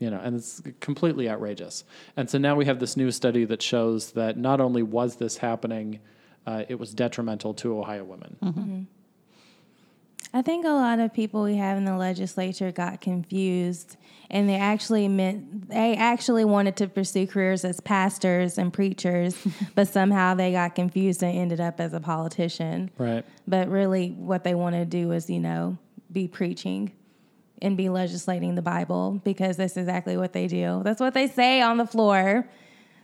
You 0.00 0.10
know, 0.10 0.20
and 0.22 0.36
it's 0.36 0.62
completely 0.80 1.28
outrageous. 1.28 1.84
And 2.16 2.30
so 2.30 2.38
now 2.38 2.54
we 2.54 2.64
have 2.66 2.78
this 2.78 2.96
new 2.96 3.10
study 3.10 3.44
that 3.46 3.60
shows 3.62 4.12
that 4.12 4.36
not 4.36 4.60
only 4.60 4.82
was 4.82 5.16
this 5.16 5.36
happening, 5.36 5.98
uh, 6.46 6.64
it 6.68 6.78
was 6.78 6.94
detrimental 6.94 7.52
to 7.54 7.78
Ohio 7.78 8.04
women. 8.04 8.86
I 10.32 10.42
think 10.42 10.64
a 10.66 10.70
lot 10.70 10.98
of 10.98 11.12
people 11.12 11.42
we 11.42 11.56
have 11.56 11.78
in 11.78 11.84
the 11.84 11.96
legislature 11.96 12.70
got 12.70 13.00
confused 13.00 13.96
and 14.30 14.48
they 14.48 14.56
actually 14.56 15.08
meant 15.08 15.70
they 15.70 15.96
actually 15.96 16.44
wanted 16.44 16.76
to 16.76 16.88
pursue 16.88 17.26
careers 17.26 17.64
as 17.64 17.80
pastors 17.80 18.58
and 18.58 18.72
preachers, 18.72 19.36
but 19.74 19.88
somehow 19.88 20.34
they 20.34 20.52
got 20.52 20.74
confused 20.74 21.22
and 21.22 21.36
ended 21.36 21.60
up 21.60 21.80
as 21.80 21.94
a 21.94 22.00
politician. 22.00 22.90
Right. 22.98 23.24
But 23.46 23.68
really 23.68 24.10
what 24.10 24.44
they 24.44 24.54
want 24.54 24.74
to 24.76 24.84
do 24.84 25.12
is, 25.12 25.30
you 25.30 25.40
know, 25.40 25.78
be 26.12 26.28
preaching 26.28 26.92
and 27.62 27.76
be 27.76 27.88
legislating 27.88 28.54
the 28.54 28.62
Bible 28.62 29.20
because 29.24 29.56
that's 29.56 29.76
exactly 29.76 30.16
what 30.16 30.32
they 30.32 30.46
do. 30.46 30.82
That's 30.84 31.00
what 31.00 31.14
they 31.14 31.26
say 31.26 31.60
on 31.60 31.78
the 31.78 31.86
floor. 31.86 32.48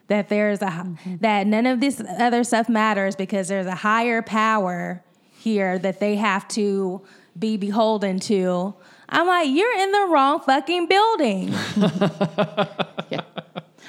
That 0.09 0.29
there's 0.29 0.61
a 0.61 0.67
mm-hmm. 0.67 1.17
that 1.23 1.47
none 1.47 1.65
of 1.65 1.81
this 1.81 2.03
other 2.19 2.45
stuff 2.45 2.69
matters 2.69 3.17
because 3.17 3.49
there's 3.49 3.67
a 3.67 3.75
higher 3.75 4.21
power 4.21 5.03
here 5.45 5.79
that 5.79 6.01
they 6.01 6.17
have 6.17 6.49
to 6.49 7.03
be 7.39 7.57
beholden 7.57 8.19
to. 8.21 8.75
I'm 9.09 9.27
like, 9.27 9.49
you're 9.51 9.79
in 9.79 9.93
the 9.93 10.07
wrong 10.11 10.41
fucking 10.41 10.87
building. 10.89 11.55
Yeah. 13.11 13.21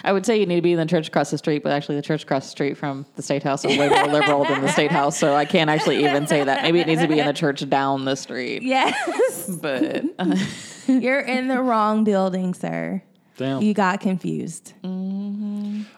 I 0.03 0.11
would 0.11 0.25
say 0.25 0.37
you 0.39 0.45
need 0.45 0.57
to 0.57 0.61
be 0.61 0.73
in 0.73 0.77
the 0.77 0.85
church 0.85 1.07
across 1.07 1.31
the 1.31 1.37
street, 1.37 1.63
but 1.63 1.71
actually, 1.71 1.95
the 1.95 2.01
church 2.01 2.23
across 2.23 2.43
the 2.45 2.51
street 2.51 2.77
from 2.77 3.05
the 3.15 3.21
state 3.23 3.41
house 3.41 3.63
is 3.65 3.75
way 3.77 3.87
more 3.89 4.05
liberal 4.07 4.43
than 4.43 4.61
the 4.61 4.67
state 4.71 4.91
house. 4.91 5.17
So 5.17 5.33
I 5.33 5.45
can't 5.45 5.69
actually 5.69 6.03
even 6.03 6.27
say 6.27 6.43
that. 6.43 6.61
Maybe 6.61 6.79
it 6.81 6.85
needs 6.85 7.01
to 7.01 7.07
be 7.07 7.17
in 7.19 7.25
the 7.25 7.33
church 7.33 7.67
down 7.69 8.05
the 8.05 8.15
street. 8.15 8.61
yes. 8.61 9.49
But 9.61 10.03
uh, 10.19 10.35
You're 10.87 11.21
in 11.21 11.47
the 11.47 11.61
wrong 11.61 12.03
building, 12.03 12.53
sir. 12.53 13.01
Damn. 13.37 13.61
You 13.61 13.73
got 13.73 13.99
confused. 14.01 14.73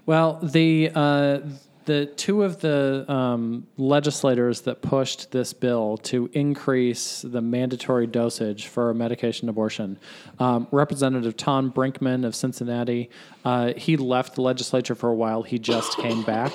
Well, 0.06 0.40
the 0.42 0.92
uh, 0.94 1.40
the 1.88 2.06
two 2.06 2.44
of 2.44 2.60
the 2.60 3.10
um, 3.12 3.66
legislators 3.78 4.62
that 4.62 4.82
pushed 4.82 5.32
this 5.32 5.54
bill 5.54 5.98
to 5.98 6.30
increase 6.34 7.22
the 7.22 7.42
mandatory 7.42 8.06
dosage 8.06 8.68
for 8.68 8.94
medication 8.94 9.48
abortion, 9.48 9.98
um, 10.38 10.68
Representative 10.72 11.38
Tom 11.38 11.72
Brinkman 11.72 12.26
of 12.26 12.36
Cincinnati, 12.36 13.10
uh, 13.46 13.74
he 13.76 13.96
left 13.96 14.36
the 14.36 14.42
legislature 14.42 14.96
for 14.96 15.10
a 15.10 15.16
while. 15.16 15.44
He 15.44 15.58
just 15.58 15.98
came 15.98 16.24
back. 16.24 16.52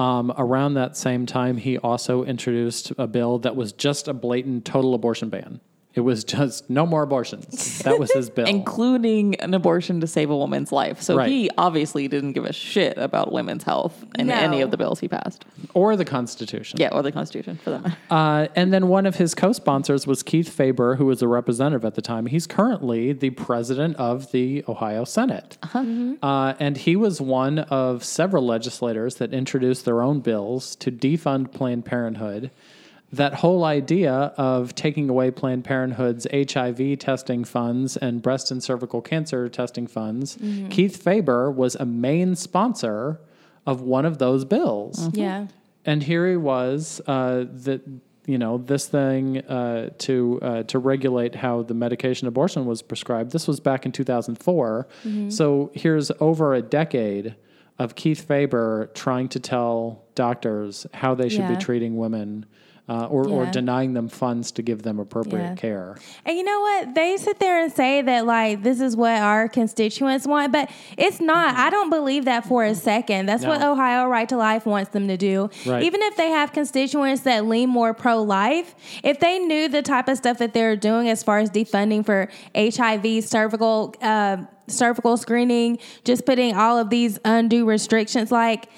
Um, 0.00 0.32
around 0.38 0.74
that 0.74 0.96
same 0.96 1.26
time, 1.26 1.58
he 1.58 1.76
also 1.78 2.24
introduced 2.24 2.92
a 2.96 3.06
bill 3.06 3.38
that 3.40 3.54
was 3.54 3.72
just 3.72 4.08
a 4.08 4.14
blatant 4.14 4.64
total 4.64 4.94
abortion 4.94 5.28
ban. 5.28 5.60
It 5.94 6.00
was 6.00 6.24
just 6.24 6.70
no 6.70 6.86
more 6.86 7.02
abortions. 7.02 7.80
That 7.82 7.98
was 7.98 8.10
his 8.12 8.30
bill. 8.36 8.46
including 8.46 9.34
an 9.36 9.52
abortion 9.52 10.00
to 10.00 10.06
save 10.06 10.30
a 10.30 10.36
woman's 10.36 10.72
life. 10.72 11.02
So 11.02 11.16
Right. 11.16 11.28
he 11.28 11.50
obviously 11.58 12.08
didn't 12.08 12.32
give 12.32 12.46
a 12.46 12.52
shit 12.52 12.96
about 12.96 13.30
women's 13.30 13.64
health 13.64 14.02
in 14.18 14.28
No. 14.28 14.34
any 14.34 14.62
of 14.62 14.70
the 14.70 14.76
bills 14.78 15.00
he 15.00 15.08
passed. 15.08 15.44
or 15.74 15.94
the 15.96 16.04
Constitution. 16.04 16.78
Yeah, 16.80 16.88
or 16.92 17.02
the 17.02 17.12
Constitution 17.12 17.58
for 17.62 17.70
that 17.70 17.82
matter. 17.82 17.96
Uh, 18.10 18.46
and 18.56 18.72
then 18.72 18.88
one 18.88 19.04
of 19.06 19.16
his 19.16 19.34
co-sponsors 19.34 20.06
was 20.06 20.22
Keith 20.22 20.48
Faber, 20.48 20.96
who 20.96 21.06
was 21.06 21.20
a 21.22 21.28
representative 21.28 21.84
at 21.84 21.94
the 21.94 22.02
time. 22.02 22.26
He's 22.26 22.46
currently 22.46 23.12
the 23.12 23.30
president 23.30 23.96
of 23.96 24.32
the 24.32 24.64
Ohio 24.68 25.04
Senate, 25.04 25.58
uh, 26.22 26.54
and 26.58 26.76
he 26.78 26.96
was 26.96 27.20
one 27.20 27.58
of 27.60 28.02
several 28.04 28.44
legislators 28.46 29.16
that 29.16 29.32
introduced 29.34 29.84
their 29.84 30.02
own 30.02 30.20
bills 30.20 30.74
to 30.76 30.90
defund 30.90 31.52
Planned 31.52 31.84
Parenthood. 31.84 32.50
That 33.12 33.34
whole 33.34 33.64
idea 33.64 34.12
of 34.38 34.74
taking 34.74 35.10
away 35.10 35.30
Planned 35.30 35.64
Parenthood's 35.64 36.26
HIV 36.32 36.98
testing 36.98 37.44
funds 37.44 37.96
and 37.98 38.22
breast 38.22 38.50
and 38.50 38.62
cervical 38.62 39.02
cancer 39.02 39.48
testing 39.50 39.86
funds, 39.86 40.38
Keith 40.70 41.02
Faber 41.02 41.50
was 41.50 41.74
a 41.74 41.84
main 41.84 42.34
sponsor 42.36 43.20
of 43.66 43.82
one 43.82 44.06
of 44.06 44.18
those 44.18 44.44
bills. 44.46 45.10
Yeah. 45.12 45.48
And 45.84 46.02
here 46.02 46.28
he 46.30 46.36
was, 46.36 47.00
uh, 47.06 47.44
that 47.64 47.82
you 48.24 48.38
know 48.38 48.56
this 48.58 48.86
thing 48.86 49.38
uh, 49.38 49.90
to 49.98 50.38
uh, 50.40 50.62
to 50.64 50.78
regulate 50.78 51.34
how 51.34 51.62
the 51.62 51.74
medication 51.74 52.28
abortion 52.28 52.66
was 52.66 52.80
prescribed. 52.80 53.32
This 53.32 53.46
was 53.48 53.58
back 53.60 53.84
in 53.84 53.90
2004. 53.92 54.86
So 55.28 55.70
here's 55.74 56.10
over 56.20 56.54
a 56.54 56.62
decade 56.62 57.34
of 57.80 57.94
Keith 57.96 58.20
Faber 58.26 58.90
trying 58.94 59.28
to 59.30 59.40
tell 59.40 60.04
doctors 60.14 60.86
how 60.94 61.14
they 61.16 61.28
should 61.28 61.40
Yeah. 61.40 61.54
be 61.56 61.56
treating 61.56 61.96
women. 61.96 62.46
Uh, 62.92 63.06
or, 63.06 63.26
or 63.26 63.46
denying 63.46 63.94
them 63.94 64.06
funds 64.06 64.52
to 64.52 64.60
give 64.60 64.82
them 64.82 64.98
appropriate 64.98 65.42
Yeah. 65.42 65.54
care. 65.54 65.96
And 66.26 66.36
you 66.36 66.44
know 66.44 66.60
what? 66.60 66.94
They 66.94 67.16
sit 67.16 67.38
there 67.38 67.62
and 67.62 67.72
say 67.72 68.02
that 68.02 68.26
like 68.26 68.62
this 68.62 68.82
is 68.82 68.94
what 68.94 69.16
our 69.18 69.48
constituents 69.48 70.26
want, 70.26 70.52
but 70.52 70.70
it's 70.98 71.18
not. 71.18 71.54
I 71.56 71.70
don't 71.70 71.88
believe 71.88 72.26
that 72.26 72.44
for 72.44 72.64
a 72.66 72.74
second. 72.74 73.24
That's 73.30 73.46
what 73.46 73.62
Ohio 73.62 74.08
Right 74.08 74.28
to 74.28 74.36
Life 74.36 74.66
wants 74.66 74.90
them 74.90 75.08
to 75.08 75.16
do. 75.16 75.48
Right. 75.64 75.82
Even 75.84 76.02
if 76.02 76.18
they 76.18 76.28
have 76.28 76.52
constituents 76.52 77.22
that 77.22 77.46
lean 77.46 77.70
more 77.70 77.94
pro 77.94 78.22
life, 78.22 78.74
if 79.02 79.20
they 79.20 79.38
knew 79.38 79.68
the 79.68 79.80
type 79.80 80.06
of 80.08 80.18
stuff 80.18 80.36
that 80.38 80.52
they're 80.52 80.76
doing 80.76 81.08
as 81.08 81.22
far 81.22 81.38
as 81.38 81.48
defunding 81.48 82.04
for 82.04 82.28
HIV, 82.54 83.24
cervical 83.24 83.94
uh, 84.02 84.36
cervical 84.68 85.16
screening, 85.16 85.78
just 86.04 86.26
putting 86.26 86.54
all 86.56 86.78
of 86.78 86.90
these 86.90 87.18
undue 87.24 87.64
restrictions 87.64 88.30
like 88.30 88.68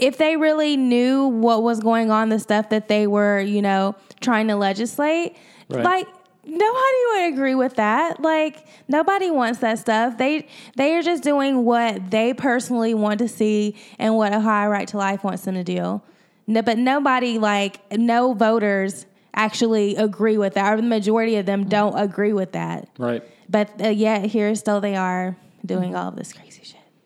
if 0.00 0.16
they 0.16 0.36
really 0.36 0.76
knew 0.76 1.26
what 1.26 1.62
was 1.62 1.80
going 1.80 2.10
on, 2.10 2.28
the 2.28 2.38
stuff 2.38 2.70
that 2.70 2.88
they 2.88 3.06
were, 3.06 3.40
you 3.40 3.62
know, 3.62 3.94
trying 4.20 4.48
to 4.48 4.56
legislate, 4.56 5.36
Right. 5.68 5.84
like 5.84 6.08
nobody 6.44 6.96
would 7.12 7.32
agree 7.32 7.54
with 7.54 7.76
that. 7.76 8.20
Like 8.20 8.66
nobody 8.88 9.30
wants 9.30 9.60
that 9.60 9.78
stuff. 9.78 10.18
They 10.18 10.46
they 10.76 10.94
are 10.96 11.02
just 11.02 11.22
doing 11.22 11.64
what 11.64 12.10
they 12.10 12.34
personally 12.34 12.94
want 12.94 13.18
to 13.20 13.28
see 13.28 13.76
and 13.98 14.16
what 14.16 14.32
Ohio 14.34 14.68
Right 14.68 14.88
to 14.88 14.96
Life 14.96 15.22
wants 15.22 15.44
them 15.44 15.54
to 15.54 15.64
do. 15.64 16.00
No, 16.46 16.62
but 16.62 16.78
nobody 16.78 17.38
like 17.38 17.80
no 17.96 18.32
voters 18.34 19.06
actually 19.34 19.94
agree 19.94 20.36
with 20.36 20.54
that, 20.54 20.72
or 20.72 20.76
the 20.76 20.82
majority 20.82 21.36
of 21.36 21.46
them 21.46 21.68
don't 21.68 21.96
agree 21.96 22.32
with 22.32 22.52
that. 22.52 22.88
Right. 22.98 23.22
But 23.48 23.80
uh, 23.80 23.88
yet 23.88 24.24
here 24.26 24.52
still 24.56 24.80
they 24.80 24.96
are 24.96 25.36
doing 25.64 25.94
all 25.94 26.08
of 26.08 26.16
this 26.16 26.32
crazy. 26.32 26.49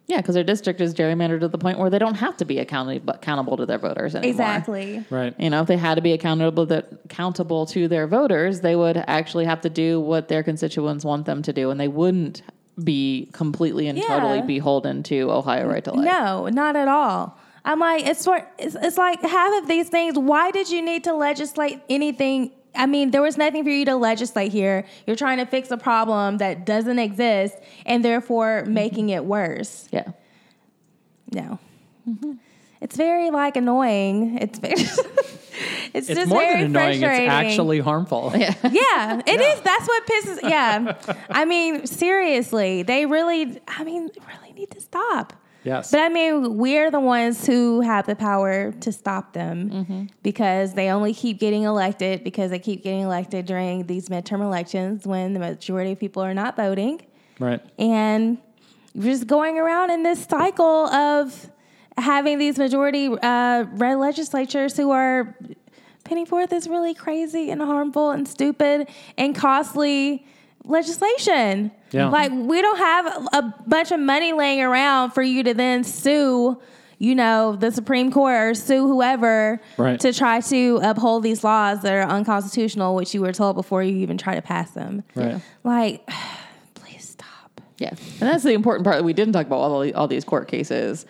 Yeah, 0.06 0.18
because 0.18 0.34
their 0.34 0.44
district 0.44 0.80
is 0.82 0.92
gerrymandered 0.94 1.40
to 1.40 1.48
the 1.48 1.56
point 1.58 1.78
where 1.78 1.88
they 1.88 1.98
don't 1.98 2.16
have 2.16 2.36
to 2.36 2.44
be 2.44 2.58
accountable 2.58 3.14
accountable 3.14 3.56
to 3.56 3.64
their 3.64 3.78
voters 3.78 4.14
anymore. 4.14 4.30
Exactly. 4.32 5.04
Right. 5.08 5.34
You 5.38 5.48
know, 5.50 5.62
if 5.62 5.66
they 5.66 5.78
had 5.78 5.94
to 5.94 6.02
be 6.02 6.12
accountable 6.12 6.66
that 6.66 6.88
accountable 7.06 7.64
to 7.66 7.88
their 7.88 8.06
voters, 8.06 8.60
they 8.60 8.76
would 8.76 8.98
actually 9.06 9.46
have 9.46 9.62
to 9.62 9.70
do 9.70 10.00
what 10.00 10.28
their 10.28 10.42
constituents 10.42 11.04
want 11.04 11.24
them 11.24 11.40
to 11.42 11.52
do, 11.54 11.70
and 11.70 11.80
they 11.80 11.88
wouldn't 11.88 12.42
be 12.82 13.28
completely 13.32 13.86
and 13.88 13.96
Yeah. 13.96 14.08
totally 14.08 14.42
beholden 14.42 15.02
to 15.04 15.30
Ohio 15.30 15.66
right 15.68 15.82
to 15.84 15.92
life. 15.92 16.04
No, 16.04 16.48
not 16.48 16.76
at 16.76 16.88
all. 16.88 17.38
I'm 17.64 17.78
like, 17.78 18.06
it's, 18.06 18.24
for, 18.24 18.46
it's 18.58 18.74
it's 18.74 18.98
like 18.98 19.22
half 19.22 19.62
of 19.62 19.68
these 19.68 19.88
things. 19.88 20.18
Why 20.18 20.50
did 20.50 20.68
you 20.68 20.82
need 20.82 21.04
to 21.04 21.14
legislate 21.14 21.80
anything? 21.88 22.50
I 22.74 22.86
mean, 22.86 23.10
there 23.10 23.22
was 23.22 23.36
nothing 23.36 23.64
for 23.64 23.70
you 23.70 23.84
to 23.86 23.96
legislate 23.96 24.52
here. 24.52 24.84
You're 25.06 25.16
trying 25.16 25.38
to 25.38 25.46
fix 25.46 25.70
a 25.70 25.76
problem 25.76 26.38
that 26.38 26.64
doesn't 26.64 26.98
exist, 26.98 27.56
and 27.86 28.04
therefore 28.04 28.62
mm-hmm. 28.62 28.74
making 28.74 29.08
it 29.10 29.24
worse. 29.24 29.88
Yeah. 29.92 30.10
No, 31.32 31.58
mm-hmm. 32.08 32.32
it's 32.80 32.96
very 32.96 33.30
like 33.30 33.56
annoying. 33.56 34.38
It's 34.40 34.58
very. 34.58 34.74
it's, 34.74 34.98
It's 35.94 36.08
just 36.08 36.28
more 36.28 36.40
very 36.40 36.62
than 36.62 36.76
annoying. 36.76 37.02
It's 37.02 37.30
actually 37.30 37.80
harmful. 37.80 38.32
Yeah, 38.34 38.54
it 39.26 39.40
is. 39.40 39.60
That's 39.60 39.88
what 39.88 40.06
pisses. 40.06 40.48
Yeah, 40.48 41.16
I 41.30 41.44
mean, 41.44 41.86
seriously, 41.86 42.82
they 42.82 43.06
really. 43.06 43.60
I 43.66 43.84
mean, 43.84 44.10
really 44.28 44.52
need 44.52 44.70
to 44.72 44.80
stop. 44.80 45.32
Yes. 45.64 45.90
But 45.90 46.00
I 46.00 46.08
mean, 46.10 46.58
we're 46.58 46.90
the 46.90 47.00
ones 47.00 47.46
who 47.46 47.80
have 47.80 48.06
the 48.06 48.14
power 48.14 48.72
to 48.72 48.92
stop 48.92 49.32
them 49.32 50.08
because 50.22 50.74
they 50.74 50.90
only 50.90 51.14
keep 51.14 51.40
getting 51.40 51.62
elected 51.62 52.22
because 52.22 52.50
they 52.50 52.58
keep 52.58 52.82
getting 52.82 53.00
elected 53.00 53.46
during 53.46 53.86
these 53.86 54.08
midterm 54.10 54.42
elections 54.42 55.06
when 55.06 55.32
the 55.32 55.40
majority 55.40 55.92
of 55.92 55.98
people 55.98 56.22
are 56.22 56.34
not 56.34 56.54
voting. 56.56 57.00
right. 57.38 57.62
And 57.78 58.38
you're 58.94 59.12
just 59.12 59.26
going 59.26 59.58
around 59.58 59.90
in 59.90 60.02
this 60.02 60.24
cycle 60.24 60.86
of 60.86 61.50
having 61.96 62.38
these 62.38 62.58
majority 62.58 63.06
uh, 63.08 63.64
red 63.72 63.96
legislatures 63.96 64.76
who 64.76 64.90
are 64.90 65.36
penny 66.04 66.24
forth 66.24 66.52
is 66.52 66.68
really 66.68 66.92
crazy 66.92 67.50
and 67.50 67.62
harmful 67.62 68.10
and 68.10 68.28
stupid 68.28 68.88
and 69.16 69.34
costly 69.34 70.26
legislation. 70.64 71.70
Yeah. 71.92 72.08
Like 72.08 72.32
we 72.32 72.60
don't 72.60 72.78
have 72.78 73.28
a 73.32 73.54
bunch 73.66 73.92
of 73.92 74.00
money 74.00 74.32
laying 74.32 74.60
around 74.60 75.10
for 75.12 75.22
you 75.22 75.42
to 75.44 75.54
then 75.54 75.84
sue, 75.84 76.60
you 76.98 77.14
know, 77.14 77.56
the 77.56 77.70
Supreme 77.70 78.10
Court 78.10 78.34
or 78.34 78.54
sue 78.54 78.86
whoever 78.86 79.60
Right. 79.76 80.00
to 80.00 80.12
try 80.12 80.40
to 80.40 80.80
uphold 80.82 81.22
these 81.22 81.44
laws 81.44 81.82
that 81.82 81.92
are 81.92 82.02
unconstitutional, 82.08 82.94
which 82.94 83.14
you 83.14 83.20
were 83.20 83.32
told 83.32 83.56
before 83.56 83.82
you 83.82 83.96
even 83.98 84.16
try 84.18 84.34
to 84.34 84.42
pass 84.42 84.70
them. 84.72 85.04
Right. 85.14 85.40
Like, 85.62 86.08
please 86.74 87.08
stop. 87.08 87.60
Yeah. 87.78 87.90
And 87.90 88.20
that's 88.30 88.42
the 88.44 88.52
important 88.52 88.84
part 88.84 88.96
that 88.98 89.04
we 89.04 89.12
didn't 89.12 89.34
talk 89.34 89.46
about 89.46 89.56
all, 89.58 89.80
the, 89.80 89.94
all 89.94 90.08
these 90.08 90.24
court 90.24 90.48
cases. 90.48 91.06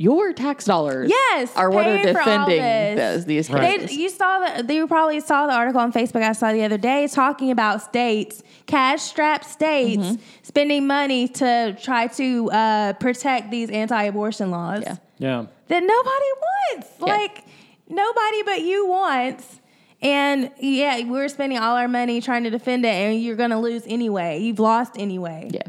Your 0.00 0.32
tax 0.32 0.64
dollars 0.64 1.10
Yes, 1.10 1.50
are 1.56 1.68
what 1.70 1.84
are 1.84 1.96
paying 1.96 2.14
for 2.14 2.20
all 2.20 2.46
defending 2.46 2.60
this. 2.62 3.24
these, 3.24 3.48
these 3.48 3.50
Right. 3.50 3.80
cases. 3.80 3.96
They, 3.96 4.02
you 4.02 4.08
saw 4.10 4.38
the. 4.62 4.72
You 4.72 4.86
probably 4.86 5.18
saw 5.18 5.48
the 5.48 5.52
article 5.54 5.80
on 5.80 5.92
Facebook 5.92 6.22
I 6.22 6.30
saw 6.34 6.52
the 6.52 6.62
other 6.62 6.78
day 6.78 7.08
talking 7.08 7.50
about 7.50 7.82
states, 7.82 8.40
cash-strapped 8.66 9.44
states, 9.44 10.04
Mm-hmm. 10.04 10.22
spending 10.42 10.86
money 10.86 11.26
to 11.26 11.76
try 11.82 12.06
to 12.06 12.48
uh, 12.52 12.92
protect 12.92 13.50
these 13.50 13.70
anti-abortion 13.70 14.52
laws 14.52 14.84
Yeah. 14.86 14.96
Yeah. 15.18 15.46
that 15.66 15.80
nobody 15.82 16.30
wants. 16.76 16.88
Yeah. 17.00 17.04
Like 17.06 17.44
nobody 17.88 18.42
but 18.44 18.60
you 18.62 18.86
wants. 18.86 19.60
And 20.00 20.52
yeah, 20.60 21.02
we're 21.10 21.28
spending 21.28 21.58
all 21.58 21.76
our 21.76 21.88
money 21.88 22.20
trying 22.20 22.44
to 22.44 22.50
defend 22.50 22.84
it, 22.84 22.90
and 22.94 23.20
you're 23.20 23.34
going 23.34 23.50
to 23.50 23.58
lose 23.58 23.82
anyway. 23.84 24.38
You've 24.38 24.60
lost 24.60 24.92
anyway. 24.96 25.50
yeah. 25.52 25.62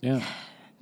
Yeah. 0.00 0.22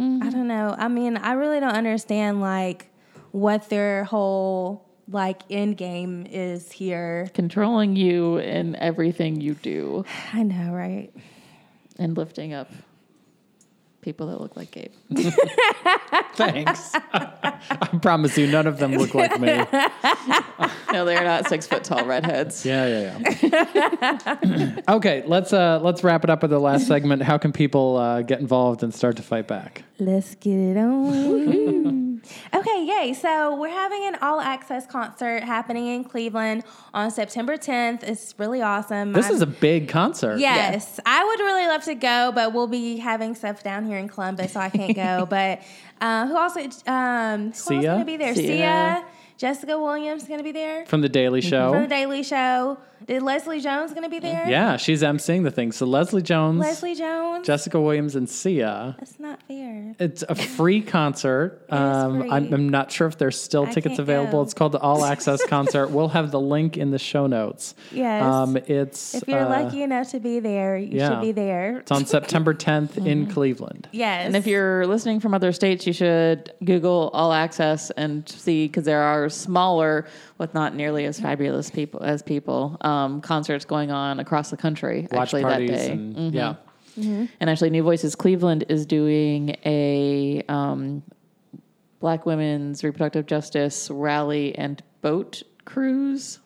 I 0.03 0.05
mm-hmm. 0.05 0.31
don't 0.31 0.49
know. 0.49 0.75
I 0.77 0.89
mean, 0.89 1.17
I 1.17 1.33
really 1.33 1.61
don't 1.61 1.75
understand 1.75 2.41
like 2.41 2.89
what 3.31 3.69
their 3.69 4.05
whole 4.05 4.85
like 5.09 5.43
end 5.51 5.77
game 5.77 6.27
is 6.31 6.73
here. 6.73 7.31
Controlling 7.35 7.97
you 7.97 8.39
in 8.39 8.77
everything 8.77 9.41
you 9.41 9.55
do 9.55 10.05
I 10.33 10.43
know, 10.43 10.73
right? 10.73 11.13
and 11.99 12.17
lifting 12.17 12.53
up 12.53 12.71
people 14.03 14.27
that 14.27 14.41
look 14.41 14.57
like 14.57 14.71
Gabe. 14.73 14.93
Thanks. 16.35 16.93
I 17.15 17.99
promise 18.03 18.37
you, 18.37 18.49
none 18.49 18.67
of 18.67 18.79
them 18.79 18.93
look 18.97 19.15
like 19.15 19.41
me. 19.41 19.65
no, 20.93 21.05
they're 21.05 21.25
not 21.25 21.49
six 21.49 21.67
foot 21.67 21.85
tall 21.85 22.05
redheads. 22.05 22.67
Yeah, 22.67 22.87
yeah, 23.23 23.37
yeah. 23.43 24.77
okay, 24.89 25.23
let's 25.27 25.53
uh 25.53 25.79
let's 25.83 26.03
wrap 26.05 26.25
it 26.25 26.31
up 26.31 26.43
with 26.43 26.51
the 26.51 26.59
last 26.59 26.87
segment. 26.87 27.23
How 27.23 27.39
can 27.39 27.53
people 27.53 27.97
uh, 27.97 28.23
get 28.23 28.41
involved 28.41 28.83
and 28.83 28.93
start 28.95 29.17
to 29.17 29.23
fight 29.23 29.47
back? 29.47 29.85
Let's 29.99 30.35
get 30.35 30.57
it 30.57 30.77
on. 30.77 32.23
okay, 32.55 32.85
yay. 32.85 33.15
So 33.15 33.55
we're 33.57 33.69
having 33.69 34.05
an 34.07 34.17
all 34.21 34.41
access 34.41 34.87
concert 34.87 35.45
happening 35.45 35.87
in 35.87 36.05
Cleveland 36.05 36.65
on 36.93 37.11
September 37.11 37.57
10th. 37.57 38.03
It's 38.03 38.35
really 38.39 38.63
awesome. 38.63 39.13
This 39.13 39.27
I'm- 39.27 39.35
is 39.37 39.43
a 39.43 39.47
big 39.47 39.89
concert. 39.89 40.39
Yes, 40.41 40.99
I 41.07 41.25
would 41.25 41.41
really 41.41 41.67
love 41.69 41.85
to 41.85 41.95
go, 41.95 42.33
but 42.35 42.53
we'll 42.53 42.67
be 42.67 42.97
having 42.97 43.35
stuff 43.37 43.63
down 43.63 43.87
here 43.87 43.92
in 43.99 44.09
Columbus, 44.09 44.53
so 44.53 44.61
I 44.61 44.71
can't 44.71 44.95
go. 44.95 45.27
but 45.31 45.63
uh, 46.01 46.27
who 46.27 46.37
also? 46.37 46.61
Um, 46.87 47.41
who 47.41 47.47
else 47.49 47.63
Sia? 47.63 47.83
going 47.83 47.99
to 48.01 48.05
be 48.05 48.17
there? 48.17 48.35
Sia. 48.35 48.47
Sia. 48.47 49.05
Jessica 49.39 49.79
Williams 49.79 50.23
is 50.23 50.29
going 50.29 50.39
to 50.39 50.45
be 50.45 50.53
there 50.53 50.87
From 50.87 51.01
the 51.01 51.09
Daily 51.09 51.41
Show. 51.41 51.73
from 51.73 51.83
the 51.83 51.89
Daily 51.89 52.23
Show. 52.23 52.79
Did 53.07 53.23
Leslie 53.23 53.61
Jones 53.61 53.91
going 53.93 54.05
to 54.05 54.09
be 54.09 54.21
there? 54.21 54.49
yeah, 54.49 54.77
she's 54.77 55.03
emceeing 55.03 55.43
the 55.43 55.51
thing. 55.51 55.73
So 55.73 55.87
Leslie 55.87 56.23
Jones, 56.23 56.61
Leslie 56.61 56.95
Jones. 56.95 57.45
Jessica 57.45 57.81
Williams, 57.81 58.15
and 58.15 58.29
Sia. 58.29 58.95
That's 58.97 59.19
not 59.19 59.43
fair. 59.49 59.97
It's 59.99 60.23
a 60.29 60.35
free 60.35 60.81
concert. 60.81 61.59
Um, 61.73 62.21
free. 62.21 62.31
I'm, 62.31 62.53
I'm 62.53 62.69
not 62.69 62.93
sure 62.93 63.07
if 63.07 63.17
there's 63.19 63.41
still 63.41 63.67
tickets 63.67 63.99
available. 63.99 64.41
go. 64.41 64.43
It's 64.43 64.53
called 64.55 64.73
the 64.73 64.79
All 64.79 65.05
Access 65.05 65.45
Concert. 65.49 65.89
We'll 65.89 66.09
have 66.09 66.31
the 66.31 66.41
link 66.41 66.77
in 66.77 66.91
the 66.91 66.99
show 66.99 67.27
notes. 67.27 67.75
Yes. 67.91 68.23
Um, 68.23 68.57
it's 68.67 69.15
If 69.15 69.27
you're 69.27 69.41
uh, 69.41 69.49
lucky 69.63 69.83
enough 69.83 70.11
to 70.11 70.21
be 70.21 70.39
there, 70.39 70.77
you 70.77 70.99
yeah. 70.99 71.09
should 71.09 71.21
be 71.23 71.33
there. 71.33 71.79
It's 71.79 71.91
on 71.91 72.05
September 72.05 72.53
10th 72.53 73.05
in 73.07 73.27
Cleveland. 73.33 73.89
Yes. 73.91 74.27
And 74.27 74.37
if 74.37 74.47
you're 74.47 74.87
listening 74.87 75.19
from 75.19 75.33
other 75.35 75.51
states, 75.53 75.87
you 75.87 75.95
should 75.95 76.53
Google 76.63 77.11
All 77.15 77.33
Access 77.33 77.91
and 77.93 78.29
see 78.29 78.67
because 78.69 78.85
there 78.85 79.03
are 79.03 79.22
smaller, 79.29 80.07
with 80.39 80.55
not 80.55 80.75
nearly 80.75 81.05
as 81.05 81.21
fabulous 81.21 81.71
people 81.71 82.03
as 82.03 82.23
people, 82.23 82.77
um, 82.81 83.21
concerts 83.21 83.65
going 83.65 83.91
on 83.91 84.21
across 84.21 84.51
the 84.51 84.57
country. 84.57 85.09
Watch 85.11 85.29
actually, 85.29 85.43
parties 85.43 85.71
that 85.71 85.77
day, 85.77 85.91
and 85.93 86.35
yeah. 86.35 86.55
and 86.97 87.51
actually, 87.51 87.71
New 87.71 87.83
Voices 87.83 88.15
Cleveland 88.15 88.65
is 88.69 88.87
doing 88.87 89.57
a 89.65 90.43
um, 90.49 91.03
Black 92.01 92.27
women's 92.27 92.83
reproductive 92.83 93.27
justice 93.27 93.91
rally 93.91 94.57
and 94.57 94.83
boat 95.01 95.43
cruise 95.65 96.41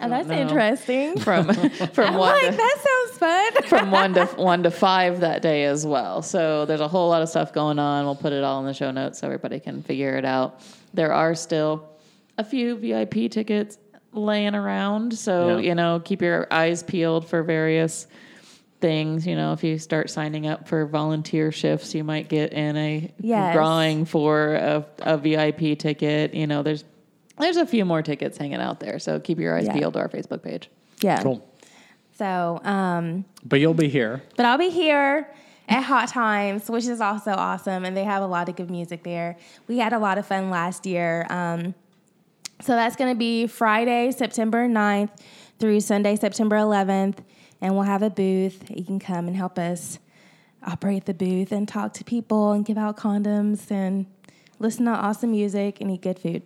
oh, 0.00 0.08
that's 0.08 0.28
know. 0.28 0.36
interesting. 0.36 1.18
from 1.20 1.52
from 1.52 2.06
I'm 2.06 2.14
one 2.14 2.32
like, 2.32 2.50
to, 2.50 2.56
that 2.56 3.06
sounds 3.06 3.18
fun. 3.18 3.62
from 3.68 3.90
one 3.90 4.14
to 4.14 4.26
one 4.26 4.62
to 4.62 4.70
five 4.70 5.20
that 5.20 5.42
day 5.42 5.64
as 5.64 5.86
well. 5.86 6.22
So 6.22 6.64
there's 6.66 6.80
a 6.80 6.88
whole 6.88 7.08
lot 7.08 7.22
of 7.22 7.28
stuff 7.28 7.52
going 7.52 7.78
on. 7.78 8.04
We'll 8.04 8.16
put 8.16 8.32
it 8.32 8.44
all 8.44 8.60
in 8.60 8.66
the 8.66 8.74
show 8.74 8.90
notes 8.90 9.20
so 9.20 9.26
everybody 9.26 9.60
can 9.60 9.82
figure 9.82 10.16
it 10.16 10.24
out. 10.24 10.60
There 10.94 11.12
are 11.12 11.34
still 11.34 11.88
a 12.38 12.44
few 12.44 12.76
VIP 12.76 13.30
tickets 13.30 13.78
laying 14.12 14.54
around, 14.54 15.12
so 15.16 15.58
Yeah. 15.58 15.68
you 15.68 15.74
know 15.74 16.00
keep 16.04 16.22
your 16.22 16.46
eyes 16.50 16.82
peeled 16.82 17.26
for 17.28 17.42
various 17.42 18.06
things. 18.80 19.26
You 19.26 19.36
know, 19.36 19.52
if 19.52 19.64
you 19.64 19.78
start 19.78 20.10
signing 20.10 20.46
up 20.46 20.68
for 20.68 20.84
volunteer 20.86 21.50
shifts, 21.50 21.94
you 21.94 22.04
might 22.04 22.28
get 22.28 22.52
in 22.52 22.76
a 22.76 23.10
Yes. 23.20 23.54
drawing 23.54 24.04
for 24.04 24.54
a, 24.54 24.86
a 25.00 25.16
VIP 25.18 25.74
ticket. 25.78 26.34
You 26.34 26.46
know, 26.46 26.62
there's 26.62 26.84
there's 27.38 27.56
a 27.58 27.66
few 27.66 27.84
more 27.84 28.00
tickets 28.02 28.38
hanging 28.38 28.60
out 28.60 28.80
there, 28.80 28.98
so 28.98 29.20
keep 29.20 29.38
your 29.38 29.56
eyes 29.56 29.66
Yeah. 29.66 29.74
peeled 29.74 29.94
to 29.94 30.00
our 30.00 30.08
Facebook 30.08 30.42
page. 30.42 30.70
yeah. 31.02 31.22
Cool. 31.22 31.42
So, 32.16 32.60
um, 32.64 33.26
But 33.44 33.60
you'll 33.60 33.74
be 33.74 33.88
here. 33.90 34.22
but 34.36 34.46
I'll 34.46 34.56
be 34.56 34.70
here 34.70 35.28
at 35.68 35.82
Hot 35.82 36.08
Times, 36.08 36.70
which 36.70 36.86
is 36.86 37.02
also 37.02 37.32
awesome, 37.32 37.84
and 37.84 37.94
they 37.94 38.04
have 38.04 38.22
a 38.22 38.26
lot 38.26 38.48
of 38.48 38.56
good 38.56 38.70
music 38.70 39.02
there. 39.02 39.36
We 39.68 39.76
had 39.78 39.92
a 39.92 39.98
lot 39.98 40.16
of 40.16 40.24
fun 40.24 40.48
last 40.48 40.86
year. 40.86 41.26
Um, 41.28 41.74
so 42.60 42.72
that's 42.74 42.96
going 42.96 43.12
to 43.12 43.18
be 43.18 43.46
Friday, 43.46 44.10
September 44.12 44.68
9th 44.68 45.10
through 45.58 45.80
Sunday, 45.80 46.16
September 46.16 46.56
11th, 46.56 47.18
and 47.60 47.74
we'll 47.74 47.84
have 47.84 48.02
a 48.02 48.10
booth. 48.10 48.64
You 48.70 48.84
can 48.84 48.98
come 48.98 49.26
and 49.26 49.36
help 49.36 49.58
us 49.58 49.98
operate 50.62 51.04
the 51.04 51.14
booth 51.14 51.52
and 51.52 51.68
talk 51.68 51.92
to 51.94 52.04
people 52.04 52.52
and 52.52 52.64
give 52.64 52.76
out 52.76 52.96
condoms 52.96 53.70
and 53.70 54.06
listen 54.58 54.86
to 54.86 54.90
awesome 54.90 55.30
music 55.30 55.80
and 55.80 55.90
eat 55.90 56.02
good 56.02 56.18
food. 56.18 56.42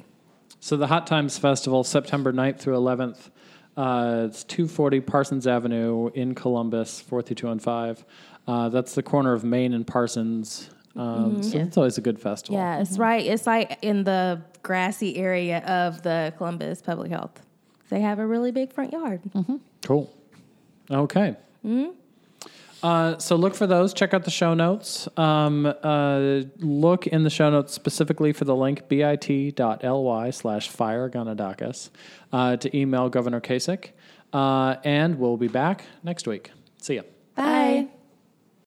So 0.60 0.76
the 0.76 0.88
Hot 0.88 1.06
Times 1.06 1.38
Festival, 1.38 1.84
September 1.84 2.32
9th 2.32 2.58
through 2.58 2.76
11th. 2.76 3.30
Uh, 3.76 4.26
it's 4.28 4.44
240 4.44 5.00
Parsons 5.00 5.46
Avenue 5.46 6.10
in 6.14 6.34
Columbus, 6.34 7.00
43215. 7.00 8.04
Uh, 8.46 8.68
that's 8.68 8.94
the 8.94 9.02
corner 9.02 9.32
of 9.32 9.42
Main 9.44 9.72
and 9.72 9.86
Parsons. 9.86 10.68
Um, 10.96 11.42
So 11.42 11.58
it's 11.58 11.76
always 11.76 11.98
a 11.98 12.00
good 12.00 12.18
festival. 12.20 12.58
Mm-hmm. 12.58 12.78
Yeah, 12.78 12.82
it's 12.82 12.98
right. 12.98 13.24
It's 13.24 13.46
like 13.46 13.78
in 13.80 14.04
the 14.04 14.42
grassy 14.62 15.16
area 15.16 15.58
of 15.60 16.02
the 16.02 16.32
Columbus 16.36 16.82
Public 16.82 17.10
Health. 17.10 17.42
They 17.88 18.00
have 18.00 18.18
a 18.18 18.26
really 18.26 18.52
big 18.52 18.72
front 18.72 18.92
yard. 18.92 19.20
Cool. 19.82 20.12
Okay. 20.90 21.36
Uh, 22.82 23.18
so 23.18 23.36
look 23.36 23.54
for 23.54 23.66
those. 23.66 23.92
Check 23.92 24.14
out 24.14 24.24
the 24.24 24.30
show 24.30 24.54
notes. 24.54 25.08
Um, 25.16 25.66
uh, 25.66 26.42
look 26.58 27.06
in 27.06 27.24
the 27.24 27.30
show 27.30 27.50
notes 27.50 27.74
specifically 27.74 28.32
for 28.32 28.44
the 28.44 28.56
link 28.56 28.88
bit.ly 28.88 30.30
slash 30.30 30.70
fireGonidakis 30.70 31.90
uh, 32.32 32.56
to 32.56 32.76
email 32.76 33.08
Governor 33.08 33.40
Kasich. 33.40 33.90
Uh, 34.32 34.76
and 34.84 35.18
we'll 35.18 35.36
be 35.36 35.48
back 35.48 35.84
next 36.02 36.26
week. 36.26 36.52
See 36.80 36.94
ya. 36.94 37.02
Bye. 37.34 37.88